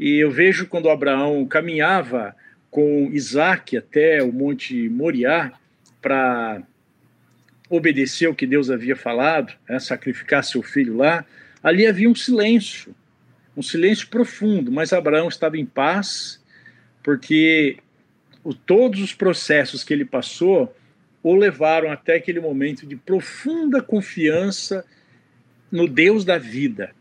E 0.01 0.17
eu 0.17 0.31
vejo 0.31 0.67
quando 0.67 0.89
Abraão 0.89 1.45
caminhava 1.45 2.35
com 2.71 3.11
Isaac 3.13 3.77
até 3.77 4.23
o 4.23 4.33
Monte 4.33 4.89
Moriá 4.89 5.53
para 6.01 6.63
obedecer 7.69 8.29
o 8.29 8.35
que 8.35 8.47
Deus 8.47 8.71
havia 8.71 8.97
falado, 8.97 9.53
né, 9.69 9.79
sacrificar 9.79 10.43
seu 10.43 10.63
filho 10.63 10.97
lá, 10.97 11.27
Ali 11.63 11.87
havia 11.87 12.09
um 12.09 12.15
silêncio, 12.15 12.95
um 13.55 13.63
silêncio 13.63 14.09
profundo, 14.09 14.73
mas 14.73 14.95
Abraão 14.95 15.29
estava 15.29 15.59
em 15.59 15.67
paz, 15.67 16.43
porque 17.03 17.77
o, 18.43 18.55
todos 18.55 19.03
os 19.03 19.13
processos 19.13 19.85
que 19.85 19.93
ele 19.93 20.07
passou 20.07 20.75
o 21.23 21.35
levaram 21.35 21.91
até 21.91 22.17
aquele 22.17 22.41
momento 22.41 22.87
de 22.87 22.97
profunda 22.97 23.81
confiança 23.81 24.85
no 25.71 25.89
Deus 25.89 26.25
da 26.25 26.39
vida. 26.39 26.93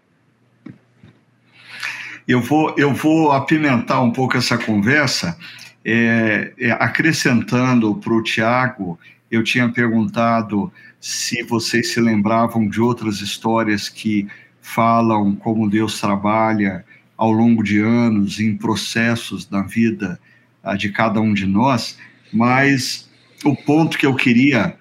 Eu 2.28 2.40
vou, 2.40 2.76
eu 2.78 2.94
vou 2.94 3.32
apimentar 3.32 4.02
um 4.02 4.12
pouco 4.12 4.38
essa 4.38 4.58
conversa, 4.58 5.38
é, 5.84 6.54
é, 6.60 6.72
acrescentando 6.72 7.96
para 7.96 8.14
o 8.14 8.22
Tiago, 8.22 9.00
eu 9.30 9.44
tinha 9.44 9.68
perguntado 9.70 10.72
se 11.00 11.42
vocês 11.44 11.94
se 11.94 12.00
lembravam 12.00 12.68
de 12.68 12.80
outras 12.80 13.22
histórias 13.22 13.90
que 13.90 14.28
falam 14.62 15.36
como 15.36 15.70
Deus 15.70 16.00
trabalha 16.00 16.86
ao 17.18 17.32
longo 17.32 17.64
de 17.64 17.80
anos 17.80 18.40
em 18.40 18.56
processos 18.56 19.46
da 19.46 19.62
vida 19.62 20.20
uh, 20.64 20.78
de 20.78 20.90
cada 20.90 21.20
um 21.20 21.34
de 21.34 21.46
nós, 21.46 21.98
mas 22.32 23.10
o 23.44 23.56
ponto 23.56 23.98
que 23.98 24.06
eu 24.06 24.16
queria 24.16 24.76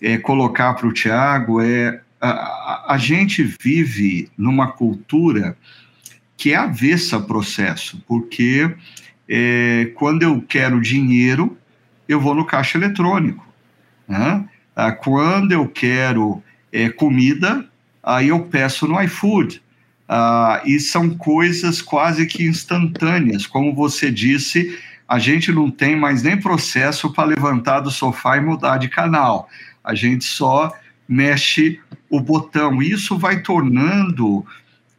é, 0.00 0.18
colocar 0.18 0.74
para 0.74 0.86
o 0.86 0.92
Tiago 0.92 1.60
é 1.60 2.00
a, 2.20 2.94
a, 2.94 2.98
gente 2.98 3.42
vive 3.42 4.30
numa 4.36 4.72
cultura 4.72 5.56
que 6.36 6.52
é 6.52 6.56
avessa 6.56 7.16
a 7.16 7.20
processo, 7.20 8.02
porque 8.06 8.74
é, 9.28 9.92
quando 9.94 10.22
eu 10.22 10.42
quero 10.42 10.80
dinheiro, 10.80 11.56
eu 12.08 12.20
vou 12.20 12.34
no 12.34 12.44
caixa 12.44 12.78
eletrônico. 12.78 13.46
Né? 14.08 14.48
Ah, 14.74 14.92
quando 14.92 15.52
eu 15.52 15.68
quero 15.68 16.42
é, 16.72 16.88
comida, 16.88 17.68
aí 18.02 18.28
eu 18.28 18.40
peço 18.40 18.86
no 18.86 19.00
iFood. 19.02 19.62
Uh, 20.06 20.60
e 20.66 20.78
são 20.80 21.16
coisas 21.16 21.80
quase 21.80 22.26
que 22.26 22.44
instantâneas. 22.44 23.46
Como 23.46 23.74
você 23.74 24.10
disse, 24.10 24.78
a 25.08 25.18
gente 25.18 25.52
não 25.52 25.70
tem 25.70 25.96
mais 25.96 26.22
nem 26.22 26.40
processo 26.40 27.12
para 27.12 27.28
levantar 27.28 27.80
do 27.80 27.90
sofá 27.90 28.36
e 28.36 28.40
mudar 28.40 28.78
de 28.78 28.88
canal. 28.88 29.48
A 29.82 29.94
gente 29.94 30.24
só 30.24 30.72
mexe 31.08 31.80
o 32.08 32.20
botão. 32.20 32.82
Isso 32.82 33.18
vai 33.18 33.42
tornando 33.42 34.44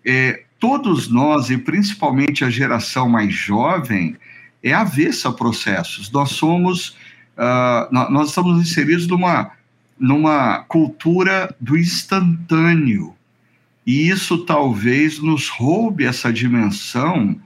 é, 0.05 0.43
todos 0.59 1.09
nós, 1.09 1.49
e 1.49 1.57
principalmente 1.57 2.43
a 2.43 2.49
geração 2.49 3.09
mais 3.09 3.33
jovem, 3.33 4.15
é 4.61 4.73
avessa 4.73 5.29
a 5.29 5.33
processos. 5.33 6.11
Nós 6.11 6.31
somos, 6.31 6.89
uh, 7.37 7.91
nós 8.11 8.29
estamos 8.29 8.61
inseridos 8.61 9.07
numa 9.07 9.51
numa 9.97 10.59
cultura 10.67 11.55
do 11.59 11.77
instantâneo. 11.77 13.15
E 13.85 14.09
isso 14.09 14.39
talvez 14.45 15.19
nos 15.19 15.47
roube 15.47 16.05
essa 16.05 16.33
dimensão 16.33 17.39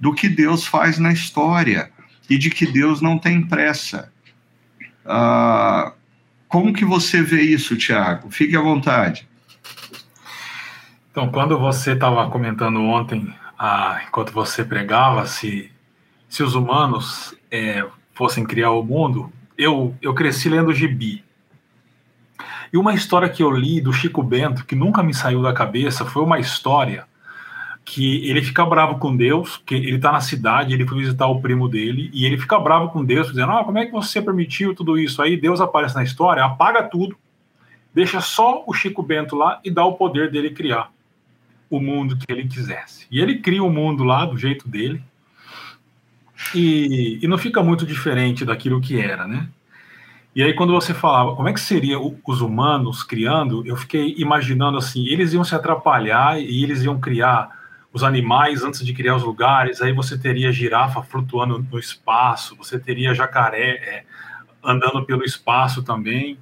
do 0.00 0.12
que 0.12 0.28
Deus 0.28 0.66
faz 0.66 0.98
na 0.98 1.12
história 1.12 1.90
e 2.28 2.38
de 2.38 2.50
que 2.50 2.66
Deus 2.66 3.00
não 3.00 3.18
tem 3.18 3.42
pressa. 3.42 4.12
Ah, 5.04 5.92
como 6.48 6.72
que 6.72 6.84
você 6.84 7.22
vê 7.22 7.42
isso, 7.42 7.76
Tiago? 7.76 8.30
Fique 8.30 8.56
à 8.56 8.60
vontade. 8.60 9.28
Então, 11.10 11.30
quando 11.30 11.58
você 11.58 11.92
estava 11.92 12.28
comentando 12.30 12.80
ontem, 12.80 13.32
ah, 13.58 14.00
enquanto 14.06 14.32
você 14.32 14.64
pregava, 14.64 15.26
se, 15.26 15.70
se 16.28 16.42
os 16.42 16.54
humanos 16.54 17.34
é, 17.50 17.86
fossem 18.14 18.44
criar 18.44 18.70
o 18.70 18.82
mundo, 18.82 19.32
eu, 19.56 19.94
eu 20.02 20.14
cresci 20.14 20.48
lendo 20.48 20.72
gibi. 20.72 21.24
E 22.72 22.76
uma 22.76 22.94
história 22.94 23.28
que 23.28 23.42
eu 23.42 23.50
li 23.50 23.80
do 23.80 23.92
Chico 23.92 24.22
Bento, 24.22 24.64
que 24.64 24.74
nunca 24.74 25.02
me 25.02 25.14
saiu 25.14 25.40
da 25.40 25.52
cabeça, 25.52 26.04
foi 26.04 26.22
uma 26.22 26.40
história 26.40 27.06
que 27.84 28.28
ele 28.28 28.42
fica 28.42 28.64
bravo 28.64 28.98
com 28.98 29.14
Deus, 29.14 29.58
que 29.58 29.74
ele 29.74 29.96
está 29.96 30.10
na 30.10 30.20
cidade, 30.20 30.72
ele 30.72 30.86
foi 30.86 30.98
visitar 30.98 31.26
o 31.26 31.40
primo 31.40 31.68
dele, 31.68 32.10
e 32.14 32.24
ele 32.24 32.38
fica 32.38 32.58
bravo 32.58 32.88
com 32.88 33.04
Deus, 33.04 33.28
dizendo: 33.28 33.52
ah, 33.52 33.64
como 33.64 33.78
é 33.78 33.84
que 33.84 33.92
você 33.92 34.22
permitiu 34.22 34.74
tudo 34.74 34.98
isso? 34.98 35.20
Aí 35.20 35.36
Deus 35.36 35.60
aparece 35.60 35.94
na 35.94 36.02
história, 36.02 36.44
apaga 36.44 36.82
tudo, 36.82 37.16
deixa 37.92 38.20
só 38.20 38.64
o 38.66 38.72
Chico 38.72 39.02
Bento 39.02 39.36
lá 39.36 39.60
e 39.62 39.70
dá 39.70 39.84
o 39.84 39.94
poder 39.94 40.30
dele 40.30 40.50
criar 40.50 40.90
o 41.68 41.78
mundo 41.78 42.16
que 42.16 42.30
ele 42.32 42.48
quisesse. 42.48 43.06
E 43.10 43.20
ele 43.20 43.38
cria 43.38 43.62
o 43.62 43.70
mundo 43.70 44.02
lá 44.02 44.24
do 44.24 44.38
jeito 44.38 44.66
dele, 44.66 45.02
e, 46.54 47.18
e 47.22 47.28
não 47.28 47.36
fica 47.36 47.62
muito 47.62 47.84
diferente 47.84 48.44
daquilo 48.44 48.80
que 48.80 48.98
era, 48.98 49.28
né? 49.28 49.48
E 50.34 50.42
aí, 50.42 50.52
quando 50.52 50.72
você 50.72 50.92
falava 50.92 51.36
como 51.36 51.48
é 51.48 51.52
que 51.52 51.60
seria 51.60 51.96
os 52.00 52.40
humanos 52.40 53.04
criando, 53.04 53.64
eu 53.66 53.76
fiquei 53.76 54.14
imaginando 54.16 54.78
assim: 54.78 55.06
eles 55.06 55.32
iam 55.34 55.44
se 55.44 55.54
atrapalhar 55.54 56.40
e 56.40 56.64
eles 56.64 56.82
iam 56.82 56.98
criar 56.98 57.63
os 57.94 58.02
animais 58.02 58.64
antes 58.64 58.84
de 58.84 58.92
criar 58.92 59.14
os 59.14 59.22
lugares. 59.22 59.80
Aí 59.80 59.92
você 59.92 60.18
teria 60.18 60.52
girafa 60.52 61.00
flutuando 61.00 61.64
no 61.70 61.78
espaço, 61.78 62.56
você 62.56 62.76
teria 62.76 63.14
jacaré 63.14 63.70
é, 63.70 64.04
andando 64.62 65.06
pelo 65.06 65.24
espaço 65.24 65.80
também. 65.84 66.36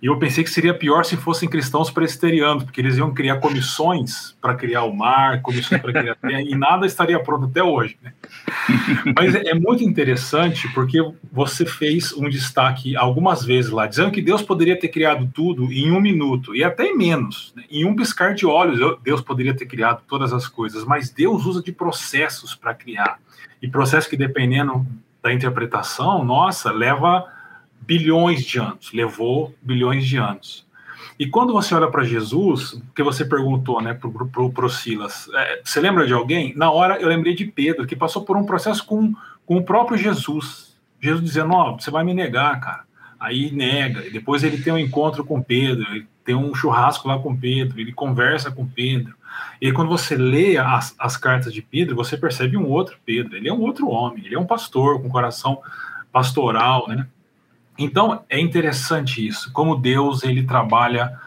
E 0.00 0.06
eu 0.06 0.18
pensei 0.18 0.44
que 0.44 0.50
seria 0.50 0.74
pior 0.74 1.04
se 1.06 1.16
fossem 1.16 1.48
cristãos 1.48 1.90
presbiterianos, 1.90 2.64
porque 2.64 2.82
eles 2.82 2.98
iam 2.98 3.14
criar 3.14 3.38
comissões 3.38 4.36
para 4.42 4.54
criar 4.54 4.84
o 4.84 4.94
mar, 4.94 5.40
comissões 5.40 5.80
para 5.80 5.92
criar 5.92 6.14
terra, 6.16 6.42
e 6.42 6.54
nada 6.54 6.86
estaria 6.86 7.18
pronto 7.18 7.46
até 7.46 7.62
hoje. 7.62 7.96
Né? 8.02 8.12
Mas 9.16 9.34
é 9.34 9.54
muito 9.54 9.82
interessante 9.82 10.68
porque 10.74 10.98
você 11.32 11.64
fez 11.64 12.12
um 12.12 12.28
destaque 12.28 12.94
algumas 12.94 13.42
vezes 13.42 13.70
lá, 13.70 13.86
dizendo 13.86 14.10
que 14.10 14.20
Deus 14.20 14.42
poderia 14.42 14.78
ter 14.78 14.88
criado 14.88 15.30
tudo 15.32 15.72
em 15.72 15.90
um 15.90 16.00
minuto, 16.00 16.54
e 16.54 16.62
até 16.62 16.92
menos. 16.92 17.54
Né? 17.56 17.64
Em 17.70 17.86
um 17.86 17.96
piscar 17.96 18.34
de 18.34 18.44
olhos, 18.44 18.98
Deus 19.02 19.22
poderia 19.22 19.54
ter 19.54 19.64
criado 19.64 20.02
todas 20.06 20.30
as 20.30 20.46
coisas, 20.46 20.84
mas 20.84 21.08
Deus 21.08 21.46
usa 21.46 21.62
de 21.62 21.72
processos 21.72 22.54
para 22.54 22.74
criar. 22.74 23.18
E 23.62 23.68
processo 23.68 24.10
que, 24.10 24.16
dependendo 24.16 24.86
da 25.22 25.32
interpretação, 25.32 26.22
nossa, 26.22 26.70
leva 26.70 27.34
bilhões 27.86 28.44
de 28.44 28.58
anos, 28.58 28.92
levou 28.92 29.54
bilhões 29.62 30.06
de 30.06 30.16
anos. 30.16 30.66
E 31.18 31.26
quando 31.26 31.52
você 31.52 31.74
olha 31.74 31.90
para 31.90 32.04
Jesus, 32.04 32.80
que 32.94 33.02
você 33.02 33.24
perguntou, 33.24 33.80
né, 33.80 33.94
para 33.94 34.66
o 34.66 34.68
Silas, 34.68 35.28
é, 35.32 35.62
você 35.64 35.80
lembra 35.80 36.06
de 36.06 36.12
alguém? 36.12 36.54
Na 36.54 36.70
hora 36.70 37.00
eu 37.00 37.08
lembrei 37.08 37.34
de 37.34 37.46
Pedro, 37.46 37.86
que 37.86 37.96
passou 37.96 38.22
por 38.22 38.36
um 38.36 38.44
processo 38.44 38.84
com, 38.84 39.14
com 39.46 39.56
o 39.56 39.62
próprio 39.62 39.96
Jesus. 39.96 40.76
Jesus 41.00 41.24
dizendo: 41.24 41.54
Ó, 41.54 41.70
oh, 41.70 41.80
você 41.80 41.90
vai 41.90 42.04
me 42.04 42.12
negar, 42.12 42.60
cara. 42.60 42.84
Aí 43.18 43.50
nega, 43.50 44.06
e 44.06 44.10
depois 44.10 44.44
ele 44.44 44.58
tem 44.58 44.72
um 44.72 44.78
encontro 44.78 45.24
com 45.24 45.42
Pedro, 45.42 45.86
tem 46.22 46.34
um 46.34 46.54
churrasco 46.54 47.08
lá 47.08 47.18
com 47.18 47.34
Pedro, 47.34 47.80
ele 47.80 47.92
conversa 47.92 48.50
com 48.50 48.66
Pedro. 48.66 49.14
E 49.58 49.72
quando 49.72 49.88
você 49.88 50.16
lê 50.16 50.58
as, 50.58 50.94
as 50.98 51.16
cartas 51.16 51.52
de 51.52 51.62
Pedro, 51.62 51.96
você 51.96 52.16
percebe 52.18 52.58
um 52.58 52.68
outro 52.68 52.98
Pedro. 53.06 53.36
Ele 53.36 53.48
é 53.48 53.52
um 53.52 53.60
outro 53.60 53.88
homem, 53.88 54.24
ele 54.26 54.34
é 54.34 54.38
um 54.38 54.46
pastor 54.46 55.00
com 55.00 55.08
coração 55.08 55.62
pastoral, 56.12 56.86
né? 56.88 57.06
Então 57.78 58.22
é 58.28 58.40
interessante 58.40 59.26
isso, 59.26 59.52
como 59.52 59.76
Deus 59.76 60.22
ele 60.22 60.44
trabalha 60.44 61.18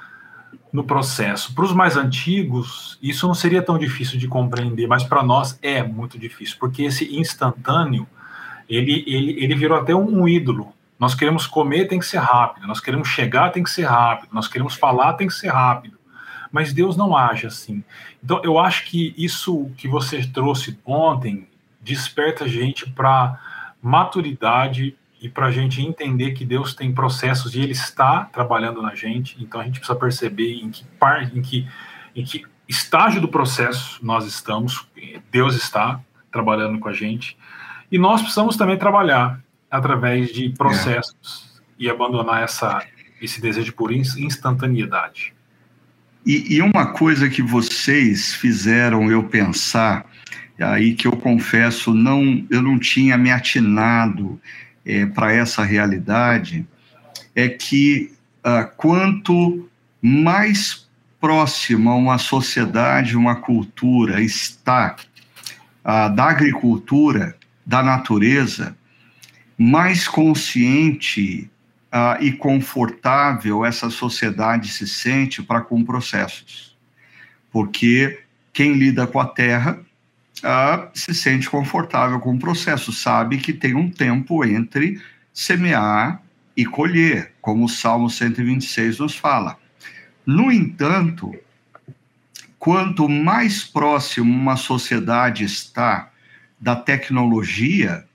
no 0.72 0.84
processo. 0.84 1.54
Para 1.54 1.66
os 1.66 1.74
mais 1.74 1.98
antigos, 1.98 2.98
isso 3.02 3.28
não 3.28 3.34
seria 3.34 3.62
tão 3.62 3.78
difícil 3.78 4.20
de 4.20 4.28
compreender, 4.28 4.88
mas 4.88 5.04
para 5.04 5.24
nós 5.24 5.58
é 5.62 5.82
muito 5.84 6.18
difícil, 6.18 6.58
porque 6.60 6.84
esse 6.84 7.16
instantâneo 7.18 8.08
ele, 8.70 9.04
ele, 9.08 9.44
ele 9.44 9.56
virou 9.56 9.78
até 9.78 9.96
um, 9.96 10.22
um 10.22 10.28
ídolo. 10.28 10.72
Nós 11.00 11.16
queremos 11.16 11.48
comer, 11.48 11.88
tem 11.88 11.98
que 11.98 12.06
ser 12.06 12.20
rápido. 12.20 12.68
Nós 12.68 12.80
queremos 12.80 13.08
chegar, 13.08 13.52
tem 13.52 13.64
que 13.64 13.70
ser 13.70 13.86
rápido. 13.86 14.30
Nós 14.32 14.48
queremos 14.48 14.76
falar, 14.76 15.14
tem 15.14 15.28
que 15.28 15.34
ser 15.34 15.48
rápido. 15.48 15.98
Mas 16.52 16.74
Deus 16.74 16.96
não 16.96 17.16
age 17.16 17.48
assim. 17.48 17.84
Então, 18.24 18.42
eu 18.44 18.60
acho 18.60 18.86
que 18.86 19.14
isso 19.18 19.72
que 19.78 19.88
você 19.88 20.26
trouxe 20.28 20.78
ontem 20.86 21.48
desperta 21.82 22.44
a 22.44 22.48
gente 22.48 22.90
para 22.90 23.40
maturidade 23.82 24.96
e 25.22 25.28
para 25.28 25.48
a 25.48 25.52
gente 25.52 25.82
entender 25.82 26.32
que 26.32 26.46
Deus 26.46 26.74
tem 26.74 26.94
processos 26.94 27.54
e 27.54 27.60
Ele 27.60 27.74
está 27.74 28.26
trabalhando 28.26 28.82
na 28.82 28.96
gente. 28.96 29.36
Então, 29.40 29.60
a 29.60 29.66
gente 29.66 29.80
precisa 29.80 29.98
perceber 29.98 30.54
em 30.54 30.70
que 30.70 30.86
parte, 30.98 31.38
em 31.38 31.42
que, 31.42 31.68
em 32.16 32.24
que 32.24 32.46
estágio 32.68 33.20
do 33.20 33.28
processo 33.28 34.00
nós 34.02 34.26
estamos. 34.26 34.88
Deus 35.30 35.56
está 35.56 36.00
trabalhando 36.32 36.80
com 36.80 36.88
a 36.88 36.94
gente. 36.94 37.38
E 37.92 37.98
nós 37.98 38.22
precisamos 38.22 38.56
também 38.56 38.78
trabalhar 38.78 39.42
através 39.70 40.32
de 40.32 40.50
processos 40.52 41.60
é. 41.60 41.64
e 41.80 41.90
abandonar 41.90 42.44
essa, 42.44 42.86
esse 43.22 43.42
desejo 43.42 43.74
por 43.74 43.92
instantaneidade. 43.92 45.34
E, 46.26 46.56
e, 46.56 46.62
uma 46.62 46.94
coisa 46.94 47.30
que 47.30 47.42
vocês 47.42 48.34
fizeram 48.36 49.10
eu 49.10 49.24
pensar, 49.24 50.06
aí 50.60 50.94
que 50.94 51.08
eu 51.08 51.14
confesso, 51.14 51.94
não, 51.94 52.46
eu 52.50 52.62
não 52.62 52.78
tinha 52.78 53.18
me 53.18 53.32
atinado 53.32 54.40
é, 54.90 55.06
para 55.06 55.32
essa 55.32 55.64
realidade, 55.64 56.66
é 57.36 57.48
que 57.48 58.12
uh, 58.40 58.68
quanto 58.76 59.70
mais 60.02 60.88
próxima 61.20 61.94
uma 61.94 62.18
sociedade, 62.18 63.16
uma 63.16 63.36
cultura 63.36 64.22
está 64.22 64.96
uh, 65.86 66.16
da 66.16 66.26
agricultura, 66.26 67.36
da 67.66 67.84
natureza, 67.84 68.76
mais 69.56 70.08
consciente 70.08 71.50
uh, 71.94 72.24
e 72.24 72.32
confortável 72.32 73.64
essa 73.64 73.92
sociedade 73.92 74.70
se 74.70 74.88
sente 74.88 75.44
para 75.44 75.62
com 75.62 75.84
processos. 75.84 76.76
Porque 77.52 78.24
quem 78.52 78.74
lida 78.74 79.06
com 79.06 79.20
a 79.20 79.26
terra 79.26 79.80
uh, 80.40 80.90
se 80.94 81.14
sente 81.14 81.50
confortável 81.50 82.20
com 82.20 82.34
o 82.34 82.40
processo, 82.40 82.92
sabe 82.92 83.38
que 83.38 83.54
tem 83.54 83.76
um 83.76 83.90
tempo 83.90 84.44
entre 84.46 85.02
semear 85.34 86.22
e 86.56 86.66
colher, 86.66 87.34
como 87.42 87.66
o 87.66 87.70
Salmo 87.70 88.10
126 88.10 89.00
nos 89.00 89.16
fala. 89.16 89.58
No 90.26 90.52
entanto, 90.52 91.34
quanto 92.58 93.08
mais 93.08 93.64
próximo 93.64 94.32
uma 94.32 94.58
sociedade 94.58 95.44
está 95.44 96.12
da 96.60 96.76
tecnologia, 96.76 98.06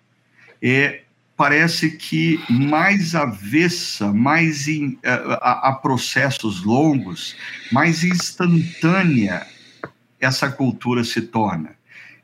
é, 0.60 1.02
parece 1.36 1.92
que 1.92 2.38
mais 2.48 3.14
avessa, 3.14 4.12
mais 4.12 4.68
in, 4.68 4.98
a, 5.04 5.70
a, 5.70 5.72
processos 5.72 6.62
longos, 6.62 7.34
mais 7.72 8.04
instantânea 8.04 9.46
essa 10.20 10.50
cultura 10.50 11.04
se 11.04 11.20
torna. 11.22 11.70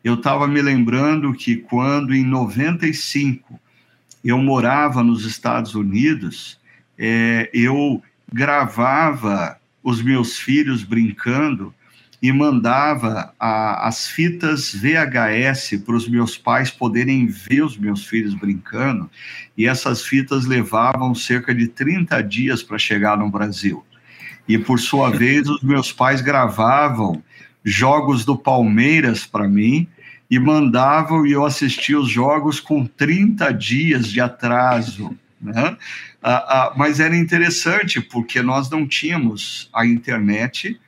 Eu 0.03 0.15
estava 0.15 0.49
me 0.49 0.63
lembrando 0.63 1.33
que 1.33 1.57
quando 1.57 2.15
em 2.15 2.25
95 2.25 3.61
eu 4.25 4.39
morava 4.39 5.03
nos 5.03 5.25
Estados 5.25 5.75
Unidos, 5.75 6.59
é, 6.99 7.51
eu 7.53 8.03
gravava 8.33 9.59
os 9.83 10.03
meus 10.03 10.39
filhos 10.39 10.85
brincando 10.85 11.75
e 12.23 12.31
mandava 12.33 13.33
a, 13.39 13.89
as 13.89 14.09
fitas 14.09 14.75
VHS 14.75 15.83
para 15.85 15.95
os 15.97 16.07
meus 16.07 16.37
pais 16.37 16.71
poderem 16.71 17.27
ver 17.27 17.63
os 17.63 17.79
meus 17.79 18.05
filhos 18.05 18.35
brincando, 18.35 19.11
e 19.57 19.67
essas 19.67 20.05
fitas 20.05 20.45
levavam 20.45 21.15
cerca 21.15 21.55
de 21.55 21.67
30 21.67 22.21
dias 22.23 22.63
para 22.63 22.79
chegar 22.79 23.17
no 23.17 23.31
Brasil. 23.31 23.85
E, 24.47 24.59
por 24.59 24.79
sua 24.79 25.11
vez, 25.17 25.49
os 25.49 25.63
meus 25.63 25.93
pais 25.93 26.21
gravavam 26.21 27.23
jogos 27.65 28.25
do 28.25 28.37
Palmeiras 28.37 29.27
para 29.27 29.49
mim 29.49 29.89
e 30.31 30.39
mandavam 30.39 31.27
e 31.27 31.33
eu 31.33 31.45
assistia 31.45 31.99
os 31.99 32.09
jogos 32.09 32.61
com 32.61 32.87
30 32.87 33.53
dias 33.53 34.07
de 34.07 34.21
atraso. 34.21 35.17
Né? 35.41 35.77
Ah, 36.23 36.33
ah, 36.33 36.73
mas 36.77 37.01
era 37.01 37.17
interessante 37.17 38.01
porque 38.01 38.43
nós 38.43 38.71
não 38.71 38.87
tínhamos 38.87 39.69
a 39.73 39.87
internet 39.87 40.79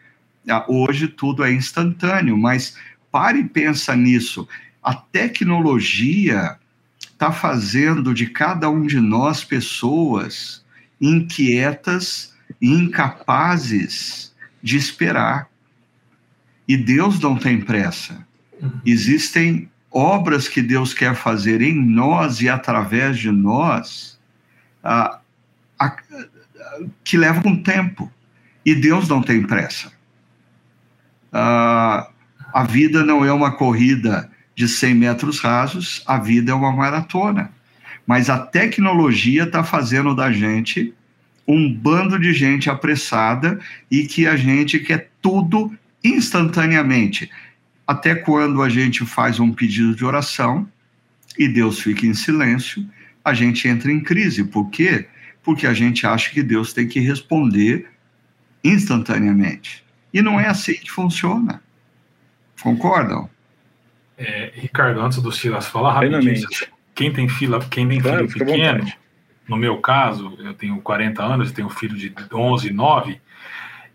ah, 0.49 0.65
hoje 0.67 1.07
tudo 1.07 1.45
é 1.45 1.53
instantâneo, 1.53 2.37
mas 2.37 2.77
pare 3.11 3.41
e 3.41 3.49
pensa 3.49 3.95
nisso. 3.95 4.49
A 4.83 4.95
tecnologia 4.95 6.57
está 6.99 7.31
fazendo 7.31 8.13
de 8.13 8.27
cada 8.27 8.69
um 8.69 8.85
de 8.87 8.99
nós 8.99 9.45
pessoas 9.45 10.65
inquietas 11.01 12.35
e 12.61 12.69
incapazes 12.69 14.35
de 14.63 14.77
esperar. 14.77 15.49
E 16.67 16.77
Deus 16.77 17.19
não 17.21 17.37
tem 17.37 17.61
pressa. 17.61 18.27
Uhum. 18.61 18.81
Existem 18.87 19.71
obras 19.91 20.49
que 20.49 20.63
Deus 20.63 20.95
quer 20.95 21.15
fazer 21.15 21.61
em 21.61 21.75
nós 21.75 22.41
e 22.41 22.49
através 22.49 23.19
de 23.19 23.31
nós 23.31 24.19
ah, 24.83 25.21
ah, 25.79 25.97
que 27.05 27.17
levam 27.17 27.63
tempo. 27.63 28.11
E 28.65 28.75
Deus 28.75 29.09
não 29.09 29.23
tem 29.23 29.43
pressa. 29.43 29.93
A 31.33 32.65
vida 32.69 33.05
não 33.05 33.25
é 33.25 33.33
uma 33.33 33.53
corrida 33.53 34.31
de 34.55 34.69
100 34.69 34.95
metros 34.95 35.41
rasos, 35.41 36.03
a 36.07 36.19
vida 36.19 36.53
é 36.53 36.55
uma 36.55 36.73
maratona. 36.73 37.51
Mas 38.07 38.29
a 38.29 38.39
tecnologia 38.39 39.45
está 39.45 39.65
fazendo 39.65 40.15
da 40.15 40.31
gente 40.31 40.95
um 41.47 41.73
bando 41.73 42.19
de 42.19 42.33
gente 42.33 42.71
apressada 42.71 43.59
e 43.91 44.05
que 44.05 44.27
a 44.27 44.37
gente 44.37 44.79
quer 44.79 45.11
tudo 45.21 45.77
instantaneamente. 46.05 47.31
Até 47.87 48.15
quando 48.15 48.63
a 48.63 48.69
gente 48.69 49.05
faz 49.05 49.41
um 49.41 49.53
pedido 49.53 49.95
de 49.95 50.05
oração 50.05 50.69
e 51.39 51.49
Deus 51.49 51.81
fica 51.81 52.07
em 52.07 52.15
silêncio, 52.15 52.87
a 53.25 53.35
gente 53.35 53.67
entra 53.69 53.91
em 53.91 54.01
crise. 54.01 54.45
Por 54.45 54.71
quê? 54.71 55.07
Porque 55.43 55.67
a 55.67 55.75
gente 55.75 56.07
acha 56.07 56.31
que 56.31 56.43
Deus 56.43 56.73
tem 56.73 56.87
que 56.87 57.01
responder 57.01 57.89
instantaneamente. 58.63 59.85
E 60.13 60.23
não 60.23 60.39
é 60.39 60.47
assim 60.47 60.75
que 60.75 60.91
funciona. 60.91 61.63
Concordam? 62.63 63.29
É, 64.17 64.53
Ricardo, 64.55 65.01
antes 65.01 65.21
do 65.21 65.33
Silas 65.33 65.67
falar 65.67 65.95
rapidinho, 65.95 66.47
quem 66.95 67.13
tem 67.13 67.29
fila, 67.29 67.59
quem 67.69 67.89
tem 67.89 68.01
claro, 68.01 68.29
filho 68.29 68.47
pequeno, 68.47 68.93
no 69.49 69.57
meu 69.57 69.79
caso, 69.79 70.37
eu 70.39 70.55
tenho 70.55 70.81
40 70.81 71.23
anos, 71.23 71.53
tenho 71.53 71.67
um 71.67 71.71
filho 71.71 71.97
de 71.97 72.13
11, 72.33 72.73
9, 72.73 73.21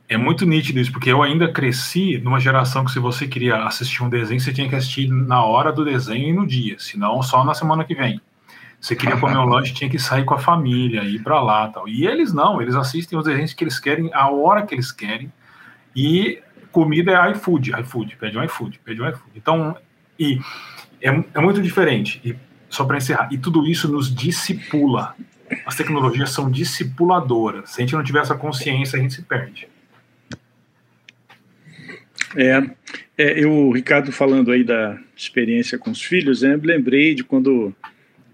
é 0.10 0.16
muito 0.16 0.46
nítido 0.46 0.80
isso, 0.80 0.92
porque 0.92 1.12
eu 1.12 1.22
ainda 1.22 1.52
cresci 1.52 2.18
numa 2.20 2.40
geração 2.40 2.86
que 2.86 2.92
se 2.92 3.00
você 3.00 3.28
queria 3.28 3.64
assistir 3.64 4.04
um 4.04 4.10
desenho, 4.10 4.40
você 4.40 4.54
tinha 4.54 4.70
que 4.70 4.76
assistir 4.76 5.10
na 5.10 5.44
hora 5.44 5.72
do 5.72 5.84
desenho 5.84 6.30
e 6.30 6.34
no 6.34 6.48
dia, 6.48 6.78
senão 6.80 7.22
só 7.22 7.44
na 7.44 7.54
semana 7.54 7.84
que 7.84 7.94
vem. 7.94 8.22
Você 8.80 8.96
queria 8.96 9.18
comer 9.20 9.38
um 9.38 9.46
lanche, 9.46 9.74
tinha 9.74 9.90
que 9.90 10.00
sair 10.00 10.24
com 10.24 10.34
a 10.34 10.40
família, 10.40 11.04
ir 11.04 11.22
para 11.22 11.42
lá, 11.42 11.68
tal. 11.68 11.90
E 11.90 12.08
eles 12.08 12.32
não, 12.32 12.62
eles 12.62 12.76
assistem 12.76 13.20
os 13.20 13.26
desenhos 13.26 13.54
que 13.54 13.64
eles 13.64 13.80
querem, 13.80 14.10
a 14.14 14.30
hora 14.30 14.66
que 14.66 14.74
eles 14.74 14.92
querem, 14.92 15.32
e 15.94 16.42
comida 16.72 17.12
é 17.12 17.32
iFood, 17.32 17.72
iFood, 17.82 18.16
pede 18.18 18.38
um 18.38 18.44
iFood, 18.44 18.80
pede 18.86 19.02
um 19.02 19.10
iFood. 19.10 19.32
Então, 19.36 19.76
e 20.18 20.40
é, 21.02 21.10
é 21.10 21.42
muito 21.42 21.62
diferente. 21.62 22.22
E 22.24 22.36
só 22.70 22.86
para 22.86 22.98
encerrar, 22.98 23.28
e 23.32 23.38
tudo 23.38 23.68
isso 23.68 23.92
nos 23.92 24.14
discipula. 24.14 25.16
As 25.66 25.76
tecnologias 25.76 26.32
são 26.32 26.50
discipuladoras. 26.50 27.72
Se 27.72 27.82
a 27.82 27.86
gente 27.86 27.96
não 27.96 28.04
tiver 28.04 28.20
essa 28.20 28.36
consciência, 28.36 28.98
a 28.98 29.02
gente 29.02 29.14
se 29.14 29.22
perde. 29.22 29.68
É, 32.36 32.62
é 33.18 33.44
eu, 33.44 33.52
o 33.52 33.72
Ricardo 33.72 34.12
falando 34.12 34.52
aí 34.52 34.64
da 34.64 35.00
experiência 35.16 35.78
com 35.78 35.92
os 35.92 36.02
filhos, 36.02 36.42
né, 36.42 36.60
lembrei 36.62 37.16
de 37.16 37.24
quando 37.24 37.74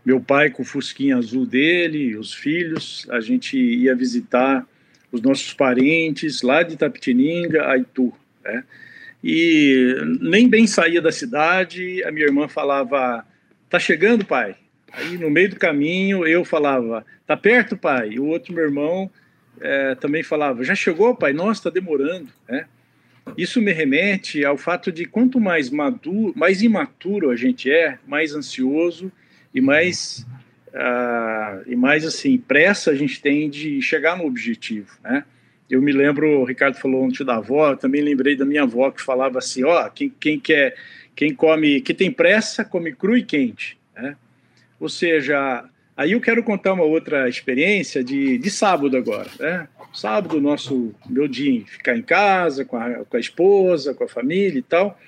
meu 0.05 0.19
pai 0.19 0.49
com 0.49 0.63
o 0.63 0.65
fusquinha 0.65 1.17
azul 1.17 1.45
dele, 1.45 2.17
os 2.17 2.33
filhos, 2.33 3.07
a 3.09 3.21
gente 3.21 3.57
ia 3.57 3.95
visitar 3.95 4.65
os 5.11 5.21
nossos 5.21 5.53
parentes 5.53 6.41
lá 6.41 6.63
de 6.63 6.75
Tapetininga 6.75 7.69
a 7.69 7.77
Itu. 7.77 8.11
Né? 8.43 8.63
E 9.23 9.95
nem 10.19 10.49
bem 10.49 10.67
saía 10.67 11.01
da 11.01 11.11
cidade, 11.11 12.03
a 12.03 12.11
minha 12.11 12.25
irmã 12.25 12.47
falava: 12.49 13.25
Tá 13.69 13.79
chegando, 13.79 14.25
pai? 14.25 14.55
Aí 14.91 15.17
no 15.17 15.29
meio 15.29 15.51
do 15.51 15.55
caminho 15.55 16.27
eu 16.27 16.43
falava: 16.43 17.05
Tá 17.25 17.37
perto, 17.37 17.77
pai? 17.77 18.09
E 18.11 18.19
o 18.19 18.25
outro 18.25 18.53
meu 18.53 18.65
irmão 18.65 19.09
é, 19.61 19.95
também 19.95 20.23
falava: 20.23 20.63
já 20.63 20.75
chegou, 20.75 21.15
pai? 21.15 21.31
Nossa, 21.31 21.61
está 21.61 21.69
demorando. 21.69 22.27
Né? 22.49 22.65
Isso 23.37 23.61
me 23.61 23.71
remete 23.71 24.43
ao 24.45 24.57
fato 24.57 24.91
de 24.91 25.05
quanto 25.05 25.39
mais 25.39 25.69
maduro, 25.69 26.33
mais 26.35 26.61
imaturo 26.61 27.29
a 27.29 27.35
gente 27.35 27.71
é, 27.71 27.97
mais 28.05 28.35
ansioso 28.35 29.11
e 29.53 29.61
mais 29.61 30.25
uh, 30.69 31.63
e 31.65 31.75
mais 31.75 32.05
assim 32.05 32.37
pressa 32.37 32.91
a 32.91 32.95
gente 32.95 33.21
tem 33.21 33.49
de 33.49 33.81
chegar 33.81 34.17
no 34.17 34.25
objetivo, 34.25 34.97
né? 35.03 35.23
Eu 35.69 35.81
me 35.81 35.91
lembro, 35.91 36.41
o 36.41 36.43
Ricardo 36.43 36.75
falou 36.75 37.03
ontem 37.03 37.23
da 37.23 37.37
avó, 37.37 37.71
eu 37.71 37.77
também 37.77 38.01
lembrei 38.01 38.35
da 38.35 38.45
minha 38.45 38.63
avó 38.63 38.91
que 38.91 39.01
falava 39.01 39.39
assim, 39.39 39.63
ó, 39.63 39.85
oh, 39.85 39.89
quem, 39.89 40.13
quem 40.19 40.39
quer, 40.39 40.75
quem 41.15 41.33
come, 41.33 41.81
que 41.81 41.93
tem 41.93 42.11
pressa, 42.11 42.63
come 42.63 42.93
cru 42.93 43.17
e 43.17 43.23
quente, 43.23 43.77
né? 43.95 44.15
Ou 44.79 44.89
seja, 44.89 45.63
aí 45.95 46.13
eu 46.13 46.21
quero 46.21 46.43
contar 46.43 46.73
uma 46.73 46.83
outra 46.83 47.29
experiência 47.29 48.03
de, 48.03 48.37
de 48.37 48.49
sábado 48.49 48.97
agora, 48.97 49.29
né? 49.39 49.67
Sábado, 49.93 50.41
nosso, 50.41 50.93
meu 51.07 51.27
dia, 51.27 51.63
ficar 51.65 51.95
em 51.95 52.01
casa 52.01 52.65
com 52.65 52.77
a, 52.77 53.05
com 53.05 53.15
a 53.15 53.19
esposa, 53.19 53.93
com 53.93 54.03
a 54.03 54.07
família 54.07 54.57
e 54.57 54.63
tal. 54.63 54.99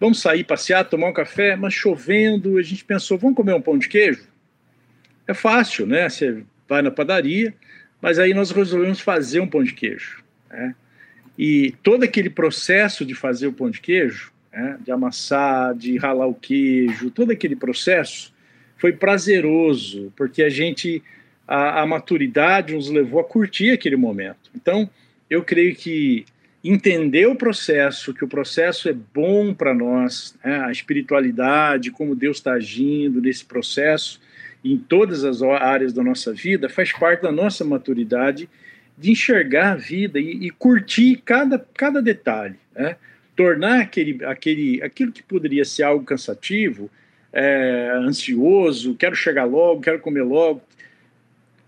Vamos 0.00 0.20
sair, 0.20 0.42
passear, 0.42 0.84
tomar 0.84 1.08
um 1.08 1.12
café, 1.12 1.54
mas 1.54 1.72
chovendo, 1.72 2.58
a 2.58 2.62
gente 2.62 2.84
pensou, 2.84 3.16
vamos 3.16 3.36
comer 3.36 3.54
um 3.54 3.62
pão 3.62 3.78
de 3.78 3.88
queijo? 3.88 4.26
É 5.26 5.32
fácil, 5.32 5.86
né? 5.86 6.08
Você 6.08 6.42
vai 6.68 6.82
na 6.82 6.90
padaria, 6.90 7.54
mas 8.02 8.18
aí 8.18 8.34
nós 8.34 8.50
resolvemos 8.50 9.00
fazer 9.00 9.40
um 9.40 9.46
pão 9.46 9.62
de 9.62 9.72
queijo. 9.72 10.22
Né? 10.50 10.74
E 11.38 11.72
todo 11.82 12.02
aquele 12.02 12.28
processo 12.28 13.04
de 13.04 13.14
fazer 13.14 13.46
o 13.46 13.52
pão 13.52 13.70
de 13.70 13.80
queijo, 13.80 14.32
né? 14.52 14.78
de 14.84 14.90
amassar, 14.90 15.74
de 15.74 15.96
ralar 15.96 16.26
o 16.26 16.34
queijo, 16.34 17.10
todo 17.10 17.30
aquele 17.30 17.56
processo 17.56 18.33
foi 18.84 18.92
prazeroso, 18.92 20.12
porque 20.14 20.42
a 20.42 20.50
gente, 20.50 21.02
a, 21.48 21.80
a 21.80 21.86
maturidade 21.86 22.74
nos 22.74 22.90
levou 22.90 23.18
a 23.18 23.24
curtir 23.24 23.70
aquele 23.70 23.96
momento. 23.96 24.50
Então, 24.54 24.90
eu 25.30 25.42
creio 25.42 25.74
que 25.74 26.26
entender 26.62 27.24
o 27.24 27.34
processo, 27.34 28.12
que 28.12 28.22
o 28.22 28.28
processo 28.28 28.86
é 28.90 28.92
bom 28.92 29.54
para 29.54 29.72
nós, 29.72 30.36
né? 30.44 30.66
a 30.66 30.70
espiritualidade, 30.70 31.90
como 31.92 32.14
Deus 32.14 32.36
está 32.36 32.52
agindo 32.52 33.22
nesse 33.22 33.46
processo, 33.46 34.20
em 34.62 34.76
todas 34.76 35.24
as 35.24 35.42
áreas 35.42 35.94
da 35.94 36.04
nossa 36.04 36.34
vida, 36.34 36.68
faz 36.68 36.92
parte 36.92 37.22
da 37.22 37.32
nossa 37.32 37.64
maturidade 37.64 38.50
de 38.98 39.12
enxergar 39.12 39.72
a 39.72 39.76
vida 39.76 40.20
e, 40.20 40.48
e 40.48 40.50
curtir 40.50 41.22
cada, 41.24 41.58
cada 41.72 42.02
detalhe, 42.02 42.56
né? 42.76 42.96
tornar 43.34 43.80
aquele, 43.80 44.22
aquele, 44.26 44.82
aquilo 44.82 45.10
que 45.10 45.22
poderia 45.22 45.64
ser 45.64 45.84
algo 45.84 46.04
cansativo, 46.04 46.90
é, 47.34 47.90
ansioso, 47.96 48.94
quero 48.94 49.14
chegar 49.14 49.44
logo, 49.44 49.82
quero 49.82 50.00
comer 50.00 50.22
logo, 50.22 50.62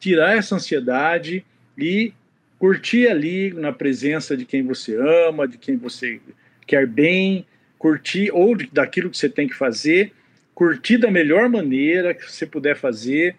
tirar 0.00 0.36
essa 0.36 0.54
ansiedade 0.54 1.44
e 1.76 2.12
curtir 2.58 3.08
ali 3.08 3.52
na 3.52 3.72
presença 3.72 4.36
de 4.36 4.46
quem 4.46 4.62
você 4.62 4.96
ama, 4.96 5.46
de 5.46 5.58
quem 5.58 5.76
você 5.76 6.20
quer 6.66 6.86
bem, 6.86 7.44
curtir 7.78 8.30
ou 8.32 8.56
daquilo 8.72 9.10
que 9.10 9.18
você 9.18 9.28
tem 9.28 9.46
que 9.46 9.54
fazer 9.54 10.12
curtir 10.56 10.96
da 10.96 11.10
melhor 11.10 11.50
maneira 11.50 12.14
que 12.14 12.32
você 12.32 12.46
puder 12.46 12.74
fazer 12.74 13.36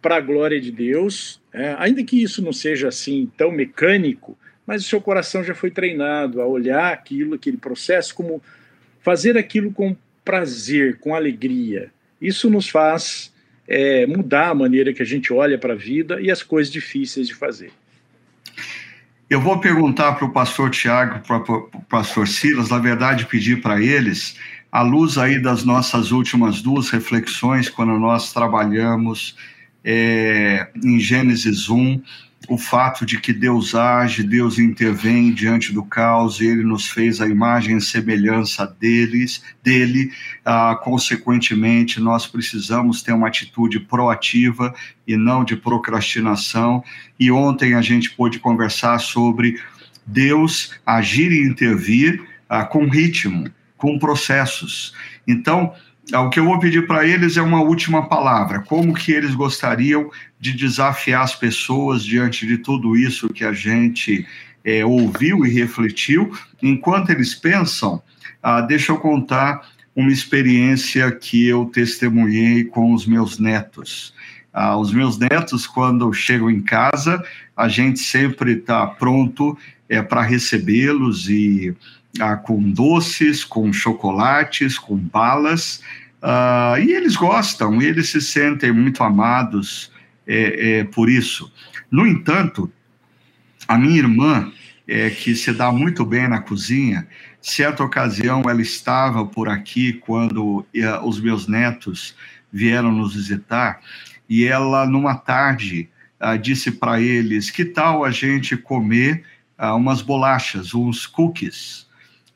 para 0.00 0.16
a 0.16 0.20
glória 0.20 0.60
de 0.60 0.70
Deus, 0.70 1.42
é, 1.52 1.74
ainda 1.76 2.04
que 2.04 2.22
isso 2.22 2.40
não 2.40 2.52
seja 2.52 2.86
assim 2.86 3.28
tão 3.36 3.50
mecânico, 3.50 4.38
mas 4.64 4.84
o 4.84 4.88
seu 4.88 5.00
coração 5.00 5.42
já 5.42 5.56
foi 5.56 5.72
treinado 5.72 6.40
a 6.40 6.46
olhar 6.46 6.92
aquilo, 6.92 7.34
aquele 7.34 7.56
processo, 7.56 8.14
como 8.14 8.40
fazer 9.00 9.36
aquilo 9.36 9.72
com 9.72 9.96
prazer, 10.24 10.98
com 10.98 11.14
alegria. 11.14 11.90
Isso 12.20 12.48
nos 12.48 12.68
faz 12.68 13.32
é, 13.66 14.06
mudar 14.06 14.50
a 14.50 14.54
maneira 14.54 14.92
que 14.92 15.02
a 15.02 15.06
gente 15.06 15.32
olha 15.32 15.58
para 15.58 15.74
a 15.74 15.76
vida 15.76 16.20
e 16.20 16.30
as 16.30 16.42
coisas 16.42 16.72
difíceis 16.72 17.26
de 17.26 17.34
fazer. 17.34 17.72
Eu 19.28 19.40
vou 19.40 19.58
perguntar 19.60 20.12
para 20.12 20.26
o 20.26 20.32
pastor 20.32 20.70
Tiago, 20.70 21.20
para 21.26 21.38
o 21.38 21.82
pastor 21.88 22.28
Silas, 22.28 22.68
na 22.68 22.78
verdade, 22.78 23.26
pedir 23.26 23.62
para 23.62 23.80
eles 23.80 24.36
à 24.70 24.82
luz 24.82 25.18
aí 25.18 25.38
das 25.38 25.64
nossas 25.64 26.12
últimas 26.12 26.62
duas 26.62 26.90
reflexões, 26.90 27.68
quando 27.68 27.98
nós 27.98 28.32
trabalhamos 28.32 29.36
é, 29.84 30.68
em 30.82 30.98
Gênesis 30.98 31.68
1, 31.68 32.02
o 32.48 32.58
fato 32.58 33.06
de 33.06 33.20
que 33.20 33.32
Deus 33.32 33.74
age, 33.74 34.22
Deus 34.22 34.58
intervém 34.58 35.32
diante 35.32 35.72
do 35.72 35.84
caos, 35.84 36.40
e 36.40 36.46
Ele 36.46 36.64
nos 36.64 36.88
fez 36.88 37.20
a 37.20 37.28
imagem 37.28 37.76
e 37.76 37.80
semelhança 37.80 38.66
deles, 38.66 39.42
dele, 39.62 40.12
ah, 40.44 40.78
consequentemente, 40.82 42.00
nós 42.00 42.26
precisamos 42.26 43.02
ter 43.02 43.12
uma 43.12 43.28
atitude 43.28 43.80
proativa 43.80 44.74
e 45.06 45.16
não 45.16 45.44
de 45.44 45.56
procrastinação. 45.56 46.82
E 47.18 47.30
ontem 47.30 47.74
a 47.74 47.80
gente 47.80 48.10
pôde 48.10 48.38
conversar 48.38 48.98
sobre 48.98 49.60
Deus 50.06 50.74
agir 50.84 51.30
e 51.30 51.46
intervir 51.46 52.22
ah, 52.48 52.64
com 52.64 52.88
ritmo 52.88 53.50
com 53.82 53.98
processos. 53.98 54.94
Então, 55.26 55.72
o 56.14 56.30
que 56.30 56.38
eu 56.38 56.44
vou 56.44 56.60
pedir 56.60 56.86
para 56.86 57.04
eles 57.04 57.36
é 57.36 57.42
uma 57.42 57.60
última 57.60 58.08
palavra. 58.08 58.60
Como 58.60 58.94
que 58.94 59.10
eles 59.10 59.34
gostariam 59.34 60.08
de 60.42 60.52
desafiar 60.52 61.22
as 61.22 61.36
pessoas 61.36 62.04
diante 62.04 62.44
de 62.44 62.58
tudo 62.58 62.96
isso 62.96 63.28
que 63.28 63.44
a 63.44 63.52
gente 63.52 64.26
é, 64.64 64.84
ouviu 64.84 65.46
e 65.46 65.50
refletiu? 65.50 66.36
Enquanto 66.60 67.10
eles 67.10 67.32
pensam, 67.32 68.02
ah, 68.42 68.60
deixa 68.60 68.90
eu 68.90 68.98
contar 68.98 69.70
uma 69.94 70.10
experiência 70.10 71.12
que 71.12 71.46
eu 71.46 71.66
testemunhei 71.66 72.64
com 72.64 72.92
os 72.92 73.06
meus 73.06 73.38
netos. 73.38 74.12
Ah, 74.52 74.76
os 74.76 74.92
meus 74.92 75.16
netos, 75.16 75.64
quando 75.64 76.12
chegam 76.12 76.50
em 76.50 76.60
casa, 76.60 77.24
a 77.56 77.68
gente 77.68 78.00
sempre 78.00 78.54
está 78.54 78.84
pronto 78.84 79.56
é, 79.88 80.02
para 80.02 80.22
recebê-los 80.22 81.30
e 81.30 81.72
ah, 82.18 82.34
com 82.34 82.60
doces, 82.68 83.44
com 83.44 83.72
chocolates, 83.72 84.76
com 84.76 84.96
balas, 84.96 85.80
ah, 86.20 86.74
e 86.80 86.90
eles 86.90 87.14
gostam, 87.14 87.80
eles 87.80 88.08
se 88.08 88.20
sentem 88.20 88.72
muito 88.72 89.04
amados 89.04 89.91
é, 90.26 90.78
é, 90.78 90.84
por 90.84 91.08
isso. 91.08 91.52
No 91.90 92.06
entanto, 92.06 92.70
a 93.66 93.76
minha 93.76 93.98
irmã, 93.98 94.52
é, 94.86 95.10
que 95.10 95.34
se 95.34 95.52
dá 95.52 95.70
muito 95.72 96.04
bem 96.04 96.28
na 96.28 96.40
cozinha, 96.40 97.06
certa 97.40 97.82
ocasião 97.82 98.42
ela 98.48 98.62
estava 98.62 99.24
por 99.24 99.48
aqui 99.48 99.94
quando 99.94 100.66
os 101.04 101.20
meus 101.20 101.46
netos 101.46 102.14
vieram 102.52 102.92
nos 102.92 103.14
visitar, 103.14 103.80
e 104.28 104.44
ela, 104.44 104.86
numa 104.86 105.14
tarde, 105.14 105.88
ah, 106.22 106.36
disse 106.36 106.70
para 106.70 107.00
eles: 107.00 107.50
que 107.50 107.64
tal 107.64 108.04
a 108.04 108.10
gente 108.10 108.56
comer 108.56 109.24
ah, 109.58 109.74
umas 109.74 110.00
bolachas, 110.00 110.72
uns 110.72 111.04
cookies? 111.06 111.86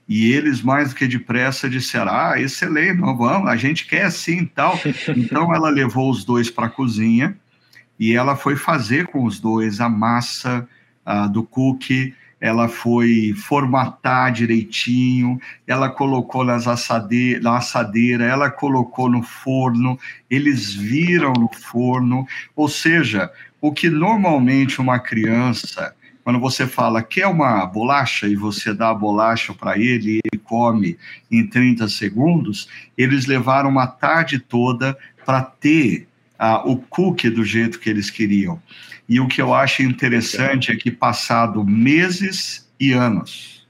E 0.08 0.32
eles, 0.32 0.60
mais 0.60 0.90
do 0.90 0.96
que 0.96 1.06
depressa, 1.06 1.70
disseram: 1.70 2.12
Ah, 2.12 2.40
excelente, 2.40 3.00
vamos, 3.00 3.48
a 3.48 3.56
gente 3.56 3.86
quer 3.86 4.10
sim 4.10 4.44
tal. 4.44 4.78
Então 5.16 5.54
ela 5.54 5.70
levou 5.70 6.10
os 6.10 6.24
dois 6.24 6.50
para 6.50 6.66
a 6.66 6.70
cozinha 6.70 7.36
e 7.98 8.14
ela 8.14 8.36
foi 8.36 8.56
fazer 8.56 9.06
com 9.06 9.24
os 9.24 9.40
dois 9.40 9.80
a 9.80 9.88
massa 9.88 10.68
uh, 11.06 11.28
do 11.30 11.42
cookie, 11.42 12.14
ela 12.40 12.68
foi 12.68 13.32
formatar 13.34 14.30
direitinho, 14.30 15.40
ela 15.66 15.88
colocou 15.88 16.44
nas 16.44 16.66
assade 16.66 17.40
na 17.40 17.56
assadeira, 17.56 18.24
ela 18.24 18.50
colocou 18.50 19.10
no 19.10 19.22
forno, 19.22 19.98
eles 20.28 20.74
viram 20.74 21.32
no 21.32 21.48
forno, 21.48 22.26
ou 22.54 22.68
seja, 22.68 23.30
o 23.60 23.72
que 23.72 23.88
normalmente 23.88 24.80
uma 24.80 24.98
criança 24.98 25.94
quando 26.26 26.40
você 26.40 26.66
fala, 26.66 27.04
quer 27.04 27.28
uma 27.28 27.64
bolacha? 27.64 28.26
e 28.26 28.34
você 28.34 28.74
dá 28.74 28.90
a 28.90 28.94
bolacha 28.94 29.54
para 29.54 29.78
ele 29.78 30.16
e 30.16 30.20
ele 30.24 30.42
come 30.42 30.98
em 31.30 31.46
30 31.46 31.88
segundos, 31.88 32.68
eles 32.98 33.26
levaram 33.26 33.70
uma 33.70 33.86
tarde 33.86 34.40
toda 34.40 34.98
para 35.24 35.40
ter 35.40 36.05
uh, 36.40 36.70
o 36.70 36.76
cookie 36.76 37.30
do 37.30 37.44
jeito 37.44 37.78
que 37.78 37.90
eles 37.90 38.10
queriam. 38.10 38.60
E 39.08 39.20
o 39.20 39.28
que 39.28 39.40
eu 39.40 39.54
acho 39.54 39.82
interessante 39.82 40.72
é 40.72 40.76
que, 40.76 40.90
passado 40.90 41.64
meses 41.64 42.68
e 42.78 42.92
anos, 42.92 43.66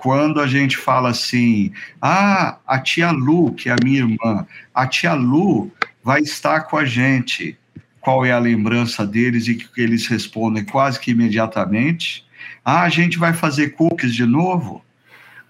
quando 0.00 0.40
a 0.40 0.46
gente 0.46 0.76
fala 0.76 1.10
assim, 1.10 1.72
ah, 2.00 2.58
a 2.66 2.78
tia 2.78 3.10
Lu, 3.10 3.52
que 3.52 3.68
é 3.68 3.72
a 3.72 3.76
minha 3.82 4.00
irmã, 4.00 4.46
a 4.74 4.86
tia 4.86 5.12
Lu 5.12 5.70
vai 6.02 6.20
estar 6.20 6.60
com 6.62 6.76
a 6.76 6.84
gente 6.84 7.58
qual 8.00 8.24
é 8.24 8.32
a 8.32 8.38
lembrança 8.38 9.06
deles 9.06 9.48
e 9.48 9.56
que 9.56 9.68
eles 9.80 10.06
respondem 10.06 10.64
quase 10.64 10.98
que 10.98 11.10
imediatamente. 11.10 12.24
Ah, 12.64 12.82
a 12.82 12.88
gente 12.88 13.18
vai 13.18 13.34
fazer 13.34 13.70
cookies 13.70 14.14
de 14.14 14.24
novo? 14.24 14.82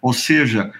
Ou 0.02 0.12
seja, 0.12 0.72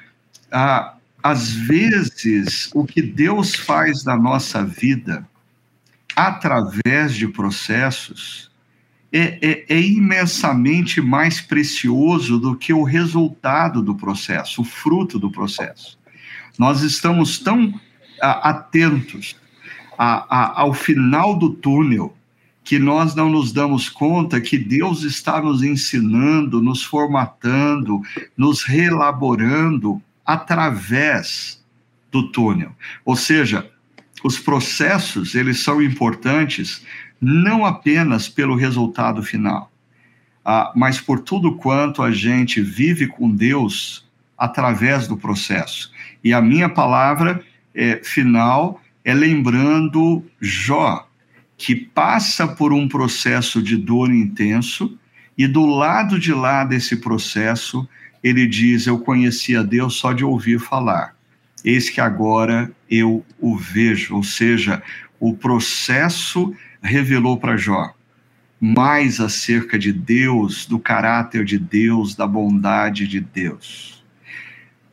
ah, 0.51 0.97
às 1.23 1.53
vezes 1.53 2.71
o 2.75 2.85
que 2.85 3.03
Deus 3.03 3.55
faz 3.55 4.05
na 4.05 4.16
nossa 4.16 4.64
vida 4.64 5.29
através 6.14 7.14
de 7.14 7.29
processos 7.29 8.51
é, 9.12 9.39
é, 9.41 9.64
é, 9.69 9.81
imensamente 9.81 11.01
mais 11.01 11.41
precioso 11.41 12.39
do 12.39 12.55
que 12.55 12.73
o 12.73 12.83
resultado 12.83 13.83
do 13.83 13.95
processo, 13.95 14.61
o 14.61 14.64
fruto 14.64 15.19
do 15.19 15.31
processo. 15.31 15.99
Nós 16.59 16.83
estamos 16.83 17.39
tão 17.39 17.73
ah, 18.21 18.51
atentos 18.51 19.37
a, 19.97 20.27
a, 20.29 20.61
ao 20.61 20.75
final 20.75 21.39
do 21.39 21.51
túnel, 21.51 22.14
que 22.62 22.79
nós 22.79 23.14
não 23.14 23.31
nos 23.31 23.51
damos 23.51 23.89
conta 23.89 24.43
que 24.43 24.59
Deus 24.59 25.03
está 25.03 25.41
nos 25.41 25.62
ensinando, 25.62 26.61
nos 26.61 26.83
formatando, 26.83 28.03
nos 28.37 28.62
reelaborando 28.62 30.03
através 30.29 31.64
do 32.12 32.31
túnel. 32.31 32.76
Ou 33.03 33.16
seja, 33.16 33.70
os 34.22 34.39
processos, 34.39 35.35
eles 35.35 35.61
são 35.61 35.81
importantes 35.81 36.85
não 37.18 37.64
apenas 37.64 38.29
pelo 38.29 38.55
resultado 38.55 39.22
final, 39.22 39.72
ah, 40.45 40.70
mas 40.76 41.01
por 41.01 41.20
tudo 41.20 41.57
quanto 41.57 42.03
a 42.03 42.11
gente 42.11 42.61
vive 42.61 43.07
com 43.07 43.31
Deus 43.31 44.07
através 44.37 45.09
do 45.09 45.16
processo. 45.16 45.91
E 46.22 46.35
a 46.35 46.43
minha 46.43 46.68
palavra 46.68 47.43
é, 47.74 48.01
final 48.05 48.83
é 49.03 49.14
lembrando 49.14 50.22
Jó, 50.39 51.09
que 51.57 51.74
passa 51.74 52.47
por 52.47 52.70
um 52.70 52.87
processo 52.87 53.62
de 53.62 53.79
dor 53.79 54.12
intenso, 54.12 54.99
e 55.39 55.47
do 55.47 55.64
lado 55.64 56.18
de 56.18 56.35
lá 56.35 56.64
desse 56.64 56.97
processo, 56.97 57.89
ele 58.23 58.47
diz: 58.47 58.87
Eu 58.87 58.99
conhecia 58.99 59.62
Deus 59.62 59.95
só 59.95 60.12
de 60.12 60.25
ouvir 60.25 60.59
falar. 60.59 61.16
Eis 61.64 61.91
que 61.91 62.01
agora 62.01 62.71
eu 62.91 63.25
o 63.41 63.57
vejo. 63.57 64.16
Ou 64.16 64.23
seja, 64.23 64.83
o 65.19 65.35
processo 65.35 66.55
revelou 66.83 67.37
para 67.37 67.57
Jó 67.57 67.93
mais 68.61 69.21
acerca 69.21 69.79
de 69.79 69.93
Deus, 69.93 70.66
do 70.66 70.79
caráter 70.79 71.45
de 71.45 71.59
Deus, 71.59 72.14
da 72.14 72.27
bondade 72.27 73.07
de 73.07 73.21
Deus. 73.21 74.03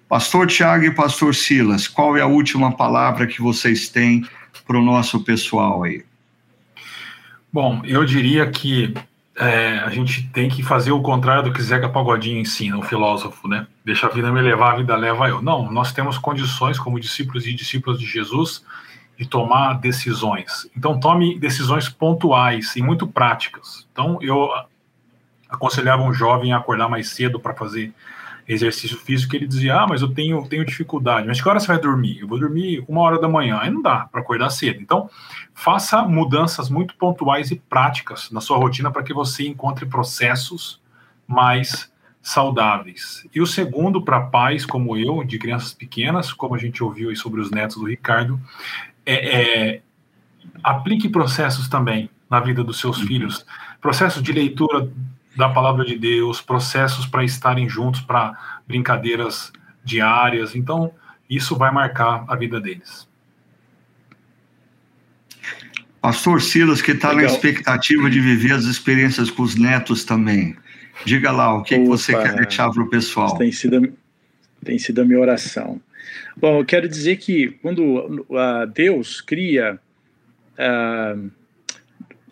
Pastor 0.07 0.47
Tiago 0.47 0.85
e 0.85 0.91
Pastor 0.91 1.33
Silas, 1.33 1.87
qual 1.87 2.15
é 2.15 2.21
a 2.21 2.27
última 2.27 2.71
palavra 2.71 3.25
que 3.25 3.41
vocês 3.41 3.89
têm 3.89 4.23
para 4.67 4.77
o 4.77 4.83
nosso 4.83 5.23
pessoal 5.23 5.83
aí? 5.83 6.03
Bom, 7.51 7.81
eu 7.85 8.05
diria 8.05 8.49
que 8.49 8.93
é, 9.37 9.79
a 9.79 9.89
gente 9.89 10.27
tem 10.29 10.49
que 10.49 10.63
fazer 10.63 10.91
o 10.91 11.01
contrário 11.01 11.43
do 11.43 11.53
que 11.53 11.61
Zeca 11.61 11.89
Pagodinho 11.89 12.39
ensina, 12.39 12.77
o 12.77 12.83
filósofo, 12.83 13.47
né? 13.47 13.67
Deixa 13.83 14.07
a 14.07 14.09
vida 14.09 14.31
me 14.31 14.41
levar, 14.41 14.73
a 14.73 14.77
vida 14.77 14.95
leva 14.95 15.27
eu. 15.27 15.41
Não, 15.41 15.69
nós 15.71 15.91
temos 15.91 16.17
condições, 16.17 16.79
como 16.79 16.99
discípulos 16.99 17.45
e 17.45 17.53
discípulas 17.53 17.99
de 17.99 18.05
Jesus, 18.05 18.63
de 19.17 19.27
tomar 19.27 19.73
decisões. 19.73 20.69
Então, 20.75 20.99
tome 20.99 21.37
decisões 21.37 21.89
pontuais 21.89 22.75
e 22.77 22.81
muito 22.81 23.05
práticas. 23.05 23.85
Então, 23.91 24.17
eu 24.21 24.49
aconselhava 25.49 26.01
um 26.01 26.13
jovem 26.13 26.53
a 26.53 26.57
acordar 26.57 26.87
mais 26.87 27.09
cedo 27.09 27.39
para 27.39 27.53
fazer 27.53 27.93
exercício 28.47 28.97
físico, 28.97 29.35
ele 29.35 29.47
dizia: 29.47 29.75
Ah, 29.81 29.87
mas 29.87 30.01
eu 30.01 30.13
tenho, 30.13 30.47
tenho 30.47 30.65
dificuldade. 30.65 31.27
Mas 31.27 31.41
que 31.41 31.49
hora 31.49 31.59
você 31.59 31.67
vai 31.67 31.79
dormir? 31.79 32.19
Eu 32.19 32.27
vou 32.27 32.39
dormir 32.39 32.83
uma 32.87 33.01
hora 33.01 33.19
da 33.19 33.27
manhã. 33.27 33.59
Aí 33.59 33.69
não 33.69 33.81
dá 33.81 34.07
para 34.11 34.21
acordar 34.21 34.49
cedo. 34.49 34.81
Então, 34.81 35.09
faça 35.53 36.03
mudanças 36.03 36.69
muito 36.69 36.95
pontuais 36.95 37.51
e 37.51 37.55
práticas 37.55 38.29
na 38.31 38.41
sua 38.41 38.57
rotina 38.57 38.91
para 38.91 39.03
que 39.03 39.13
você 39.13 39.47
encontre 39.47 39.85
processos 39.85 40.81
mais 41.27 41.91
saudáveis. 42.21 43.25
E 43.33 43.41
o 43.41 43.45
segundo, 43.45 44.01
para 44.01 44.19
pais 44.19 44.65
como 44.65 44.97
eu, 44.97 45.23
de 45.23 45.37
crianças 45.37 45.73
pequenas, 45.73 46.33
como 46.33 46.55
a 46.55 46.57
gente 46.57 46.83
ouviu 46.83 47.09
aí 47.09 47.15
sobre 47.15 47.39
os 47.39 47.51
netos 47.51 47.77
do 47.77 47.85
Ricardo, 47.85 48.39
é, 49.05 49.73
é 49.75 49.81
aplique 50.63 51.09
processos 51.09 51.67
também 51.67 52.09
na 52.29 52.39
vida 52.39 52.63
dos 52.63 52.79
seus 52.79 52.99
uhum. 52.99 53.07
filhos. 53.07 53.45
Processos 53.79 54.21
de 54.23 54.31
leitura 54.31 54.89
da 55.35 55.49
palavra 55.49 55.83
de 55.83 55.97
Deus, 55.97 56.41
processos 56.41 57.05
para 57.05 57.23
estarem 57.23 57.67
juntos 57.67 58.01
para 58.01 58.59
brincadeiras 58.67 59.51
diárias. 59.83 60.55
Então, 60.55 60.91
isso 61.29 61.55
vai 61.57 61.71
marcar 61.71 62.25
a 62.27 62.35
vida 62.35 62.59
deles. 62.59 63.07
Pastor 66.01 66.41
Silas, 66.41 66.81
que 66.81 66.91
está 66.91 67.13
na 67.13 67.23
expectativa 67.23 68.09
de 68.09 68.19
viver 68.19 68.53
as 68.53 68.65
experiências 68.65 69.31
com 69.31 69.41
os 69.41 69.55
netos 69.55 70.03
também. 70.03 70.55
Diga 71.03 71.31
lá, 71.31 71.53
o 71.53 71.63
que, 71.63 71.73
Opa, 71.75 71.83
que 71.83 71.89
você 71.89 72.13
quer 72.13 72.35
deixar 72.35 72.69
para 72.69 72.83
o 72.83 72.89
pessoal? 72.89 73.35
Tem 73.37 73.51
sido, 73.51 73.91
tem 74.63 74.77
sido 74.77 75.01
a 75.01 75.05
minha 75.05 75.19
oração. 75.19 75.81
Bom, 76.37 76.59
eu 76.59 76.65
quero 76.65 76.87
dizer 76.87 77.17
que 77.17 77.57
quando 77.61 78.25
uh, 78.29 78.67
Deus 78.73 79.19
cria, 79.19 79.79
uh, 80.59 81.31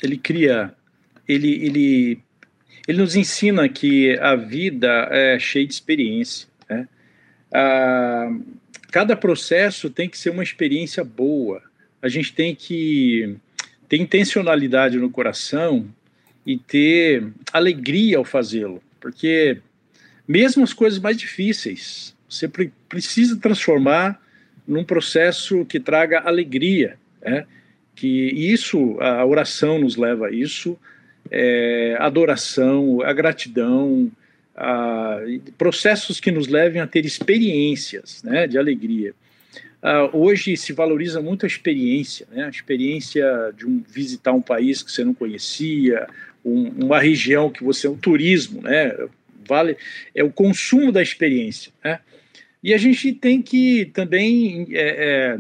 ele 0.02 0.18
cria, 0.18 0.74
ele, 1.28 1.66
ele 1.66 2.24
ele 2.88 3.00
nos 3.00 3.16
ensina 3.16 3.68
que 3.70 4.18
a 4.20 4.36
vida 4.36 5.08
é 5.12 5.40
cheia 5.40 5.66
de 5.66 5.74
experiência. 5.74 6.48
Né? 6.70 6.88
Ah, 7.54 8.30
cada 8.92 9.16
processo 9.16 9.90
tem 9.90 10.10
que 10.10 10.18
ser 10.18 10.32
uma 10.32 10.44
experiência 10.44 11.04
boa. 11.04 11.62
A 12.02 12.08
gente 12.10 12.34
tem 12.34 12.54
que 12.54 13.36
ter 13.88 13.98
intencionalidade 13.98 14.98
no 14.98 15.10
coração 15.10 15.88
e 16.46 16.58
ter 16.58 17.28
alegria 17.54 18.18
ao 18.18 18.26
fazê-lo, 18.26 18.84
porque 19.00 19.60
mesmo 20.28 20.64
as 20.64 20.74
coisas 20.74 21.00
mais 21.00 21.18
difíceis, 21.18 22.14
você 22.28 22.50
precisa 22.90 23.38
transformar 23.38 24.22
num 24.68 24.84
processo 24.84 25.66
que 25.66 25.80
traga 25.80 26.20
alegria, 26.22 26.98
né? 27.22 27.46
que 27.96 28.08
isso, 28.08 28.98
a 29.00 29.26
oração 29.26 29.80
nos 29.80 29.96
leva 29.96 30.28
a 30.28 30.32
isso, 30.32 30.78
é, 31.34 31.98
adoração, 32.00 33.02
a 33.02 33.12
gratidão, 33.12 34.12
a, 34.56 35.20
processos 35.58 36.20
que 36.20 36.32
nos 36.32 36.48
levem 36.48 36.80
a 36.80 36.86
ter 36.86 37.06
experiências 37.06 38.22
né, 38.24 38.46
de 38.46 38.58
alegria. 38.58 39.16
Uh, 39.82 40.18
hoje 40.18 40.56
se 40.56 40.72
valoriza 40.72 41.22
muito 41.22 41.46
a 41.46 41.48
experiência, 41.48 42.26
né? 42.32 42.46
a 42.46 42.50
experiência 42.50 43.26
de 43.58 43.66
um, 43.66 43.84
visitar 43.86 44.32
um 44.32 44.42
país 44.42 44.82
que 44.82 44.90
você 44.90 45.04
não 45.04 45.14
conhecia, 45.14 46.08
um, 46.46 46.70
uma 46.86 47.00
região 47.00 47.50
que 47.50 47.66
você, 47.66 47.90
um 47.90 47.98
turismo, 47.98 48.62
né? 48.62 48.96
vale, 49.46 49.76
é 50.16 50.24
o 50.24 50.32
consumo 50.32 50.90
da 50.90 51.02
experiência. 51.02 51.74
Né? 51.84 52.00
E 52.64 52.74
a 52.74 52.78
gente 52.78 53.12
tem 53.12 53.42
que 53.42 53.86
também 53.94 54.68
é, 54.72 55.36
é, 55.36 55.40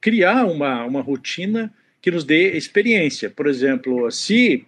criar 0.00 0.46
uma, 0.46 0.84
uma 0.84 1.00
rotina 1.00 1.72
que 2.02 2.10
nos 2.10 2.24
dê 2.24 2.56
experiência. 2.56 3.30
Por 3.30 3.46
exemplo, 3.46 4.10
se 4.10 4.66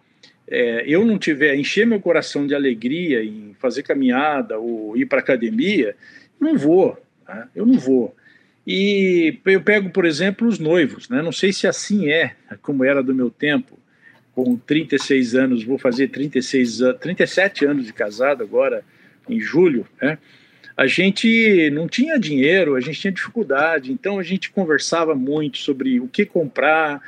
é, 0.50 0.82
eu 0.84 1.04
não 1.04 1.16
tiver, 1.16 1.54
encher 1.54 1.86
meu 1.86 2.00
coração 2.00 2.46
de 2.46 2.54
alegria 2.54 3.22
em 3.22 3.54
fazer 3.60 3.84
caminhada 3.84 4.58
ou 4.58 4.96
ir 4.96 5.06
para 5.06 5.20
academia, 5.20 5.94
não 6.40 6.58
vou, 6.58 7.00
tá? 7.24 7.48
eu 7.54 7.64
não 7.64 7.78
vou. 7.78 8.14
E 8.66 9.38
eu 9.46 9.62
pego, 9.62 9.90
por 9.90 10.04
exemplo, 10.04 10.48
os 10.48 10.58
noivos, 10.58 11.08
né? 11.08 11.22
não 11.22 11.32
sei 11.32 11.52
se 11.52 11.66
assim 11.66 12.10
é, 12.10 12.34
como 12.62 12.84
era 12.84 13.02
do 13.02 13.14
meu 13.14 13.30
tempo, 13.30 13.78
com 14.34 14.56
36 14.56 15.34
anos, 15.34 15.64
vou 15.64 15.78
fazer 15.78 16.08
36, 16.08 16.80
37 17.00 17.64
anos 17.64 17.86
de 17.86 17.92
casado 17.92 18.42
agora, 18.42 18.82
em 19.28 19.40
julho, 19.40 19.86
né? 20.02 20.18
a 20.76 20.86
gente 20.86 21.70
não 21.72 21.86
tinha 21.86 22.18
dinheiro, 22.18 22.74
a 22.74 22.80
gente 22.80 23.00
tinha 23.00 23.12
dificuldade, 23.12 23.92
então 23.92 24.18
a 24.18 24.22
gente 24.22 24.50
conversava 24.50 25.14
muito 25.14 25.58
sobre 25.58 26.00
o 26.00 26.08
que 26.08 26.24
comprar, 26.24 27.02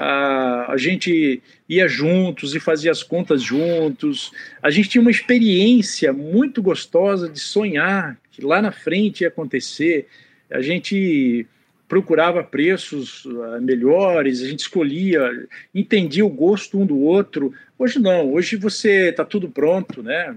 a, 0.00 0.72
a 0.72 0.76
gente 0.76 1.42
ia 1.68 1.88
juntos 1.88 2.54
e 2.54 2.60
fazia 2.60 2.92
as 2.92 3.02
contas 3.02 3.42
juntos. 3.42 4.30
A 4.62 4.70
gente 4.70 4.88
tinha 4.88 5.02
uma 5.02 5.10
experiência 5.10 6.12
muito 6.12 6.62
gostosa 6.62 7.28
de 7.28 7.40
sonhar 7.40 8.16
que 8.30 8.40
lá 8.40 8.62
na 8.62 8.70
frente 8.70 9.22
ia 9.22 9.28
acontecer. 9.28 10.06
A 10.48 10.62
gente 10.62 11.44
procurava 11.88 12.44
preços 12.44 13.24
uh, 13.24 13.60
melhores, 13.60 14.40
a 14.40 14.46
gente 14.46 14.60
escolhia, 14.60 15.48
entendia 15.74 16.24
o 16.24 16.30
gosto 16.30 16.78
um 16.78 16.86
do 16.86 17.00
outro. 17.00 17.52
Hoje 17.76 17.98
não, 17.98 18.32
hoje 18.32 18.54
você 18.54 19.08
está 19.08 19.24
tudo 19.24 19.48
pronto, 19.48 20.00
né? 20.00 20.36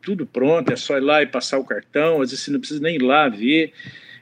Tudo 0.00 0.24
pronto, 0.24 0.72
é 0.72 0.76
só 0.76 0.96
ir 0.96 1.02
lá 1.02 1.22
e 1.22 1.26
passar 1.26 1.58
o 1.58 1.64
cartão, 1.64 2.22
às 2.22 2.30
vezes 2.30 2.46
você 2.46 2.50
não 2.50 2.60
precisa 2.60 2.80
nem 2.80 2.96
ir 2.96 3.02
lá 3.02 3.28
ver. 3.28 3.74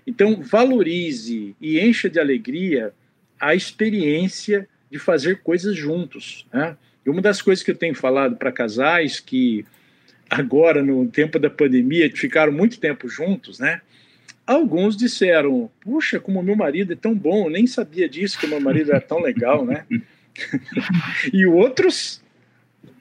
Então, 0.04 0.42
valorize 0.42 1.54
e 1.60 1.78
encha 1.78 2.10
de 2.10 2.18
alegria 2.18 2.92
a 3.38 3.54
experiência 3.54 4.68
de 4.90 4.98
fazer 4.98 5.40
coisas 5.42 5.76
juntos. 5.76 6.46
Né? 6.52 6.76
E 7.04 7.10
uma 7.10 7.22
das 7.22 7.40
coisas 7.40 7.64
que 7.64 7.70
eu 7.70 7.76
tenho 7.76 7.94
falado 7.94 8.36
para 8.36 8.52
casais 8.52 9.20
que 9.20 9.64
agora, 10.28 10.82
no 10.82 11.06
tempo 11.08 11.38
da 11.38 11.50
pandemia, 11.50 12.10
ficaram 12.14 12.52
muito 12.52 12.78
tempo 12.78 13.08
juntos, 13.08 13.58
né? 13.58 13.80
Alguns 14.46 14.96
disseram: 14.96 15.70
Puxa, 15.80 16.20
como 16.20 16.42
meu 16.42 16.56
marido 16.56 16.92
é 16.92 16.96
tão 16.96 17.14
bom, 17.14 17.46
eu 17.46 17.50
nem 17.50 17.66
sabia 17.66 18.08
disso, 18.08 18.38
que 18.38 18.46
meu 18.46 18.60
marido 18.60 18.90
era 18.90 19.00
tão 19.00 19.20
legal, 19.20 19.64
né? 19.64 19.84
e 21.32 21.46
outros 21.46 22.22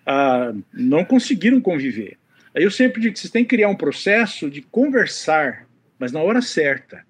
ah, 0.06 0.54
não 0.74 1.06
conseguiram 1.06 1.62
conviver. 1.62 2.18
Aí 2.56 2.64
eu 2.64 2.72
sempre 2.72 3.02
digo 3.02 3.14
que 3.14 3.20
vocês 3.20 3.32
têm 3.32 3.44
que 3.44 3.56
criar 3.56 3.70
um 3.70 3.76
processo 3.76 4.50
de 4.50 4.62
conversar, 4.62 5.68
mas 5.98 6.12
na 6.12 6.22
hora 6.22 6.42
certa. 6.42 7.06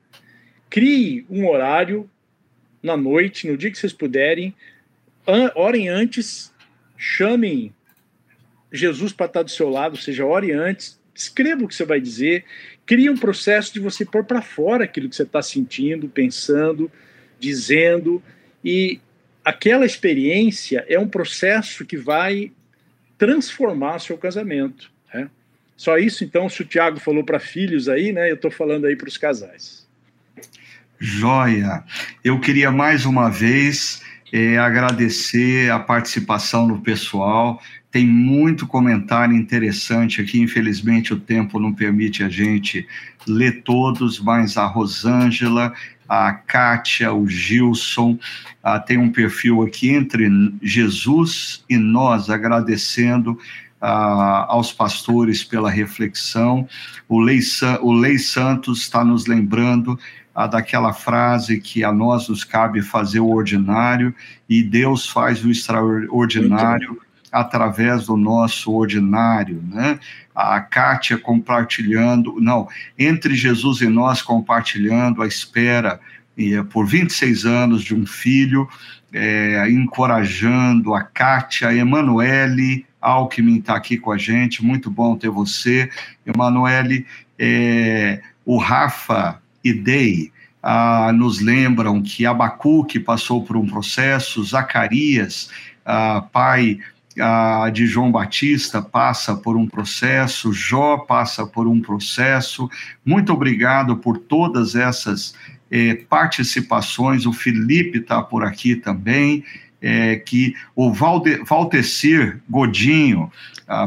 Crie 0.70 1.26
um 1.30 1.48
horário 1.48 2.10
na 2.82 2.96
noite, 2.96 3.48
no 3.48 3.58
dia 3.58 3.72
que 3.72 3.78
vocês 3.78 3.94
puderem, 3.94 4.56
orem 5.56 5.90
antes, 5.90 6.54
chamem 6.98 7.74
Jesus 8.72 9.12
para 9.14 9.26
estar 9.26 9.44
do 9.44 9.52
seu 9.52 9.70
lado, 9.70 9.96
ou 9.96 10.02
seja, 10.02 10.26
ore 10.26 10.52
antes, 10.52 11.00
escreva 11.14 11.64
o 11.64 11.68
que 11.68 11.76
você 11.76 11.86
vai 11.86 12.00
dizer, 12.00 12.46
crie 12.86 13.10
um 13.10 13.18
processo 13.18 13.74
de 13.74 13.80
você 13.80 14.06
pôr 14.06 14.24
para 14.24 14.42
fora 14.42 14.84
aquilo 14.84 15.10
que 15.10 15.16
você 15.16 15.24
está 15.24 15.42
sentindo, 15.42 16.08
pensando, 16.08 16.92
dizendo, 17.40 18.22
e 18.64 19.00
aquela 19.44 19.86
experiência 19.86 20.86
é 20.88 20.98
um 21.00 21.08
processo 21.08 21.86
que 21.86 21.98
vai 21.98 22.52
transformar 23.18 24.00
seu 24.00 24.18
casamento. 24.18 24.92
Né? 25.14 25.30
Só 25.76 25.98
isso, 25.98 26.24
então, 26.24 26.48
se 26.50 26.62
o 26.62 26.66
Tiago 26.66 27.00
falou 27.00 27.24
para 27.24 27.40
filhos 27.40 27.88
aí, 27.90 28.12
né? 28.12 28.30
Eu 28.30 28.36
estou 28.36 28.52
falando 28.52 28.86
aí 28.86 28.96
para 28.96 29.08
os 29.08 29.18
casais. 29.18 29.79
Joia. 31.00 31.84
Eu 32.24 32.40
queria 32.40 32.72
mais 32.72 33.06
uma 33.06 33.30
vez 33.30 34.02
é, 34.34 34.58
agradecer 34.58 35.72
a 35.72 35.80
participação 35.80 36.68
do 36.68 36.80
pessoal. 36.80 37.62
Tem 37.90 38.06
muito 38.06 38.68
comentário 38.68 39.36
interessante 39.36 40.22
aqui. 40.22 40.42
Infelizmente, 40.42 41.14
o 41.14 41.20
tempo 41.20 41.60
não 41.60 41.74
permite 41.74 42.24
a 42.24 42.30
gente 42.30 42.86
ler 43.26 43.64
todos, 43.64 44.20
mas 44.20 44.58
a 44.58 44.66
Rosângela, 44.66 45.74
a 46.08 46.34
Kátia, 46.34 47.14
o 47.14 47.28
Gilson, 47.28 48.20
ah, 48.62 48.80
tem 48.80 48.98
um 48.98 49.12
perfil 49.12 49.62
aqui 49.62 49.90
entre 49.92 50.30
Jesus 50.62 51.64
e 51.70 51.78
nós, 51.78 52.30
agradecendo 52.30 53.40
ah, 53.82 54.46
aos 54.50 54.72
pastores 54.72 55.44
pela 55.44 55.70
reflexão. 55.70 56.68
O 57.08 57.20
Lei, 57.20 57.40
o 57.82 57.94
Lei 57.94 58.18
Santos 58.18 58.82
está 58.82 59.04
nos 59.04 59.26
lembrando 59.26 59.98
ah, 60.34 60.48
daquela 60.48 60.94
frase 60.94 61.60
que 61.60 61.84
a 61.84 61.92
nós 61.92 62.28
nos 62.28 62.44
cabe 62.44 62.82
fazer 62.82 63.20
o 63.20 63.30
ordinário 63.30 64.14
e 64.48 64.64
Deus 64.64 65.08
faz 65.08 65.44
o 65.44 65.50
extraordinário 65.50 67.00
através 67.32 68.08
do 68.08 68.18
nosso 68.18 68.72
ordinário, 68.72 69.64
né? 69.68 70.00
A 70.34 70.60
Kátia 70.62 71.18
compartilhando, 71.18 72.38
não, 72.40 72.68
entre 72.98 73.36
Jesus 73.36 73.82
e 73.82 73.88
nós 73.88 74.22
compartilhando 74.22 75.22
a 75.22 75.28
espera 75.28 76.00
eh, 76.38 76.64
por 76.64 76.88
26 76.88 77.46
anos 77.46 77.84
de 77.84 77.94
um 77.94 78.06
filho, 78.06 78.68
é, 79.12 79.70
encorajando 79.70 80.94
a 80.94 81.02
Kátia, 81.02 81.68
a 81.68 81.76
Emanuele 81.76 82.86
Alckmin 83.02 83.60
está 83.60 83.76
aqui 83.76 83.98
com 83.98 84.12
a 84.12 84.18
gente, 84.18 84.64
muito 84.64 84.90
bom 84.90 85.16
ter 85.16 85.30
você, 85.30 85.90
Emanuele, 86.26 87.06
é, 87.38 88.22
o 88.46 88.58
Rafa 88.58 89.42
Idei, 89.64 90.32
ah, 90.62 91.12
nos 91.14 91.40
lembram 91.40 92.02
que 92.02 92.26
Abacuque 92.26 93.00
passou 93.00 93.44
por 93.44 93.56
um 93.56 93.66
processo, 93.66 94.44
Zacarias, 94.44 95.50
ah, 95.86 96.22
pai 96.32 96.80
de 97.74 97.86
João 97.86 98.12
Batista 98.12 98.82
passa 98.82 99.36
por 99.36 99.58
um 99.58 99.68
processo, 99.68 100.54
Jó 100.54 101.00
passa 101.00 101.46
por 101.46 101.68
um 101.68 101.82
processo. 101.82 102.70
Muito 103.06 103.34
obrigado 103.34 103.98
por 103.98 104.18
todas 104.18 104.74
essas 104.74 105.36
eh, 105.70 105.96
participações. 106.10 107.26
O 107.26 107.34
Felipe 107.34 107.98
está 107.98 108.22
por 108.22 108.46
aqui 108.46 108.76
também. 108.76 109.44
É, 109.82 110.18
que 110.18 110.56
o 110.76 110.92
Valde, 110.92 111.42
Valtecir 111.46 112.42
Godinho, 112.50 113.32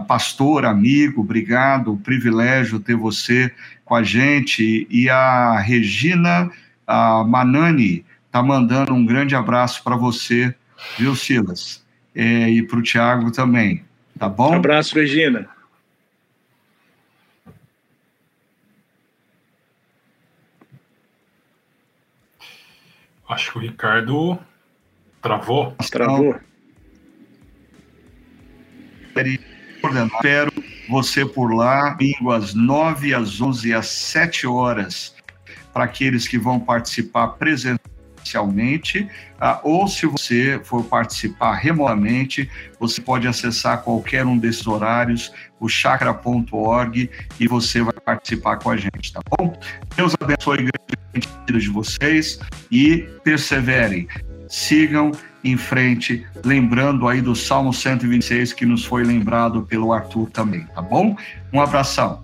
pastor, 0.08 0.64
amigo, 0.64 1.20
obrigado, 1.20 1.98
privilégio 1.98 2.80
ter 2.80 2.96
você 2.96 3.52
com 3.84 3.94
a 3.94 4.02
gente, 4.02 4.86
e 4.88 5.10
a 5.10 5.58
Regina 5.58 6.50
a 6.86 7.22
Manani 7.24 8.04
está 8.26 8.42
mandando 8.42 8.94
um 8.94 9.04
grande 9.04 9.34
abraço 9.34 9.82
para 9.84 9.96
você, 9.96 10.54
viu, 10.98 11.14
Silas? 11.14 11.82
é, 12.14 12.48
e 12.48 12.62
para 12.62 12.78
o 12.78 12.82
Tiago 12.82 13.30
também. 13.30 13.84
Tá 14.18 14.28
bom? 14.28 14.52
Um 14.52 14.56
abraço, 14.56 14.94
Regina. 14.94 15.48
Acho 23.28 23.52
que 23.52 23.58
o 23.58 23.60
Ricardo 23.62 24.38
travou. 25.22 25.74
Travou. 25.90 26.34
Espero 29.84 30.52
você 30.88 31.24
por 31.24 31.54
lá, 31.54 31.90
domingo 31.90 32.32
às 32.32 32.54
9, 32.54 33.14
às 33.14 33.40
11 33.40 33.68
e 33.68 33.74
às 33.74 33.86
7 33.86 34.46
horas, 34.46 35.14
para 35.72 35.84
aqueles 35.84 36.26
que 36.26 36.38
vão 36.38 36.60
participar 36.60 37.28
presencialmente 37.28 37.82
ah, 39.40 39.60
ou 39.62 39.88
se 39.88 40.06
você 40.06 40.60
for 40.62 40.84
participar 40.84 41.54
remotamente, 41.54 42.48
você 42.78 43.00
pode 43.00 43.26
acessar 43.26 43.82
qualquer 43.82 44.24
um 44.24 44.38
desses 44.38 44.66
horários, 44.66 45.32
o 45.58 45.68
chakra.org, 45.68 47.10
e 47.40 47.48
você 47.48 47.82
vai 47.82 47.94
participar 47.94 48.58
com 48.58 48.70
a 48.70 48.76
gente, 48.76 49.12
tá 49.12 49.20
bom? 49.36 49.58
Deus 49.96 50.14
abençoe 50.20 50.58
grande 50.58 51.28
vida 51.46 51.58
de 51.58 51.68
vocês 51.68 52.38
e 52.70 52.98
perseverem, 53.24 54.06
sigam 54.52 55.12
em 55.42 55.56
frente, 55.56 56.26
lembrando 56.44 57.08
aí 57.08 57.22
do 57.22 57.34
Salmo 57.34 57.72
126 57.72 58.52
que 58.52 58.66
nos 58.66 58.84
foi 58.84 59.02
lembrado 59.02 59.62
pelo 59.62 59.94
Arthur 59.94 60.28
também, 60.30 60.66
tá 60.74 60.82
bom? 60.82 61.16
Um 61.50 61.58
abração. 61.58 62.22